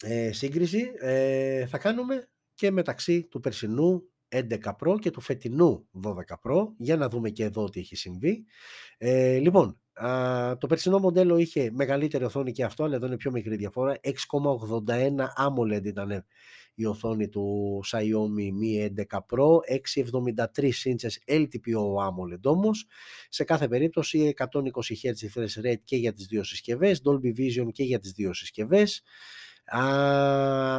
ε, 0.02 0.32
σύγκριση 0.32 0.92
ε, 0.98 1.66
θα 1.66 1.78
κάνουμε 1.78 2.28
και 2.54 2.70
μεταξύ 2.70 3.24
του 3.24 3.40
περσινού 3.40 4.08
11 4.32 4.42
Pro 4.84 4.98
και 5.00 5.10
του 5.10 5.20
φετινού 5.20 5.88
12 6.04 6.10
Pro 6.44 6.68
για 6.78 6.96
να 6.96 7.08
δούμε 7.08 7.30
και 7.30 7.44
εδώ 7.44 7.68
τι 7.68 7.80
έχει 7.80 7.96
συμβεί. 7.96 8.44
Ε, 8.98 9.38
λοιπόν, 9.38 9.78
α, 9.92 10.56
το 10.58 10.66
περσινό 10.66 10.98
μοντέλο 10.98 11.36
είχε 11.36 11.70
μεγαλύτερη 11.72 12.24
οθόνη 12.24 12.52
και 12.52 12.64
αυτό, 12.64 12.84
αλλά 12.84 12.94
εδώ 12.94 13.06
είναι 13.06 13.16
πιο 13.16 13.30
μικρή 13.30 13.56
διαφορά. 13.56 13.98
6,81 14.02 14.14
AMOLED 15.36 15.84
ήταν 15.84 16.24
η 16.74 16.86
οθόνη 16.86 17.28
του 17.28 17.80
Xiaomi 17.90 18.48
Mi 18.60 18.92
11 19.08 19.18
Pro, 19.18 19.58
673 19.68 20.70
inches 20.84 21.14
LTPO 21.28 21.82
AMOLED 22.08 22.42
όμως. 22.42 22.86
Σε 23.28 23.44
κάθε 23.44 23.68
περίπτωση 23.68 24.34
120 24.36 24.46
Hz 25.02 25.28
refresh 25.28 25.66
rate 25.66 25.80
και 25.84 25.96
για 25.96 26.12
τις 26.12 26.26
δύο 26.26 26.44
συσκευές, 26.44 27.02
Dolby 27.04 27.38
Vision 27.38 27.68
και 27.72 27.82
για 27.82 27.98
τις 27.98 28.12
δύο 28.12 28.32
συσκευές. 28.32 29.02
Α, 29.76 29.82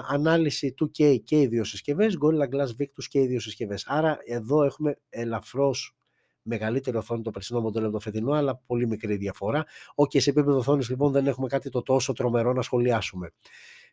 ανάλυση 0.08 0.74
2K 0.80 1.24
και 1.24 1.40
οι 1.40 1.48
δύο 1.48 1.64
συσκευές, 1.64 2.18
Gorilla 2.22 2.50
Glass 2.56 2.68
Victus 2.68 3.04
και 3.10 3.20
οι 3.20 3.28
δύο 3.28 3.40
συσκευές. 3.40 3.84
Άρα 3.88 4.18
εδώ 4.26 4.64
έχουμε 4.64 4.98
ελαφρώς 5.10 5.96
μεγαλύτερη 6.42 6.98
οθόνη 6.98 7.22
το 7.22 7.32
περσινό 7.32 7.62
μοντέλο 7.62 7.86
από 7.86 7.94
το 7.94 8.00
φετινό, 8.00 8.32
αλλά 8.32 8.62
πολύ 8.66 8.88
μικρή 8.88 9.16
διαφορά. 9.16 9.66
OK, 9.96 10.12
okay, 10.14 10.22
σε 10.22 10.30
επίπεδο 10.30 10.58
οθόνης 10.58 10.90
λοιπόν 10.90 11.12
δεν 11.12 11.28
έχουμε 11.28 11.48
κάτι 11.48 11.70
το 11.70 11.82
τόσο 11.82 12.14
τρομερό 12.14 12.54
να 12.54 12.62
σχολιάσουμε. 12.62 13.32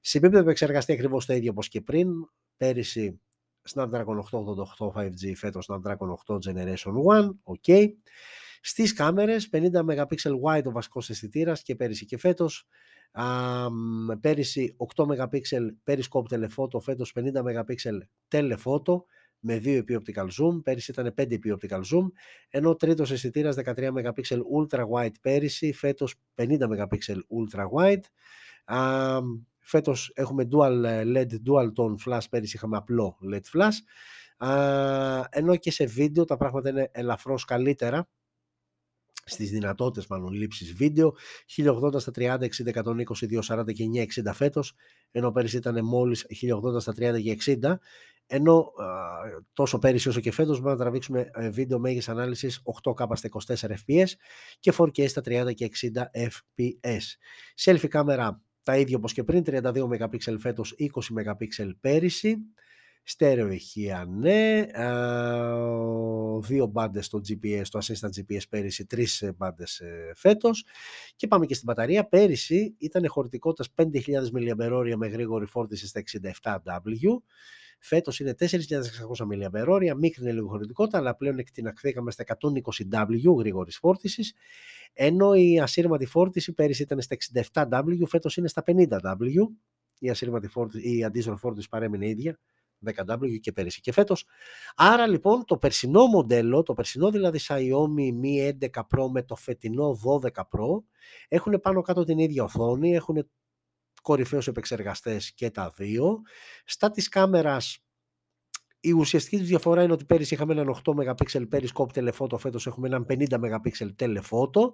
Σε 0.01 0.19
επίπεδο 0.19 0.43
επεξεργαστή 0.43 0.93
ακριβώς 0.93 1.27
το 1.27 1.33
ίδιο 1.33 1.51
όπως 1.51 1.69
και 1.69 1.81
πριν. 1.81 2.09
Πέρυσι 2.57 3.21
Snapdragon 3.75 4.19
888 4.79 4.93
5G, 4.95 5.33
φέτος 5.37 5.69
Snapdragon 5.71 6.15
8 6.27 6.35
Generation 6.35 6.93
1, 7.09 7.31
ok. 7.45 7.89
Στις 8.61 8.93
κάμερες 8.93 9.49
50 9.53 9.85
MP 9.85 10.05
wide 10.43 10.65
ο 10.65 10.71
βασικός 10.71 11.11
αισθητήρας 11.11 11.63
και 11.63 11.75
πέρυσι 11.75 12.05
και 12.05 12.19
φέτος. 12.19 12.67
Α, 13.13 13.69
πέρυσι 14.21 14.77
8 14.97 15.05
MP 15.05 15.41
periscope 15.85 16.27
telephoto, 16.31 16.81
φέτος 16.81 17.13
50 17.13 17.43
MP 17.43 17.75
telephoto 18.29 19.03
με 19.41 19.57
2 19.57 19.67
επί 19.67 20.01
optical 20.01 20.27
zoom, 20.27 20.63
πέρυσι 20.63 20.91
ήταν 20.91 21.15
5 21.17 21.35
επί 21.35 21.57
optical 21.61 21.81
zoom, 21.81 22.07
ενώ 22.51 22.75
τρίτος 22.75 23.11
αισθητήρας 23.11 23.57
13 23.57 23.93
MP 23.93 24.23
ultra 24.59 24.85
wide 24.93 25.15
πέρυσι, 25.21 25.73
φέτος 25.73 26.15
50 26.35 26.59
MP 26.69 26.87
ultra 27.29 27.65
wide. 27.77 28.03
Α, 28.65 29.19
φέτος 29.59 30.13
έχουμε 30.15 30.49
dual 30.53 30.83
ε, 30.85 31.03
LED, 31.05 31.33
dual 31.33 31.73
tone 31.77 31.95
flash, 32.07 32.25
πέρυσι 32.31 32.57
είχαμε 32.57 32.77
απλό 32.77 33.19
LED 33.33 33.59
flash. 33.59 33.77
Α, 34.49 35.25
ενώ 35.31 35.57
και 35.57 35.71
σε 35.71 35.85
βίντεο 35.85 36.25
τα 36.25 36.37
πράγματα 36.37 36.69
είναι 36.69 36.89
ελαφρώς 36.93 37.45
καλύτερα 37.45 38.09
στις 39.29 39.51
δυνατότητες 39.51 40.07
μάλλον 40.07 40.33
λήψης 40.33 40.73
βίντεο 40.73 41.15
1080 41.57 42.01
στα 42.01 42.13
30, 42.17 42.39
60, 42.39 42.73
120, 42.73 43.27
240 43.49 43.73
και 43.73 43.85
960 44.25 44.33
φέτος 44.35 44.75
ενώ 45.11 45.33
πέρυσι 45.33 45.57
ήταν 45.57 45.85
μόλις 45.85 46.27
1080 46.75 46.81
στα 46.81 46.93
30 46.93 47.23
και 47.23 47.59
60 47.63 47.75
ενώ 48.31 48.73
τόσο 49.53 49.79
πέρυσι 49.79 50.09
όσο 50.09 50.21
και 50.21 50.33
φέτος 50.33 50.57
μπορούμε 50.57 50.73
να 50.73 50.79
τραβήξουμε 50.79 51.31
ε, 51.35 51.51
βίντεο 51.51 51.79
μέγιστης 51.79 52.09
ανάλυσης 52.09 52.63
8K 52.83 53.17
στα 53.17 53.29
24 53.47 53.55
fps 53.57 54.07
και 54.61 54.73
4K 54.77 55.09
στα 55.09 55.23
30 55.25 55.55
και 55.55 55.71
60 55.81 56.03
fps. 56.13 57.03
Selfie 57.65 57.89
κάμερα 57.89 58.43
τα 58.63 58.77
ίδια 58.77 58.97
όπως 58.97 59.13
και 59.13 59.25
πριν, 59.25 59.43
32 59.47 59.61
MP 59.63 60.39
φέτος, 60.39 60.75
20 60.79 60.87
MP 61.15 61.71
πέρυσι. 61.81 62.37
Στέρεο 63.11 63.49
ηχεία, 63.49 64.07
ναι. 64.09 64.67
δύο 66.41 66.67
μπάντες 66.67 67.07
στο 67.07 67.21
GPS, 67.29 67.63
το 67.71 67.79
Assistant 67.83 68.09
GPS 68.09 68.43
πέρυσι, 68.49 68.87
τρεις 68.87 69.31
μπάντες 69.37 69.81
ε, 69.81 70.13
φέτος. 70.15 70.65
Και 71.17 71.27
πάμε 71.27 71.47
και 71.47 71.55
στην 71.55 71.67
μπαταρία. 71.67 72.05
Πέρυσι 72.05 72.75
ήταν 72.79 73.09
χωρητικότητας 73.09 73.69
5.000 73.75 73.87
mAh 74.35 74.95
με 74.97 75.07
γρήγορη 75.07 75.47
φόρτιση 75.47 75.87
στα 75.87 76.03
67W. 76.43 77.17
Φέτος 77.79 78.21
είναι 78.21 78.35
4.600 78.39 78.49
mAh, 79.19 79.95
μικρή 79.97 80.23
είναι 80.23 80.33
λίγο 80.33 80.49
χωρητικότητα, 80.49 80.99
αλλά 80.99 81.17
πλέον 81.17 81.39
εκτιναχθήκαμε 81.39 82.11
στα 82.11 82.25
120W 82.41 83.37
γρήγορης 83.39 83.77
φόρτισης. 83.77 84.35
Ενώ 84.93 85.35
η 85.35 85.61
ασύρματη 85.61 86.07
φόρτιση 86.07 86.53
πέρυσι 86.53 86.83
ήταν 86.83 87.01
στα 87.01 87.17
67W, 87.53 88.07
φέτος 88.07 88.37
είναι 88.37 88.49
στα 88.49 88.63
50W. 88.67 89.49
Η, 89.99 90.11
ασύρματη 90.11 90.49
φόρτιση, 90.49 90.97
η 90.97 91.05
αντίστροφη 91.05 91.41
φόρτιση 91.41 91.69
παρέμεινε 91.69 92.09
ίδια, 92.09 92.39
10W 92.87 93.41
και 93.41 93.53
πέρυσι 93.53 93.81
και 93.81 93.93
φέτος. 93.93 94.27
Άρα 94.77 95.07
λοιπόν 95.07 95.45
το 95.45 95.59
περσινό 95.59 96.07
μοντέλο, 96.07 96.63
το 96.63 96.75
περσινό 96.75 97.11
δηλαδή 97.11 97.39
Xiaomi 97.43 98.11
Mi 98.23 98.53
11 98.71 98.81
Pro 98.81 99.09
με 99.11 99.23
το 99.23 99.35
φετινό 99.37 99.99
12 100.23 100.29
Pro 100.31 100.83
έχουν 101.29 101.61
πάνω 101.63 101.83
κάτω 101.83 102.05
την 102.05 102.19
ίδια 102.19 102.45
οθόνη, 102.45 102.95
έχουν 102.95 103.31
κορυφαίους 104.03 104.47
επεξεργαστές 104.47 105.33
και 105.35 105.51
τα 105.51 105.73
δύο. 105.77 106.21
Στα 106.65 106.91
της 106.91 107.09
κάμερας 107.09 107.79
η 108.81 108.93
ουσιαστική 108.93 109.39
τους 109.39 109.47
διαφορά 109.49 109.83
είναι 109.83 109.93
ότι 109.93 110.05
πέρυσι 110.05 110.35
είχαμε 110.35 110.53
έναν 110.53 110.81
8 110.85 110.93
MP 110.95 111.47
periscope 111.51 111.93
telephoto, 111.95 112.39
φέτος 112.39 112.67
έχουμε 112.67 112.87
έναν 112.87 113.07
50 113.09 113.27
MP 113.31 113.93
telephoto, 113.99 114.73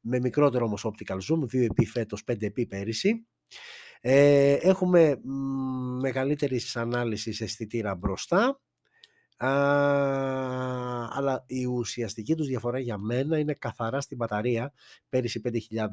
με 0.00 0.18
μικρότερο 0.20 0.64
όμως 0.64 0.86
optical 0.86 1.14
zoom, 1.16 1.38
2 1.38 1.64
επί 1.64 1.86
φέτος, 1.86 2.24
5 2.24 2.46
επί 2.46 2.66
πέρυσι. 2.66 3.26
Ε, 4.00 4.52
έχουμε 4.52 5.20
μεγαλύτερη 6.00 6.60
ανάλυση 6.74 7.44
αισθητήρα 7.44 7.94
μπροστά, 7.94 8.60
α, 9.36 9.48
αλλά 11.10 11.44
η 11.46 11.64
ουσιαστική 11.64 12.34
τους 12.34 12.46
διαφορά 12.46 12.78
για 12.78 12.98
μένα 12.98 13.38
είναι 13.38 13.54
καθαρά 13.54 14.00
στην 14.00 14.16
μπαταρία. 14.16 14.72
Πέρυσι 15.08 15.40
5.000 15.44 15.88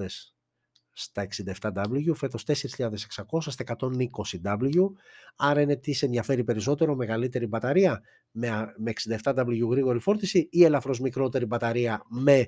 στα 0.92 1.28
67W, 1.62 2.16
φέτος 2.16 2.44
4.600 2.48 2.96
στα 3.40 3.64
120W, 3.80 4.92
άρα 5.36 5.62
είναι 5.62 5.76
τι 5.76 5.94
σε 5.94 6.06
ενδιαφέρει 6.06 6.44
περισσότερο, 6.44 6.96
μεγαλύτερη 6.96 7.48
μπαταρία 7.48 8.02
με, 8.32 8.74
με 8.78 8.94
67W 9.24 9.68
γρήγορη 9.70 10.00
φόρτιση 10.00 10.48
ή 10.52 10.64
ελαφρώς 10.64 11.00
μικρότερη 11.00 11.46
μπαταρία 11.46 12.02
με 12.10 12.48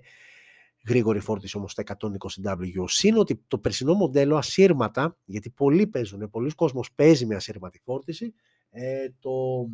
γρήγορη 0.88 1.20
φόρτιση 1.20 1.58
όμως 1.58 1.72
στα 1.72 1.84
120W. 2.44 2.84
Συν 2.86 3.18
ότι 3.18 3.44
το 3.48 3.58
περσινό 3.58 3.94
μοντέλο 3.94 4.38
ασύρματα, 4.38 5.18
γιατί 5.26 5.50
πολλοί 5.50 5.88
παίζουν, 5.88 6.30
πολλοί 6.30 6.52
κόσμος 6.52 6.92
παίζει 6.96 7.26
με 7.26 7.36
ασύρματη 7.36 7.80
φόρτιση, 7.84 8.34
ε, 8.70 9.10
το 9.20 9.66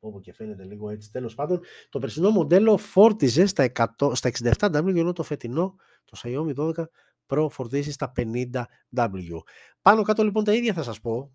όπου 0.00 0.20
και 0.20 0.32
φαίνεται 0.32 0.64
λίγο 0.64 0.90
έτσι. 0.90 1.10
Τέλος 1.10 1.34
πάντων, 1.34 1.60
το 1.88 1.98
περσινό 1.98 2.30
μοντέλο 2.30 2.76
φόρτιζε 2.76 3.46
στα, 3.46 3.72
100, 3.98 4.12
στα 4.14 4.30
67W, 4.38 4.96
ενώ 4.96 5.12
το 5.12 5.22
φετινό, 5.22 5.74
το 6.04 6.20
Xiaomi 6.22 6.54
12 6.54 6.84
Pro 7.26 7.46
φορτίζει 7.50 7.92
στα 7.92 8.12
50W. 8.16 9.38
Πάνω 9.82 10.02
κάτω 10.02 10.24
λοιπόν 10.24 10.44
τα 10.44 10.54
ίδια 10.54 10.72
θα 10.72 10.82
σας 10.82 11.00
πω, 11.00 11.32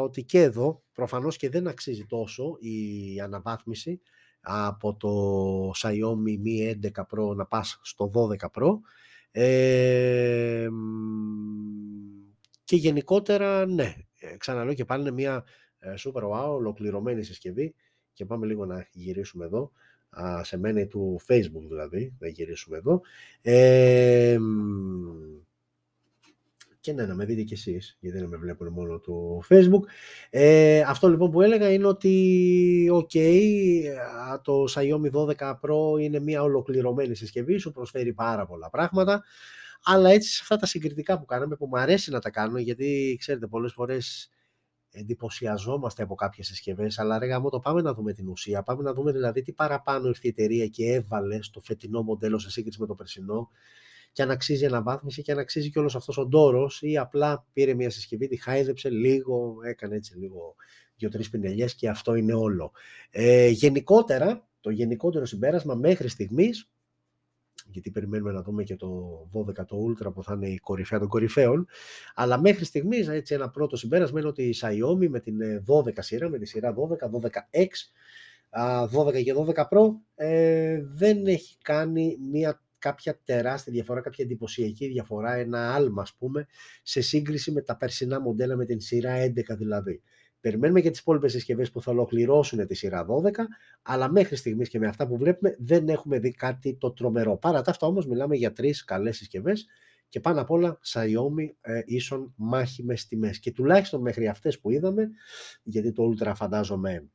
ότι 0.00 0.24
και 0.24 0.40
εδώ 0.40 0.82
προφανώς 0.92 1.36
και 1.36 1.48
δεν 1.48 1.66
αξίζει 1.66 2.06
τόσο 2.06 2.56
η 2.58 3.20
αναβάθμιση 3.20 4.00
από 4.44 4.94
το 4.94 5.10
Xiaomi 5.76 6.38
Mi 6.44 6.88
11 6.92 7.02
Pro 7.02 7.36
να 7.36 7.46
πας 7.46 7.80
στο 7.82 8.10
12 8.14 8.46
Pro. 8.60 8.78
Ε, 9.30 10.68
και 12.64 12.76
γενικότερα, 12.76 13.66
ναι, 13.66 13.94
ε, 14.18 14.36
ξαναλέω 14.36 14.74
και 14.74 14.84
πάλι 14.84 15.02
είναι 15.02 15.10
μια 15.10 15.44
ε, 15.78 15.94
super 15.98 16.22
wow, 16.22 16.48
ολοκληρωμένη 16.48 17.22
συσκευή 17.22 17.74
και 18.12 18.24
πάμε 18.24 18.46
λίγο 18.46 18.66
να 18.66 18.88
γυρίσουμε 18.92 19.44
εδώ, 19.44 19.72
σε 20.42 20.58
μένα 20.58 20.86
του 20.86 21.20
Facebook 21.26 21.66
δηλαδή, 21.68 22.14
να 22.18 22.28
γυρίσουμε 22.28 22.76
εδώ. 22.76 23.00
Ε, 23.42 24.38
και 26.84 26.92
ναι, 26.92 27.06
να 27.06 27.14
με 27.14 27.24
δείτε 27.24 27.42
κι 27.42 27.52
εσείς, 27.52 27.96
γιατί 28.00 28.18
δεν 28.18 28.28
με 28.28 28.36
βλέπουν 28.36 28.68
μόνο 28.68 28.98
το 28.98 29.40
Facebook. 29.48 29.82
Ε, 30.30 30.80
αυτό 30.80 31.08
λοιπόν 31.08 31.30
που 31.30 31.42
έλεγα 31.42 31.72
είναι 31.72 31.86
ότι, 31.86 32.90
ok, 32.92 33.18
το 34.42 34.64
Xiaomi 34.74 35.10
12 35.10 35.54
Pro 35.60 36.00
είναι 36.00 36.18
μια 36.20 36.42
ολοκληρωμένη 36.42 37.14
συσκευή, 37.14 37.58
σου 37.58 37.72
προσφέρει 37.72 38.12
πάρα 38.12 38.46
πολλά 38.46 38.70
πράγματα, 38.70 39.24
αλλά 39.84 40.10
έτσι 40.10 40.30
σε 40.30 40.38
αυτά 40.42 40.56
τα 40.56 40.66
συγκριτικά 40.66 41.18
που 41.18 41.24
κάναμε, 41.24 41.56
που 41.56 41.66
μου 41.66 41.78
αρέσει 41.78 42.10
να 42.10 42.20
τα 42.20 42.30
κάνω, 42.30 42.58
γιατί 42.58 43.16
ξέρετε 43.18 43.46
πολλές 43.46 43.72
φορές 43.72 44.30
εντυπωσιαζόμαστε 44.90 46.02
από 46.02 46.14
κάποιες 46.14 46.46
συσκευές, 46.46 46.98
αλλά 46.98 47.18
ρε 47.18 47.26
γάμο 47.26 47.50
το 47.50 47.58
πάμε 47.58 47.82
να 47.82 47.94
δούμε 47.94 48.12
την 48.12 48.28
ουσία, 48.28 48.62
πάμε 48.62 48.82
να 48.82 48.92
δούμε 48.92 49.12
δηλαδή 49.12 49.42
τι 49.42 49.52
παραπάνω 49.52 50.08
ήρθε 50.08 50.26
η 50.26 50.28
εταιρεία 50.28 50.66
και 50.66 50.92
έβαλε 50.92 51.42
στο 51.42 51.60
φετινό 51.60 52.02
μοντέλο 52.02 52.38
σε 52.38 52.50
σύγκριση 52.50 52.80
με 52.80 52.86
το 52.86 52.94
περσινό 52.94 53.50
και 54.14 54.22
αν 54.22 54.30
αξίζει 54.30 54.66
αναβάθμιση 54.66 55.22
και 55.22 55.32
αν 55.32 55.38
αξίζει 55.38 55.70
και 55.70 55.78
όλος 55.78 55.96
αυτός 55.96 56.18
ο 56.18 56.26
ντόρος 56.26 56.82
ή 56.82 56.96
απλά 56.96 57.46
πήρε 57.52 57.74
μια 57.74 57.90
συσκευή, 57.90 58.28
τη 58.28 58.36
χάιδεψε 58.36 58.90
λίγο, 58.90 59.56
έκανε 59.64 59.96
έτσι 59.96 60.18
λίγο 60.18 60.54
δύο-τρεις 60.96 61.30
πινελιές 61.30 61.74
και 61.74 61.88
αυτό 61.88 62.14
είναι 62.14 62.34
όλο. 62.34 62.72
Ε, 63.10 63.48
γενικότερα, 63.48 64.48
το 64.60 64.70
γενικότερο 64.70 65.24
συμπέρασμα 65.24 65.74
μέχρι 65.74 66.08
στιγμής, 66.08 66.70
γιατί 67.66 67.90
περιμένουμε 67.90 68.32
να 68.32 68.42
δούμε 68.42 68.62
και 68.62 68.76
το 68.76 69.20
12 69.32 69.66
το 69.66 69.76
Ultra 69.88 70.14
που 70.14 70.22
θα 70.22 70.34
είναι 70.34 70.48
η 70.48 70.58
κορυφαία 70.58 70.98
των 70.98 71.08
κορυφαίων, 71.08 71.66
αλλά 72.14 72.40
μέχρι 72.40 72.64
στιγμής 72.64 73.08
έτσι 73.08 73.34
ένα 73.34 73.50
πρώτο 73.50 73.76
συμπέρασμα 73.76 74.18
είναι 74.18 74.28
ότι 74.28 74.42
η 74.42 74.54
Xiaomi 74.60 75.08
με 75.08 75.20
την 75.20 75.36
12 75.84 75.96
ε, 75.96 76.02
σειρά, 76.02 76.28
με 76.28 76.38
τη 76.38 76.46
σειρά 76.46 76.74
12, 76.74 77.20
12X, 77.20 77.68
12 79.06 79.22
και 79.22 79.34
12 79.36 79.54
Pro 79.54 79.88
ε, 80.14 80.82
δεν 80.84 81.26
έχει 81.26 81.56
κάνει 81.62 82.18
μια 82.30 82.63
κάποια 82.84 83.20
τεράστια 83.24 83.72
διαφορά, 83.72 84.00
κάποια 84.00 84.24
εντυπωσιακή 84.24 84.86
διαφορά, 84.86 85.34
ένα 85.34 85.74
άλμα 85.74 86.02
ας 86.02 86.14
πούμε, 86.14 86.46
σε 86.82 87.00
σύγκριση 87.00 87.52
με 87.52 87.60
τα 87.62 87.76
περσινά 87.76 88.20
μοντέλα 88.20 88.56
με 88.56 88.64
την 88.64 88.80
σειρά 88.80 89.24
11 89.24 89.56
δηλαδή. 89.56 90.02
Περιμένουμε 90.40 90.80
και 90.80 90.90
τις 90.90 91.00
υπόλοιπες 91.00 91.32
συσκευές 91.32 91.70
που 91.70 91.82
θα 91.82 91.90
ολοκληρώσουν 91.90 92.66
τη 92.66 92.74
σειρά 92.74 93.06
12, 93.06 93.30
αλλά 93.82 94.10
μέχρι 94.10 94.36
στιγμής 94.36 94.68
και 94.68 94.78
με 94.78 94.86
αυτά 94.86 95.06
που 95.06 95.16
βλέπουμε 95.16 95.56
δεν 95.58 95.88
έχουμε 95.88 96.18
δει 96.18 96.30
κάτι 96.30 96.76
το 96.76 96.92
τρομερό. 96.92 97.36
Παρά 97.36 97.62
τα 97.62 97.70
αυτά 97.70 97.86
όμως 97.86 98.06
μιλάμε 98.06 98.36
για 98.36 98.52
τρεις 98.52 98.84
καλές 98.84 99.16
συσκευές 99.16 99.66
και 100.08 100.20
πάνω 100.20 100.40
απ' 100.40 100.50
όλα 100.50 100.78
Xiaomi 100.92 101.48
ε, 101.60 101.80
ίσον 101.84 102.32
μάχημες 102.36 103.06
τιμές. 103.06 103.38
Και 103.38 103.52
τουλάχιστον 103.52 104.00
μέχρι 104.00 104.28
αυτές 104.28 104.60
που 104.60 104.70
είδαμε, 104.70 105.10
γιατί 105.62 105.92
το 105.92 106.02
Ultra 106.10 106.32
φαντάζομαι 106.36 107.08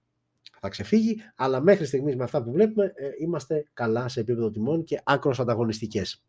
θα 0.61 0.69
ξεφύγει, 0.69 1.21
αλλά 1.35 1.61
μέχρι 1.61 1.85
στιγμής 1.85 2.15
με 2.15 2.23
αυτά 2.23 2.43
που 2.43 2.51
βλέπουμε 2.51 2.85
ε, 2.85 3.09
είμαστε 3.19 3.65
καλά 3.73 4.07
σε 4.07 4.19
επίπεδο 4.19 4.49
τιμών 4.49 4.83
και 4.83 5.01
άκρος 5.03 5.39
ανταγωνιστικές. 5.39 6.23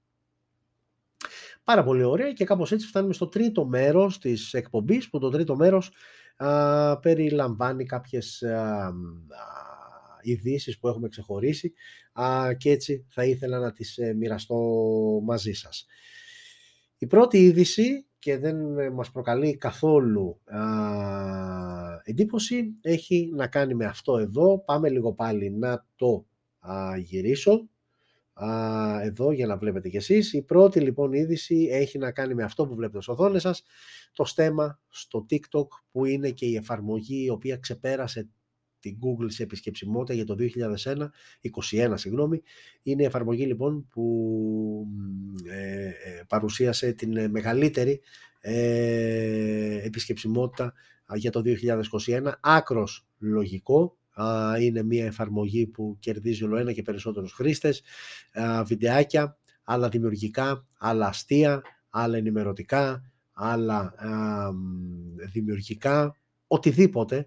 Πάρα 1.65 1.85
πολύ 1.85 2.03
ωραία 2.03 2.33
και 2.33 2.45
κάπως 2.45 2.73
έτσι 2.73 2.87
φτάνουμε 2.87 3.13
στο 3.13 3.29
τρίτο 3.29 3.67
μέρος 3.67 4.19
της 4.19 4.55
εκπομπής, 4.55 5.11
που 5.11 5.19
το 5.19 5.31
τρίτο 5.31 5.57
μέρος 5.57 5.93
α, 6.37 6.99
περιλαμβάνει 6.99 7.85
κάποιες 7.85 8.43
α, 8.43 8.93
ειδήσεις 10.21 10.79
που 10.79 10.89
έχουμε 10.89 11.09
ξεχωρίσει 11.09 11.73
α, 12.13 12.55
και 12.57 12.71
έτσι 12.71 13.07
θα 13.09 13.25
ήθελα 13.25 13.59
να 13.59 13.73
τις 13.73 13.99
ε, 13.99 14.15
μοιραστώ 14.15 14.57
μαζί 15.25 15.53
σας. 15.53 15.87
Η 16.99 17.07
πρώτη 17.07 17.39
είδηση 17.45 18.07
και 18.19 18.39
δεν 18.39 18.79
ε, 18.79 18.91
μας 18.91 19.11
προκαλεί 19.11 19.57
καθόλου 19.57 20.41
α, 20.45 20.61
εντύπωση 22.11 22.75
έχει 22.81 23.31
να 23.35 23.47
κάνει 23.47 23.75
με 23.75 23.85
αυτό 23.85 24.19
εδώ. 24.19 24.63
Πάμε 24.65 24.89
λίγο 24.89 25.13
πάλι 25.13 25.51
να 25.51 25.87
το 25.97 26.27
α, 26.59 26.97
γυρίσω 26.97 27.69
α, 28.33 29.01
εδώ 29.03 29.33
για 29.33 29.47
να 29.47 29.57
βλέπετε 29.57 29.89
κι 29.89 29.97
εσείς. 29.97 30.33
Η 30.33 30.43
πρώτη 30.43 30.81
λοιπόν 30.81 31.13
είδηση 31.13 31.69
έχει 31.71 31.99
να 31.99 32.13
κάνει 32.13 32.35
με 32.35 32.43
αυτό 32.43 32.67
που 32.67 32.75
βλέπετε 32.75 33.03
στο 33.03 33.13
οθόνες 33.13 33.43
σας, 33.43 33.63
το 34.13 34.25
στέμα 34.25 34.81
στο 34.89 35.27
TikTok 35.31 35.67
που 35.91 36.05
είναι 36.05 36.31
και 36.31 36.47
η 36.47 36.57
εφαρμογή 36.57 37.25
η 37.25 37.31
οποία 37.31 37.57
ξεπέρασε 37.57 38.29
την 38.81 38.97
Google 39.01 39.27
σε 39.27 39.43
επισκεψιμότητα 39.43 40.15
για 40.15 40.25
το 40.25 40.37
2021, 40.85 41.09
21 41.71 41.93
συγγνώμη. 41.95 42.43
Είναι 42.83 43.03
η 43.03 43.07
εφαρμογή 43.07 43.47
λοιπόν 43.47 43.87
που 43.89 44.87
ε, 45.51 45.87
ε, 45.87 46.23
παρουσίασε 46.29 46.93
την 46.93 47.31
μεγαλύτερη 47.31 48.01
ε, 48.41 49.85
επισκεψιμότητα 49.85 50.73
για 51.15 51.31
το 51.31 51.43
2021. 52.07 52.33
Άκρος 52.41 53.07
λογικό. 53.19 53.97
Είναι 54.61 54.83
μια 54.83 55.07
εφαρμογή 55.07 55.67
που 55.67 55.97
κερδίζει 56.01 56.45
όλο 56.45 56.57
ένα 56.57 56.73
και 56.73 56.83
περισσότερους 56.83 57.33
χρήστες. 57.33 57.83
Βιντεάκια, 58.65 59.39
άλλα 59.65 59.89
δημιουργικά, 59.89 60.67
άλλα 60.79 61.07
αστεία, 61.07 61.63
άλλα 61.91 62.17
ενημερωτικά, 62.17 63.13
άλλα 63.33 63.95
δημιουργικά, 65.33 66.17
οτιδήποτε. 66.47 67.27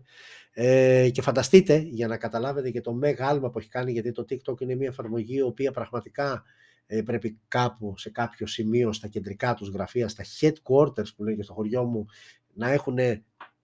Ε, 0.56 1.10
και 1.10 1.22
φανταστείτε, 1.22 1.78
για 1.78 2.08
να 2.08 2.18
καταλάβετε 2.18 2.72
και 2.72 2.82
το 2.82 2.94
μέγα 2.94 3.28
άλμα 3.28 3.50
που 3.50 3.60
έχει 3.60 3.70
κάνει, 3.70 3.92
γιατί 3.92 4.12
το 4.12 4.26
TikTok 4.30 4.62
είναι 4.62 4.76
μια 4.76 4.88
εφαρμογή 4.88 5.36
η 5.36 5.42
οποία 5.42 5.72
πραγματικά 5.72 6.44
ε, 6.86 7.02
πρέπει 7.02 7.40
κάπου 7.48 7.98
σε 7.98 8.10
κάποιο 8.10 8.48
σημείο 8.48 8.94
στα 8.94 9.08
κεντρικά 9.08 9.54
τους 9.54 9.70
γραφεία, 9.70 10.08
στα 10.08 10.24
headquarters 10.40 11.16
που 11.16 11.24
λέγεται 11.24 11.44
στο 11.44 11.54
χωριό 11.54 11.84
μου, 11.84 12.06
να 12.54 12.72
έχουν 12.72 12.98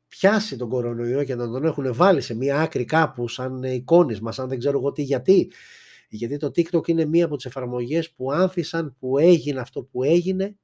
πιάσει 0.10 0.58
τον 0.58 0.70
κορονοϊό 0.70 1.24
και 1.24 1.36
να 1.36 1.52
τον 1.52 1.66
έχουν 1.66 1.94
βάλει 1.94 2.22
σε 2.22 2.36
μια 2.36 2.62
άκρη 2.62 2.86
κάπου 2.86 3.28
σαν 3.28 3.64
εικόνισμα, 3.64 4.32
σαν 4.32 4.48
δεν 4.50 4.60
ξέρω 4.60 4.78
εγώ 4.78 4.92
τι 4.92 5.02
γιατί. 5.02 5.52
Γιατί 6.10 6.38
το 6.38 6.48
TikTok 6.48 6.88
είναι 6.88 7.06
μία 7.06 7.26
από 7.26 7.36
τις 7.36 7.46
εφαρμογές 7.46 8.12
που 8.12 8.32
άνθησαν, 8.32 8.96
που 9.00 9.18
έγινε 9.18 9.60
αυτό 9.60 9.84
που 9.84 10.04
έγινε 10.04 10.58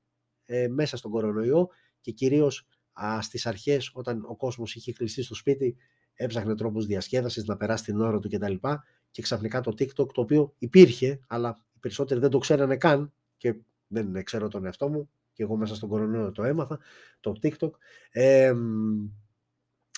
ε, 0.46 0.68
μέσα 0.68 0.98
στον 0.98 1.12
κορονοϊό 1.12 1.70
και 2.02 2.12
κυρίως 2.12 2.68
α, 2.94 3.22
στις 3.22 3.46
αρχές 3.46 3.92
όταν 3.94 4.26
ο 4.28 4.36
κόσμος 4.36 4.76
είχε 4.76 4.94
κλειστεί 4.94 5.24
στο 5.24 5.36
σπίτι 5.36 5.76
έψαχνε 6.14 6.56
τρόπους 6.56 6.86
διασκέδασης, 6.86 7.46
να 7.46 7.58
περάσει 7.58 7.84
την 7.84 8.02
ώρα 8.02 8.20
του 8.20 8.30
κτλ. 8.30 8.54
Και, 8.54 8.78
και 9.12 9.22
ξαφνικά 9.22 9.62
το 9.62 9.72
TikTok 9.72 10.14
το 10.14 10.22
οποίο 10.22 10.54
υπήρχε, 10.58 11.20
αλλά 11.28 11.66
οι 11.74 11.80
περισσότεροι 11.80 12.20
δεν 12.20 12.30
το 12.30 12.38
ξέρανε 12.38 12.78
καν 12.78 13.14
και 13.38 13.56
δεν 13.88 14.24
ξέρω 14.24 14.48
τον 14.48 14.66
εαυτό 14.66 14.90
μου 14.90 15.10
και 15.34 15.44
εγώ 15.44 15.56
μέσα 15.56 15.76
στον 15.76 15.90
κορονοϊό 15.90 16.32
το 16.32 16.44
έμαθα, 16.44 16.80
το 17.20 17.36
TikTok. 17.42 17.72
Ε, 18.12 18.54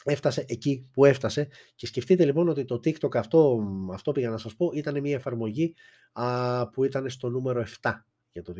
έφτασε 0.09 0.45
εκεί 0.47 0.89
που 0.91 1.05
έφτασε 1.05 1.47
και 1.75 1.85
σκεφτείτε 1.85 2.25
λοιπόν 2.25 2.49
ότι 2.49 2.65
το 2.65 2.75
TikTok 2.75 3.15
αυτό, 3.15 3.59
αυτό 3.93 4.11
πήγα 4.11 4.29
να 4.29 4.37
σας 4.37 4.55
πω 4.55 4.71
ήταν 4.73 5.01
μια 5.01 5.15
εφαρμογή 5.15 5.75
α, 6.13 6.69
που 6.69 6.83
ήταν 6.83 7.09
στο 7.09 7.29
νούμερο 7.29 7.65
7 7.81 7.91
για 8.31 8.41
το 8.41 8.53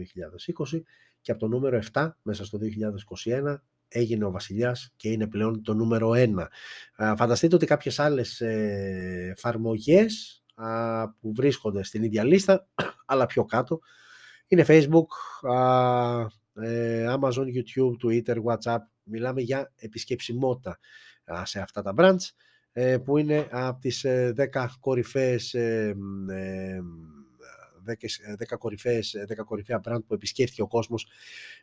2020 0.72 0.82
και 1.22 1.32
από 1.32 1.40
το 1.40 1.48
νούμερο 1.48 1.82
7 1.94 2.10
μέσα 2.22 2.46
στο 2.46 2.60
2021 3.26 3.56
έγινε 3.88 4.26
ο 4.26 4.32
βασιλιάς 4.32 4.94
και 4.96 5.10
είναι 5.12 5.28
πλέον 5.28 5.64
το 5.64 5.74
νούμερο 5.74 6.12
1. 6.16 6.30
Α, 6.96 7.16
φανταστείτε 7.16 7.56
ότι 7.56 7.66
κάποιες 7.66 8.00
άλλες 8.00 8.42
ε, 8.42 9.34
εφαρμογές 9.38 10.44
που 11.20 11.34
βρίσκονται 11.34 11.84
στην 11.84 12.04
ίδια 12.04 12.24
λίστα 12.24 12.68
αλλά 13.06 13.26
πιο 13.26 13.46
κάτω 13.46 13.80
είναι 14.48 14.66
Facebook, 14.68 15.08
ε, 16.54 17.16
Amazon, 17.20 17.46
YouTube, 17.46 18.06
Twitter, 18.06 18.36
WhatsApp. 18.44 18.80
Μιλάμε 19.04 19.42
για 19.42 19.72
επισκεψιμότητα 19.76 20.80
σε 21.44 21.60
αυτά 21.60 21.82
τα 21.82 21.94
brands 21.98 22.30
ε, 22.72 22.98
που 22.98 23.18
είναι 23.18 23.48
από 23.52 23.82
τις 23.82 24.06
10 24.06 24.38
ε, 24.38 24.68
κορυφαίες 24.80 25.56
10, 27.88 27.94
10, 28.54 28.58
κορυφαίες, 28.58 29.16
10 29.28 29.46
κορυφαία 29.46 29.82
brand 29.84 30.04
που 30.08 30.14
επισκέφθηκε 30.14 30.62
ο 30.62 30.68
κόσμος 30.68 31.08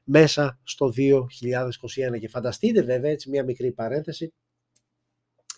μέσα 0.04 0.60
στο 0.62 0.92
2021 0.96 2.18
και 2.20 2.28
φανταστείτε 2.28 2.82
βέβαια 2.82 3.10
έτσι 3.10 3.30
μια 3.30 3.44
μικρή 3.44 3.72
παρένθεση 3.72 4.32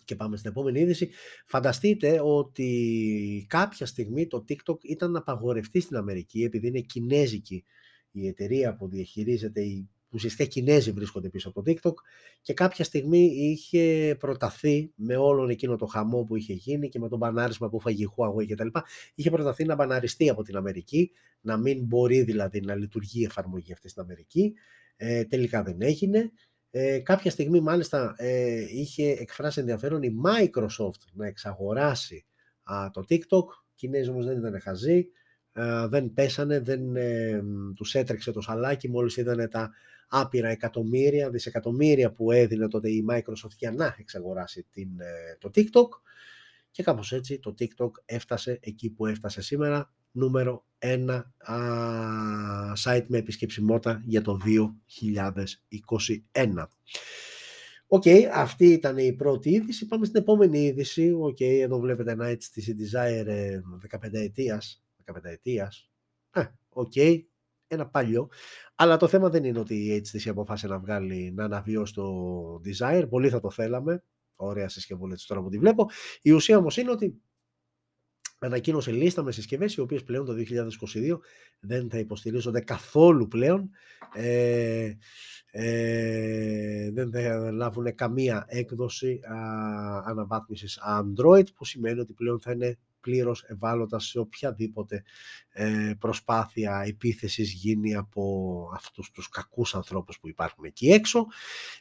και 0.05 0.17
πάμε 0.17 0.37
στην 0.37 0.51
επόμενη 0.51 0.81
είδηση. 0.81 1.11
Φανταστείτε 1.47 2.21
ότι 2.23 3.47
κάποια 3.49 3.87
στιγμή 3.87 4.27
το 4.27 4.45
TikTok 4.49 4.79
ήταν 4.83 5.11
να 5.11 5.19
απαγορευτεί 5.19 5.81
στην 5.81 5.97
Αμερική 5.97 6.43
επειδή 6.43 6.67
είναι 6.67 6.81
κινέζικη 6.81 7.65
η 8.11 8.27
εταιρεία 8.27 8.77
που 8.77 8.89
διαχειρίζεται 8.89 9.61
η 9.61 9.89
ουσιαστικά 10.17 10.45
Κινέζοι 10.45 10.93
βρίσκονται 10.93 11.29
πίσω 11.29 11.49
από 11.49 11.63
το 11.63 11.73
TikTok 11.73 11.95
και 12.41 12.53
κάποια 12.55 12.85
στιγμή 12.85 13.25
είχε 13.35 14.17
προταθεί 14.19 14.93
με 14.95 15.17
όλον 15.17 15.49
εκείνο 15.49 15.77
το 15.77 15.87
χαμό 15.87 16.25
που 16.25 16.37
είχε 16.37 16.53
γίνει 16.53 16.89
και 16.89 16.99
με 16.99 17.09
το 17.09 17.17
μπανάρισμα 17.17 17.69
που 17.69 17.81
φάγει 17.81 18.03
η 18.03 18.09
Huawei 18.17 18.47
κτλ. 18.49 18.69
Είχε 19.15 19.31
προταθεί 19.31 19.65
να 19.65 19.75
μπαναριστεί 19.75 20.29
από 20.29 20.43
την 20.43 20.57
Αμερική, 20.57 21.11
να 21.41 21.57
μην 21.57 21.85
μπορεί 21.85 22.23
δηλαδή 22.23 22.61
να 22.61 22.75
λειτουργεί 22.75 23.21
η 23.21 23.25
εφαρμογή 23.25 23.73
αυτή 23.73 23.89
στην 23.89 24.03
Αμερική. 24.03 24.55
Ε, 24.97 25.25
τελικά 25.25 25.63
δεν 25.63 25.77
έγινε. 25.83 26.33
Ε, 26.71 26.99
κάποια 26.99 27.31
στιγμή 27.31 27.61
μάλιστα 27.61 28.15
ε, 28.19 28.65
είχε 28.71 29.11
εκφράσει 29.11 29.61
ενδιαφέρον 29.61 30.03
η 30.03 30.11
Microsoft 30.25 31.01
να 31.13 31.27
εξαγοράσει 31.27 32.27
α, 32.63 32.91
το 32.93 33.05
TikTok. 33.09 33.47
Οι 33.69 33.75
Κινέζοι 33.75 34.11
όμως 34.11 34.27
δεν 34.27 34.39
ήταν 34.39 34.61
χαζοί, 34.61 35.07
δεν 35.89 36.13
πέσανε, 36.13 36.61
δεν 36.61 36.97
ε, 36.97 37.43
τους 37.75 37.95
έτρεξε 37.95 38.33
το 38.33 38.41
σαλιάκι 38.41 38.89
μόλις 38.89 39.17
είδανε 39.17 39.49
τα 39.49 39.71
άπειρα 40.09 40.49
εκατομμύρια, 40.49 41.31
δισεκατομμύρια 41.31 42.13
που 42.13 42.31
έδινε 42.31 42.69
τότε 42.69 42.91
η 42.91 43.05
Microsoft 43.11 43.57
για 43.57 43.73
να 43.73 43.97
εξαγοράσει 43.99 44.67
την, 44.71 45.01
ε, 45.01 45.37
το 45.39 45.51
TikTok 45.55 45.89
και 46.71 46.83
κάπως 46.83 47.13
έτσι 47.13 47.39
το 47.39 47.55
TikTok 47.59 47.91
έφτασε 48.05 48.59
εκεί 48.63 48.91
που 48.91 49.07
έφτασε 49.07 49.43
σήμερα 49.43 49.93
νούμερο 50.11 50.67
ένα 50.79 51.33
α, 51.39 51.57
site 52.85 53.05
με 53.07 53.19
επισκεψιμότητα 53.19 54.03
για 54.05 54.23
το 54.23 54.39
2021. 54.45 56.69
OK, 57.87 58.03
okay, 58.05 58.23
αυτή 58.33 58.67
ήταν 58.67 58.99
η 58.99 59.13
πρώτη 59.13 59.51
είδηση. 59.51 59.87
Πάμε 59.87 60.07
στην 60.07 60.21
επόμενη 60.21 60.65
είδηση. 60.65 61.13
OK, 61.13 61.37
okay, 61.37 61.59
εδώ 61.63 61.79
βλέπετε 61.79 62.11
ένα 62.11 62.27
HTC 62.27 62.69
Desire 62.69 63.27
15ετίας. 63.99 64.85
15ετίας. 65.05 65.91
Ε, 66.31 66.45
OK, 66.69 66.93
okay, 66.95 67.21
ένα 67.69 67.87
παλιό. 67.87 68.29
Αλλά 68.79 68.97
το 68.97 69.09
θέμα 69.09 69.29
δεν 69.29 69.45
είναι 69.45 69.59
ότι 69.59 69.75
η 69.75 70.05
HTC 70.05 70.29
αποφάσισε 70.29 70.67
να 70.67 70.79
βγάλει, 70.79 71.33
να 71.37 71.45
αναβιώσει 71.45 71.95
το 71.95 72.61
Desire. 72.65 73.07
Πολύ 73.09 73.29
θα 73.29 73.41
το 73.41 73.51
θέλαμε. 73.51 74.05
Ωραία 74.37 74.69
συσκευούλα 74.69 75.17
τώρα 75.27 75.43
που 75.43 75.49
τη 75.49 75.59
βλέπω. 75.59 75.91
Η 76.23 76.31
ουσία 76.31 76.59
όμως 76.59 76.77
είναι 76.77 76.91
ότι 76.91 77.21
ανακοίνωσε 78.39 78.93
λίστα 78.93 79.23
με 79.23 79.33
συσκευές 79.33 79.75
οι 79.75 79.81
οποίες 79.81 80.03
πλέον 80.03 80.25
το 80.25 80.33
2022 80.35 81.19
δεν 81.61 81.91
θα 81.91 81.99
υποστηρίζονται 81.99 82.61
καθόλου 82.61 83.29
πλέον. 83.29 83.71
Ε, 84.15 84.93
ε, 85.51 86.91
δεν 86.91 87.11
θα 87.11 87.51
λάβουν 87.53 87.95
καμία 87.95 88.45
έκδοση 88.49 89.21
α, 89.23 89.39
αναβάθμισης 90.05 90.79
Android 90.87 91.55
που 91.55 91.65
σημαίνει 91.65 92.01
ότι 92.01 92.13
πλέον 92.13 92.41
θα 92.41 92.53
είναι 92.53 92.79
πλήρως 93.07 93.43
ευάλωτα 93.43 93.99
σε 93.99 94.19
οποιαδήποτε 94.19 95.03
ε, 95.53 95.93
προσπάθεια 95.99 96.83
επίθεσης 96.87 97.53
γίνει 97.53 97.95
από 97.95 98.71
αυτούς 98.75 99.11
τους 99.11 99.29
κακούς 99.29 99.75
ανθρώπους 99.75 100.19
που 100.19 100.29
υπάρχουν 100.29 100.65
εκεί 100.65 100.91
έξω. 100.91 101.27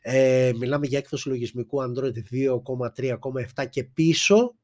Ε, 0.01 0.51
μιλάμε 0.59 0.87
για 0.87 0.97
έκδοση 0.97 1.27
λογισμικού 1.29 1.77
Android 1.81 2.13
2,3,7 2.31 3.69
και 3.69 3.83
πίσω. 3.83 4.55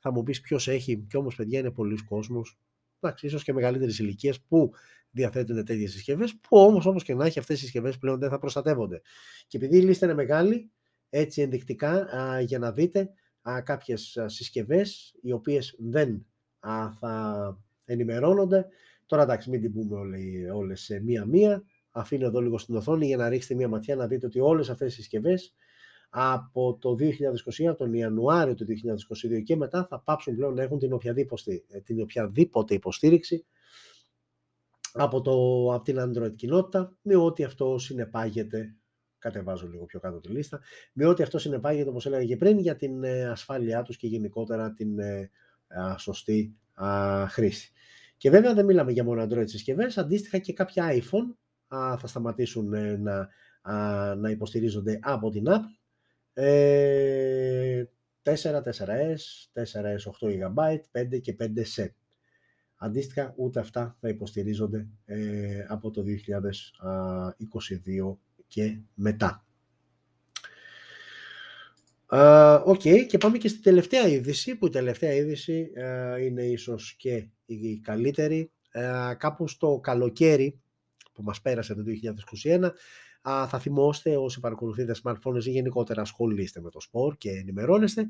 Θα 0.00 0.12
μου 0.12 0.22
πεις 0.22 0.40
ποιος 0.40 0.68
έχει, 0.68 1.06
και 1.08 1.16
όμως 1.16 1.34
παιδιά 1.34 1.58
είναι 1.58 1.70
πολλοί 1.70 2.04
κόσμος, 2.04 2.58
εντάξει, 3.00 3.26
ίσως 3.26 3.44
και 3.44 3.52
μεγαλύτερες 3.52 3.98
ηλικίες 3.98 4.40
που 4.40 4.72
διαθέτουν 5.10 5.64
τέτοιες 5.64 5.92
συσκευές, 5.92 6.36
που 6.36 6.58
όμως 6.58 6.86
όπως 6.86 7.04
και 7.04 7.14
να 7.14 7.26
έχει 7.26 7.38
αυτές 7.38 7.56
οι 7.56 7.60
συσκευές 7.60 7.98
πλέον 7.98 8.18
δεν 8.18 8.30
θα 8.30 8.38
προστατεύονται. 8.38 9.00
Και 9.46 9.56
επειδή 9.56 9.76
η 9.76 9.80
λίστα 9.80 10.06
είναι 10.06 10.14
μεγάλη, 10.14 10.70
έτσι 11.10 11.42
ενδεικτικά 11.42 12.08
για 12.42 12.58
να 12.58 12.72
δείτε 12.72 13.10
α, 13.42 13.62
κάποιες 13.62 14.18
συσκευές 14.26 15.14
οι 15.20 15.32
οποίες 15.32 15.76
δεν 15.78 16.26
θα 17.00 17.58
ενημερώνονται. 17.84 18.66
Τώρα 19.06 19.22
εντάξει 19.22 19.50
μην 19.50 19.60
την 19.60 19.72
πούμε 19.72 19.96
όλες 20.52 20.80
σε 20.80 21.00
μία-μία. 21.00 21.62
Αφήνω 21.90 22.26
εδώ 22.26 22.40
λίγο 22.40 22.58
στην 22.58 22.76
οθόνη 22.76 23.06
για 23.06 23.16
να 23.16 23.28
ρίξετε 23.28 23.54
μία 23.54 23.68
ματιά 23.68 23.96
να 23.96 24.06
δείτε 24.06 24.26
ότι 24.26 24.40
όλες 24.40 24.70
αυτές 24.70 24.92
οι 24.92 24.94
συσκευές 24.94 25.54
από 26.10 26.78
το 26.80 26.96
2021, 27.68 27.76
τον 27.76 27.94
Ιανουάριο 27.94 28.54
του 28.54 28.66
2022 29.38 29.42
και 29.44 29.56
μετά 29.56 29.86
θα 29.86 30.00
πάψουν 30.00 30.36
πλέον 30.36 30.54
να 30.54 30.62
έχουν 30.62 30.78
την 30.78 30.92
οποιαδήποτε, 30.92 31.62
την 31.84 32.00
οποιαδήποτε 32.00 32.74
υποστήριξη 32.74 33.46
από, 34.92 35.20
το, 35.20 35.32
από 35.74 35.84
την 35.84 35.96
Android 36.00 36.34
κοινότητα 36.36 36.96
με 37.02 37.16
ό,τι 37.16 37.44
αυτό 37.44 37.78
συνεπάγεται 37.78 38.76
κατεβάζω 39.20 39.68
λίγο 39.68 39.84
πιο 39.84 40.00
κάτω 40.00 40.20
τη 40.20 40.28
λίστα, 40.28 40.60
με 40.92 41.06
ό,τι 41.06 41.22
αυτό 41.22 41.38
συνεπάγεται, 41.38 41.88
όπως 41.88 42.06
έλεγα 42.06 42.24
και 42.24 42.36
πριν, 42.36 42.58
για 42.58 42.76
την 42.76 43.04
ε, 43.04 43.24
ασφάλειά 43.24 43.82
τους 43.82 43.96
και 43.96 44.06
γενικότερα 44.06 44.72
την 44.72 44.98
ε, 44.98 45.30
σωστή 45.98 46.56
χρήση. 47.28 47.72
Και 48.16 48.30
βέβαια 48.30 48.54
δεν 48.54 48.64
μιλάμε 48.64 48.92
για 48.92 49.04
μόνο 49.04 49.22
Android 49.22 49.48
συσκευές, 49.48 49.98
αντίστοιχα 49.98 50.38
και 50.38 50.52
κάποια 50.52 50.88
iPhone 50.92 51.34
θα 51.68 52.06
σταματήσουν 52.06 52.72
ε, 52.72 52.96
να, 52.96 53.28
να 54.14 54.30
υποστηρίζονται 54.30 54.98
από 55.02 55.30
την 55.30 55.44
app. 55.46 55.62
4, 58.22 58.32
4S, 58.62 59.22
4S 59.52 60.02
8 60.20 60.28
GB, 60.28 60.76
5 60.92 61.20
και 61.20 61.36
5C. 61.40 61.86
Αντίστοιχα, 62.76 63.34
ούτε 63.36 63.60
αυτά 63.60 63.96
θα 64.00 64.08
υποστηρίζονται 64.08 64.88
από 65.68 65.90
το 65.90 66.02
2022 68.12 68.16
και 68.50 68.78
μετά. 68.94 69.44
Οκ, 72.64 72.80
okay, 72.84 73.06
και 73.08 73.18
πάμε 73.18 73.38
και 73.38 73.48
στη 73.48 73.60
τελευταία 73.60 74.08
είδηση, 74.08 74.56
που 74.56 74.66
η 74.66 74.70
τελευταία 74.70 75.12
είδηση 75.12 75.72
είναι 76.20 76.42
ίσως 76.42 76.94
και 76.98 77.28
η 77.44 77.78
καλύτερη. 77.78 78.50
κάπου 79.16 79.48
στο 79.48 79.80
καλοκαίρι 79.82 80.60
που 81.12 81.22
μας 81.22 81.40
πέρασε 81.40 81.74
το 81.74 81.82
2021, 82.42 82.70
θα 83.22 83.58
θυμόστε 83.58 84.16
όσοι 84.16 84.40
παρακολουθείτε 84.40 84.94
smartphones 85.02 85.44
ή 85.44 85.50
γενικότερα 85.50 86.02
ασχολείστε 86.02 86.60
με 86.60 86.70
το 86.70 86.80
σπορ 86.80 87.16
και 87.16 87.30
ενημερώνεστε, 87.30 88.06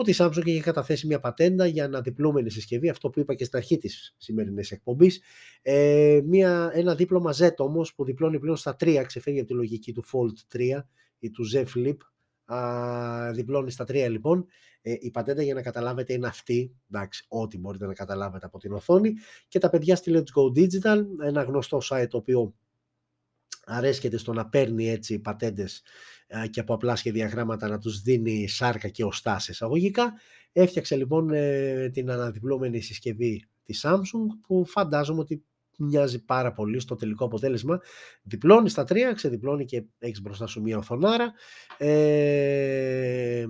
ότι 0.00 0.10
η 0.10 0.14
Samsung 0.18 0.44
είχε 0.44 0.60
καταθέσει 0.60 1.06
μια 1.06 1.20
πατέντα 1.20 1.66
για 1.66 1.84
αναδιπλούμενη 1.84 2.50
συσκευή, 2.50 2.88
αυτό 2.88 3.10
που 3.10 3.20
είπα 3.20 3.34
και 3.34 3.44
στην 3.44 3.58
αρχή 3.58 3.78
της 3.78 4.14
σημερινής 4.16 4.70
εκπομπής, 4.70 5.22
ε, 5.62 6.20
μια, 6.24 6.70
ένα 6.74 6.94
δίπλωμα 6.94 7.34
Z 7.38 7.54
όμως 7.56 7.94
που 7.94 8.04
διπλώνει 8.04 8.38
πλέον 8.38 8.56
στα 8.56 8.76
3, 8.80 9.02
ξεφεύγει 9.06 9.38
από 9.38 9.48
τη 9.48 9.54
λογική 9.54 9.92
του 9.92 10.04
Fold 10.12 10.56
3 10.56 10.84
ή 11.18 11.30
του 11.30 11.44
Z 11.54 11.64
Flip, 11.74 11.96
α, 12.54 13.32
διπλώνει 13.32 13.70
στα 13.70 13.84
3 13.84 14.06
λοιπόν. 14.10 14.46
Ε, 14.82 14.94
η 14.98 15.10
πατέντα 15.10 15.42
για 15.42 15.54
να 15.54 15.62
καταλάβετε 15.62 16.12
είναι 16.12 16.26
αυτή, 16.26 16.74
εντάξει, 16.90 17.24
ό,τι 17.28 17.58
μπορείτε 17.58 17.86
να 17.86 17.94
καταλάβετε 17.94 18.46
από 18.46 18.58
την 18.58 18.72
οθόνη. 18.72 19.12
Και 19.48 19.58
τα 19.58 19.70
παιδιά 19.70 19.96
στη 19.96 20.12
Let's 20.14 20.40
Go 20.40 20.58
Digital, 20.58 21.04
ένα 21.22 21.42
γνωστό 21.42 21.78
site 21.90 22.06
το 22.10 22.16
οποίο 22.16 22.54
αρέσκεται 23.68 24.16
στο 24.16 24.32
να 24.32 24.48
παίρνει 24.48 24.90
έτσι 24.90 25.18
πατέντες 25.18 25.82
και 26.50 26.60
από 26.60 26.74
απλά 26.74 26.96
σχεδιαγράμματα 26.96 27.68
να 27.68 27.78
τους 27.78 28.00
δίνει 28.00 28.48
σάρκα 28.48 28.88
και 28.88 29.04
οστά 29.04 29.38
σε 29.38 29.52
εισαγωγικά. 29.52 30.12
Έφτιαξε 30.52 30.96
λοιπόν 30.96 31.30
ε, 31.30 31.90
την 31.92 32.10
αναδιπλώμενη 32.10 32.80
συσκευή 32.80 33.48
της 33.64 33.84
Samsung 33.86 34.26
που 34.46 34.64
φαντάζομαι 34.66 35.20
ότι 35.20 35.44
μοιάζει 35.78 36.24
πάρα 36.24 36.52
πολύ 36.52 36.80
στο 36.80 36.94
τελικό 36.94 37.24
αποτέλεσμα. 37.24 37.80
Διπλώνει 38.22 38.68
στα 38.68 38.84
τρία, 38.84 39.12
ξεδιπλώνει 39.12 39.64
και 39.64 39.84
έχεις 39.98 40.20
μπροστά 40.20 40.46
σου 40.46 40.62
μία 40.62 40.78
οθονάρα. 40.78 41.32
Ε, 41.78 43.46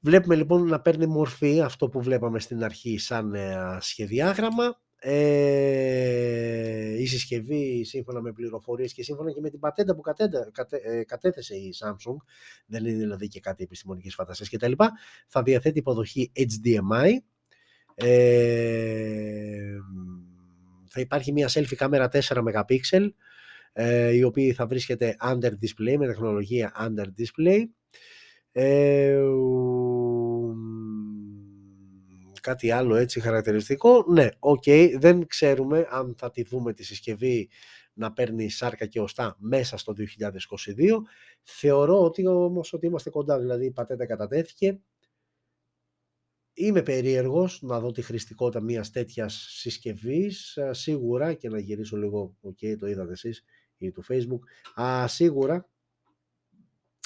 βλέπουμε 0.00 0.34
λοιπόν 0.34 0.66
να 0.66 0.80
παίρνει 0.80 1.06
μορφή 1.06 1.60
αυτό 1.60 1.88
που 1.88 2.02
βλέπαμε 2.02 2.38
στην 2.38 2.64
αρχή 2.64 2.98
σαν 2.98 3.34
ε, 3.34 3.78
σχεδιάγραμμα 3.80 4.80
ε, 5.02 7.00
η 7.00 7.06
συσκευή 7.06 7.84
σύμφωνα 7.84 8.20
με 8.20 8.32
πληροφορίες 8.32 8.92
και 8.92 9.02
σύμφωνα 9.02 9.32
και 9.32 9.40
με 9.40 9.50
την 9.50 9.60
πατέντα 9.60 9.94
που 9.94 10.00
κατέντα, 10.00 10.50
ε, 10.82 11.04
κατέθεσε 11.04 11.54
η 11.54 11.74
Samsung, 11.78 12.16
δεν 12.66 12.86
είναι 12.86 12.98
δηλαδή 12.98 13.28
και 13.28 13.40
κάτι 13.40 13.62
επιστημονικής 13.62 14.14
φαντασίας 14.14 14.48
κτλ. 14.50 14.72
Θα 15.26 15.42
διαθέτει 15.42 15.78
υποδοχή 15.78 16.32
HDMI, 16.36 17.10
ε, 17.94 19.76
θα 20.88 21.00
υπάρχει 21.00 21.32
μια 21.32 21.48
selfie 21.52 21.74
κάμερα 21.76 22.08
4 22.08 22.18
MP, 22.28 23.08
ε, 23.72 24.10
η 24.10 24.22
οποία 24.22 24.54
θα 24.54 24.66
βρίσκεται 24.66 25.16
under 25.22 25.50
display 25.50 25.96
με 25.98 26.06
τεχνολογία 26.06 26.72
under 26.88 27.04
display. 27.04 27.64
Ε, 32.40 32.50
κάτι 32.50 32.70
άλλο 32.70 32.96
έτσι 32.96 33.20
χαρακτηριστικό. 33.20 34.04
Ναι, 34.08 34.28
οκ, 34.38 34.62
okay, 34.66 34.94
δεν 34.98 35.26
ξέρουμε 35.26 35.86
αν 35.90 36.14
θα 36.18 36.30
τη 36.30 36.42
δούμε 36.42 36.72
τη 36.72 36.84
συσκευή 36.84 37.48
να 37.92 38.12
παίρνει 38.12 38.50
σάρκα 38.50 38.86
και 38.86 39.00
οστά 39.00 39.36
μέσα 39.38 39.76
στο 39.76 39.94
2022. 39.96 41.02
Θεωρώ 41.42 42.04
ότι 42.04 42.26
όμως 42.26 42.72
ότι 42.72 42.86
είμαστε 42.86 43.10
κοντά, 43.10 43.38
δηλαδή 43.38 43.64
η 43.64 43.70
πατέντα 43.70 44.06
κατατέθηκε. 44.06 44.80
Είμαι 46.52 46.82
περίεργος 46.82 47.62
να 47.62 47.80
δω 47.80 47.92
τη 47.92 48.02
χρηστικότητα 48.02 48.60
μιας 48.60 48.90
τέτοιας 48.90 49.46
συσκευής, 49.50 50.58
σίγουρα 50.70 51.34
και 51.34 51.48
να 51.48 51.58
γυρίσω 51.58 51.96
λίγο, 51.96 52.36
οκ, 52.40 52.58
okay, 52.60 52.76
το 52.78 52.86
είδατε 52.86 53.12
εσείς 53.12 53.44
ή 53.76 53.90
του 53.90 54.04
facebook, 54.08 54.40
α, 54.80 55.08
σίγουρα 55.08 55.68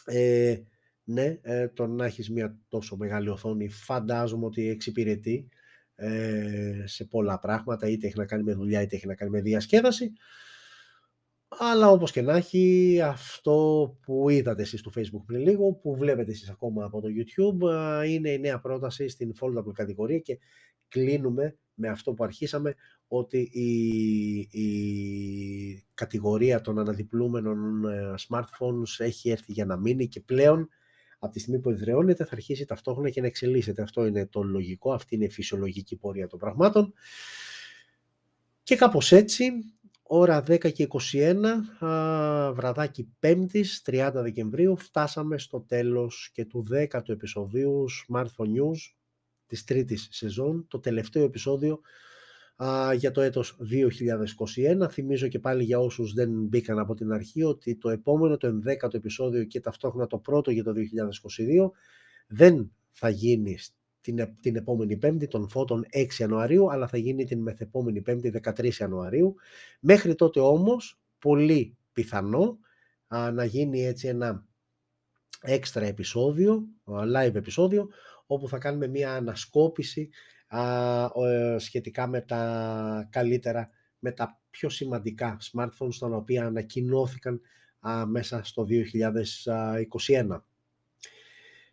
ε, 0.05 0.57
ναι, 1.05 1.38
ε, 1.42 1.68
το 1.68 1.86
να 1.86 2.05
έχεις 2.05 2.30
μια 2.30 2.59
τόσο 2.68 2.96
μεγάλη 2.96 3.28
οθόνη 3.28 3.68
φαντάζομαι 3.68 4.46
ότι 4.46 4.68
εξυπηρετεί 4.68 5.48
ε, 5.94 6.82
σε 6.84 7.05
πολλά 7.05 7.38
πράγματα, 7.38 7.88
είτε 7.88 8.07
έχει 8.07 8.18
να 8.18 8.26
κάνει 8.26 8.42
με 8.42 8.52
δουλειά 8.55 8.82
είτε 8.82 8.96
έχει 8.96 9.07
να 9.07 9.14
κάνει 9.14 9.30
με 9.30 9.40
διασκέδαση. 9.40 10.12
Αλλά 11.59 11.90
όπως 11.90 12.12
και 12.12 12.22
να 12.22 12.36
έχει, 12.36 13.00
αυτό 13.05 13.88
που 14.02 14.28
είδατε 14.28 14.62
εσείς 14.62 14.80
στο 14.80 14.90
Facebook 14.96 15.22
πριν 15.26 15.40
λίγο, 15.40 15.72
που 15.72 15.96
βλέπετε 15.96 16.30
εσείς 16.30 16.50
ακόμα 16.50 16.84
από 16.84 17.00
το 17.00 17.09
YouTube, 17.09 17.59
είναι 18.07 18.30
η 18.30 18.38
νέα 18.38 18.61
πρόταση 18.61 19.09
στην 19.09 19.32
foldable 19.40 19.72
κατηγορία 19.74 20.18
και 20.18 20.38
κλείνουμε 20.88 21.57
με 21.74 21.88
αυτό 21.88 22.12
που 22.12 22.24
αρχίσαμε, 22.24 22.74
ότι 23.07 23.38
η, 23.38 23.68
η 24.50 25.84
κατηγορία 25.94 26.61
των 26.61 26.78
αναδιπλούμενων 26.78 27.84
ε, 27.84 28.14
smartphones 28.28 28.98
έχει 28.98 29.30
έρθει 29.30 29.52
για 29.52 29.64
να 29.64 29.76
μείνει 29.76 30.09
και 30.09 30.20
πλέον 30.20 30.68
από 31.25 31.33
τη 31.33 31.41
στιγμή 31.41 31.61
που 31.61 31.70
εδραιώνεται 31.70 32.25
θα 32.25 32.31
αρχίσει 32.33 32.64
ταυτόχρονα 32.64 33.11
και 33.11 33.20
να 33.20 33.27
εξελίσσεται. 33.27 33.83
Αυτό 33.83 34.07
είναι 34.07 34.27
το 34.27 34.43
λογικό, 34.43 34.93
αυτή 34.93 35.14
είναι 35.14 35.25
η 35.25 35.31
φυσιολογική 35.31 35.97
πορεία 35.97 36.27
των 36.27 36.39
πραγμάτων. 36.39 36.93
Και 38.62 38.77
κάπως 38.77 39.12
έτσι, 39.12 39.53
ώρα 40.03 40.45
10 40.49 40.72
και 40.72 40.87
21, 40.91 41.35
βραδάκι 42.55 43.09
5ης, 43.20 43.64
30 43.85 44.11
Δεκεμβρίου, 44.14 44.77
φτάσαμε 44.77 45.39
στο 45.39 45.61
τέλος 45.61 46.31
και 46.33 46.45
του 46.45 46.66
10ου 46.70 47.09
επεισοδίου 47.09 47.85
Smartphone 48.09 48.49
News, 48.57 48.95
της 49.47 49.64
τρίτης 49.64 50.09
σεζόν, 50.11 50.66
το 50.68 50.81
τελευταίο 50.81 51.25
επεισόδιο 51.25 51.81
για 52.96 53.11
το 53.11 53.20
έτος 53.20 53.57
2021. 54.84 54.90
Θυμίζω 54.90 55.28
και 55.28 55.38
πάλι 55.38 55.64
για 55.64 55.78
όσους 55.78 56.12
δεν 56.12 56.30
μπήκαν 56.30 56.78
από 56.78 56.94
την 56.94 57.12
αρχή 57.12 57.42
ότι 57.42 57.76
το 57.76 57.90
επόμενο, 57.90 58.36
το 58.36 58.61
11ο 58.66 58.94
επεισόδιο 58.94 59.44
και 59.44 59.61
ταυτόχρονα 59.61 60.07
το 60.07 60.18
πρώτο 60.18 60.50
για 60.50 60.64
το 60.64 60.72
2022 60.72 61.70
δεν 62.26 62.72
θα 62.92 63.09
γίνει 63.09 63.59
την, 64.00 64.36
την 64.40 64.57
επόμενη 64.57 64.96
Πέμπτη, 64.96 65.26
τον 65.26 65.48
φώτον 65.48 65.86
6 65.94 66.12
Ιανουαρίου, 66.18 66.72
αλλά 66.72 66.88
θα 66.88 66.96
γίνει 66.96 67.24
την 67.24 67.40
μεθεπόμενη 67.42 68.02
Πέμπτη 68.02 68.32
13 68.42 68.72
Ιανουαρίου. 68.72 69.34
Μέχρι 69.80 70.14
τότε 70.14 70.40
όμως, 70.40 71.00
πολύ 71.18 71.76
πιθανό 71.92 72.59
να 73.32 73.44
γίνει 73.44 73.84
έτσι 73.84 74.09
ένα 74.09 74.46
έξτρα 75.40 75.84
επεισόδιο, 75.84 76.68
live 76.86 77.34
επεισόδιο, 77.34 77.88
όπου 78.26 78.48
θα 78.48 78.59
κάνουμε 78.59 78.86
μια 78.86 79.14
ανασκόπηση 79.14 80.09
ε, 80.55 81.59
σχετικά 81.59 82.07
με 82.07 82.20
τα 82.20 83.09
καλύτερα, 83.11 83.70
με 83.98 84.12
τα 84.12 84.40
πιο 84.50 84.68
σημαντικά 84.68 85.36
smartphones 85.40 85.96
τα 85.98 86.07
οποία 86.07 86.46
ανακοινώθηκαν 86.46 87.40
μέσα 88.07 88.40
στο 88.44 88.66
2021. 88.68 90.44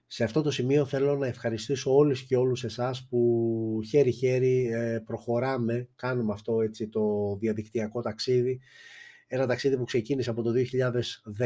Σε 0.07 0.23
αυτό 0.23 0.41
το 0.41 0.51
σημείο 0.51 0.85
θέλω 0.85 1.15
να 1.17 1.27
ευχαριστήσω 1.27 1.95
όλους 1.95 2.23
και 2.23 2.35
όλους 2.35 2.63
εσάς 2.63 3.07
που 3.09 3.79
χέρι-χέρι 3.87 4.69
ε, 4.73 4.99
προχωράμε, 5.05 5.89
κάνουμε 5.95 6.33
αυτό 6.33 6.61
έτσι 6.61 6.87
το 6.87 7.35
διαδικτυακό 7.39 8.01
ταξίδι. 8.01 8.59
Ένα 9.27 9.47
ταξίδι 9.47 9.77
που 9.77 9.83
ξεκίνησε 9.83 10.29
από 10.29 10.41
το 10.41 10.51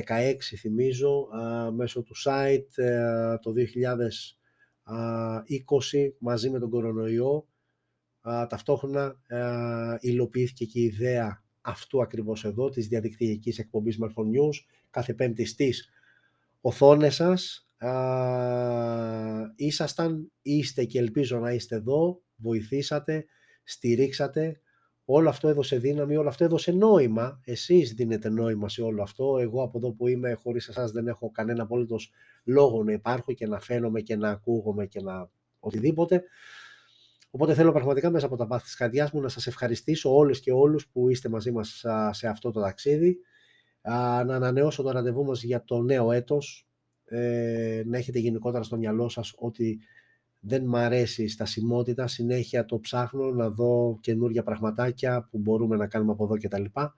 2016 0.08 0.36
θυμίζω, 0.58 1.28
μέσω 1.76 2.02
του 2.02 2.14
site, 2.26 2.84
ε, 2.84 3.38
το 3.42 3.52
2000 3.52 4.38
20 4.86 6.14
μαζί 6.20 6.50
με 6.50 6.60
τον 6.60 6.70
κορονοϊό. 6.70 7.48
Ταυτόχρονα 8.22 9.16
υλοποιήθηκε 10.00 10.66
και 10.66 10.80
η 10.80 10.84
ιδέα 10.84 11.44
αυτού 11.62 12.02
ακριβώς 12.02 12.46
εδώ, 12.46 12.70
της 12.70 12.88
διαδικτυακής 12.88 13.60
εκπομπής 13.60 13.98
Marfon 14.02 14.24
News, 14.24 14.66
κάθε 14.90 15.14
πέμπτη 15.14 15.46
στις 15.46 15.90
οθόνες 16.62 17.16
σας. 17.16 17.70
Ήσασταν, 19.56 20.32
είστε 20.42 20.86
και 20.86 21.00
ελπίζω 21.00 21.40
να 21.40 21.52
είστε 21.52 21.76
εδώ, 21.76 22.22
βοηθήσατε, 22.36 23.26
στηρίξατε 23.64 24.60
όλο 25.06 25.30
αυτό 25.30 25.48
έδωσε 25.48 25.78
δύναμη, 25.78 26.18
όλο 26.18 26.28
αυτό 26.28 26.44
έδωσε 26.44 26.72
νόημα, 26.72 27.40
εσείς 27.46 27.94
δίνετε 27.94 28.30
νόημα 28.30 28.70
σε 28.70 28.82
όλο 28.82 29.02
αυτό, 29.02 29.38
εγώ 29.40 29.64
από 29.64 29.78
εδώ 29.78 29.92
που 29.92 30.08
είμαι 30.08 30.34
χωρίς 30.34 30.68
εσάς 30.68 30.92
δεν 30.92 31.08
έχω 31.08 31.32
κανένα 31.32 31.64
απόλυτος 31.64 32.12
λόγο 32.44 32.84
να 32.84 32.92
υπάρχω 32.92 33.34
και 33.34 33.48
να 33.48 33.60
φαίνομαι 33.60 34.02
και 34.02 34.16
να 34.16 34.30
ακούγομαι 34.30 34.86
και 34.86 35.02
να 35.02 35.30
οτιδήποτε. 35.60 36.24
Οπότε 37.30 37.54
θέλω 37.54 37.72
πραγματικά 37.72 38.10
μέσα 38.10 38.26
από 38.26 38.36
τα 38.36 38.48
πάθη 38.48 38.64
της 38.64 38.76
καρδιάς 38.76 39.12
μου 39.12 39.22
να 39.22 39.28
σας 39.28 39.48
ευχαριστήσω 39.48 40.16
όλες 40.16 40.40
και 40.40 40.52
όλους 40.52 40.88
που 40.88 41.10
είστε 41.10 41.30
μαζί 41.30 41.52
μας 41.52 41.86
σε 42.12 42.28
αυτό 42.28 42.52
το 42.52 42.62
ταξίδι. 42.62 43.18
Να 44.26 44.36
ανανεώσω 44.36 44.84
το 44.84 44.92
ραντεβού 44.92 45.26
μας 45.26 45.44
για 45.44 45.64
το 45.64 45.82
νέο 45.82 46.12
έτος, 46.12 46.68
ε, 47.06 47.84
να 47.86 47.98
έχετε 47.98 48.20
γενικότερα 48.20 48.64
στο 48.64 48.78
μυαλό 48.78 49.10
σας 49.10 49.34
ότι 49.38 49.80
δεν 50.48 50.64
μ' 50.66 50.76
αρέσει 50.76 51.24
η 51.24 51.28
στασιμότητα, 51.28 52.08
συνέχεια 52.08 52.66
το 52.66 52.80
ψάχνω 52.80 53.32
να 53.32 53.50
δω 53.50 53.98
καινούργια 54.02 54.44
πραγματάκια 54.44 55.28
που 55.32 55.38
μπορούμε 55.38 55.76
να 55.76 55.88
κάνουμε 55.88 56.12
από 56.12 56.24
εδώ 56.24 56.38
και 56.38 56.48
τα 56.48 56.60
λοιπά. 56.60 56.96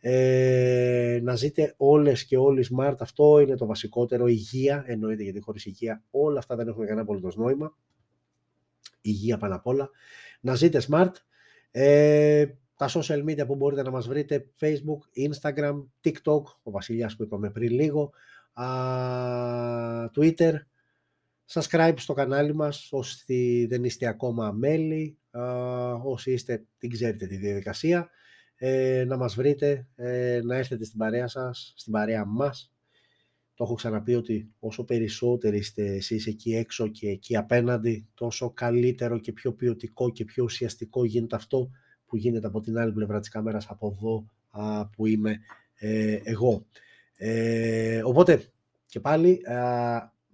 Ε, 0.00 1.20
να 1.22 1.34
ζείτε 1.34 1.74
όλες 1.76 2.24
και 2.24 2.36
όλοι 2.36 2.66
smart, 2.76 2.94
αυτό 2.98 3.38
είναι 3.38 3.56
το 3.56 3.66
βασικότερο, 3.66 4.26
υγεία, 4.26 4.84
εννοείται 4.86 5.22
γιατί 5.22 5.40
χωρίς 5.40 5.66
υγεία 5.66 6.02
όλα 6.10 6.38
αυτά 6.38 6.56
δεν 6.56 6.68
έχουν 6.68 6.82
κανένα 6.82 7.00
απολύτως 7.00 7.36
νόημα. 7.36 7.76
Υγεία 9.00 9.38
πάνω 9.38 9.54
απ' 9.54 9.66
όλα. 9.66 9.90
Να 10.40 10.54
ζείτε 10.54 10.82
smart. 10.88 11.12
Ε, 11.70 12.46
τα 12.76 12.88
social 12.88 13.24
media 13.24 13.46
που 13.46 13.54
μπορείτε 13.54 13.82
να 13.82 13.90
μας 13.90 14.08
βρείτε, 14.08 14.50
Facebook, 14.60 15.28
Instagram, 15.30 15.84
TikTok, 16.04 16.42
ο 16.62 16.70
Βασιλιάς 16.70 17.16
που 17.16 17.22
είπαμε 17.22 17.50
πριν 17.50 17.70
λίγο, 17.70 18.12
Twitter, 20.14 20.52
subscribe 21.52 21.94
στο 21.96 22.12
κανάλι 22.12 22.54
μας 22.54 22.88
όσοι 22.90 23.66
δεν 23.66 23.84
είστε 23.84 24.06
ακόμα 24.06 24.52
μέλη, 24.52 25.18
όσοι 26.04 26.32
είστε 26.32 26.66
την 26.78 26.90
ξέρετε 26.90 27.26
τη 27.26 27.36
διαδικασία, 27.36 28.10
ε, 28.56 29.04
να 29.06 29.16
μας 29.16 29.34
βρείτε, 29.34 29.88
ε, 29.94 30.40
να 30.44 30.56
έρθετε 30.56 30.84
στην 30.84 30.98
παρέα 30.98 31.28
σας, 31.28 31.72
στην 31.76 31.92
παρέα 31.92 32.24
μας. 32.24 32.72
Το 33.54 33.64
έχω 33.64 33.74
ξαναπεί 33.74 34.14
ότι 34.14 34.52
όσο 34.58 34.84
περισσότεροι 34.84 35.56
είστε 35.56 35.94
εσείς 35.94 36.26
εκεί 36.26 36.54
έξω 36.54 36.88
και 36.88 37.08
εκεί 37.08 37.36
απέναντι, 37.36 38.08
τόσο 38.14 38.50
καλύτερο 38.50 39.18
και 39.18 39.32
πιο 39.32 39.52
ποιοτικό 39.52 40.10
και 40.10 40.24
πιο 40.24 40.44
ουσιαστικό 40.44 41.04
γίνεται 41.04 41.36
αυτό 41.36 41.70
που 42.06 42.16
γίνεται 42.16 42.46
από 42.46 42.60
την 42.60 42.78
άλλη 42.78 42.92
πλευρά 42.92 43.20
της 43.20 43.28
κάμερας, 43.28 43.66
από 43.68 43.96
εδώ 43.96 44.30
που 44.96 45.06
είμαι 45.06 45.38
ε, 45.74 46.18
εγώ. 46.22 46.66
Ε, 47.16 48.00
οπότε 48.04 48.42
και 48.86 49.00
πάλι 49.00 49.40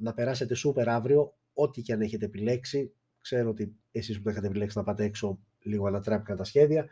να 0.02 0.14
περάσετε 0.14 0.54
σούπερ 0.54 0.88
αύριο, 0.88 1.34
ό,τι 1.54 1.82
και 1.82 1.92
αν 1.92 2.00
έχετε 2.00 2.24
επιλέξει. 2.24 2.92
Ξέρω 3.20 3.48
ότι 3.48 3.76
εσείς 3.92 4.16
που 4.16 4.22
το 4.22 4.30
έχετε 4.30 4.46
επιλέξει 4.46 4.78
να 4.78 4.84
πάτε 4.84 5.04
έξω 5.04 5.38
λίγο 5.62 5.86
ανατράπηκαν 5.86 6.36
τα 6.36 6.44
σχέδια. 6.44 6.86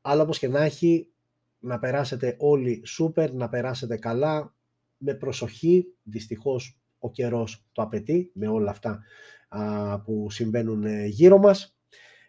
Αλλά 0.00 0.22
όπως 0.22 0.38
και 0.38 0.48
να 0.48 0.62
έχει, 0.62 1.08
να 1.58 1.78
περάσετε 1.78 2.36
όλοι 2.38 2.82
σούπερ, 2.84 3.32
να 3.32 3.48
περάσετε 3.48 3.96
καλά, 3.96 4.54
με 4.96 5.14
προσοχή. 5.14 5.86
Δυστυχώς 6.02 6.78
ο 6.98 7.10
καιρός 7.10 7.66
το 7.72 7.82
απαιτεί 7.82 8.30
με 8.34 8.48
όλα 8.48 8.70
αυτά 8.70 9.02
που 10.04 10.30
συμβαίνουν 10.30 10.84
ε, 10.84 11.06
γύρω 11.06 11.38
μας. 11.38 11.78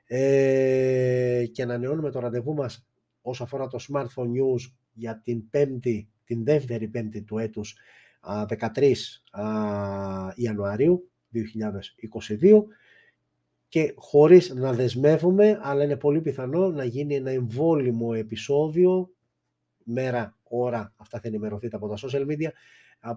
Ε, 0.08 1.46
και 1.52 1.62
ανανεώνουμε 1.62 2.12
το 2.12 2.20
ραντεβού 2.20 2.54
μας 2.54 2.88
όσο 3.22 3.44
αφορά 3.44 3.68
το 3.68 3.86
Smartphone 3.90 4.28
News 4.28 4.72
για 4.94 5.22
την 5.24 5.50
πέμπτη 5.50 6.10
την 6.26 6.44
δεύτερη 6.44 6.88
πέμπτη 6.88 7.22
του 7.22 7.38
έτους 7.38 7.78
13 8.26 8.94
Ιανουαρίου 10.36 11.10
2022 11.34 12.64
και 13.68 13.94
χωρίς 13.98 14.50
να 14.50 14.74
δεσμεύουμε, 14.74 15.60
αλλά 15.62 15.84
είναι 15.84 15.98
πολύ 15.98 16.22
πιθανό 16.22 16.70
να 16.70 16.84
γίνει 16.84 17.16
ένα 17.16 17.32
εμβόλυμο 17.32 18.12
επεισόδιο, 18.16 19.10
μέρα, 19.84 20.38
ώρα, 20.44 20.94
αυτά 20.96 21.20
θα 21.20 21.28
ενημερωθείτε 21.28 21.76
από 21.76 21.88
τα 21.88 21.96
social 21.98 22.26
media, 22.26 22.50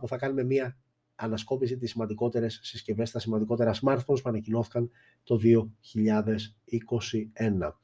που 0.00 0.08
θα 0.08 0.16
κάνουμε 0.16 0.44
μία 0.44 0.78
ανασκόπηση 1.14 1.78
τις 1.78 1.90
σημαντικότερες 1.90 2.60
συσκευές, 2.62 3.10
τα 3.10 3.18
σημαντικότερα 3.18 3.74
smartphones 3.74 4.04
που 4.06 4.22
ανακοινώθηκαν 4.24 4.90
το 5.22 5.36
2021. 5.36 7.78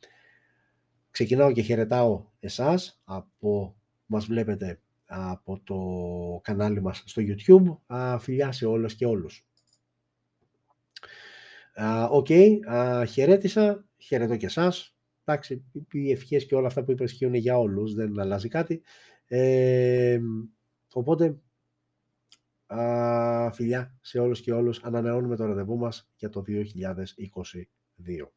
Ξεκινάω 1.10 1.52
και 1.52 1.62
χαιρετάω 1.62 2.24
εσάς 2.40 3.00
από 3.04 3.76
μας 4.06 4.26
βλέπετε 4.26 4.80
από 5.16 5.60
το 5.64 5.76
κανάλι 6.42 6.82
μας 6.82 7.02
στο 7.06 7.22
YouTube. 7.24 7.76
Φιλιά 8.18 8.52
σε 8.52 8.66
όλες 8.66 8.94
και 8.94 9.06
όλους. 9.06 9.46
Οκ, 12.10 12.26
okay, 12.30 12.58
χαιρέτησα, 13.08 13.88
χαιρετώ 13.98 14.36
και 14.36 14.46
εσάς. 14.46 14.96
Εντάξει, 15.24 15.64
οι 15.90 16.10
ευχές 16.10 16.46
και 16.46 16.54
όλα 16.54 16.66
αυτά 16.66 16.84
που 16.84 16.90
είπες 16.90 17.10
ισχύουν 17.10 17.34
για 17.34 17.58
όλους, 17.58 17.94
δεν 17.94 18.20
αλλάζει 18.20 18.48
κάτι. 18.48 18.82
Ε, 19.26 20.20
οπότε, 20.92 21.38
α, 22.66 23.50
φιλιά 23.52 23.98
σε 24.00 24.18
όλους 24.18 24.40
και 24.40 24.52
όλους, 24.52 24.82
ανανεώνουμε 24.82 25.36
το 25.36 25.44
ραντεβού 25.44 25.76
μας 25.76 26.10
για 26.16 26.28
το 26.28 26.42
2022. 26.42 28.32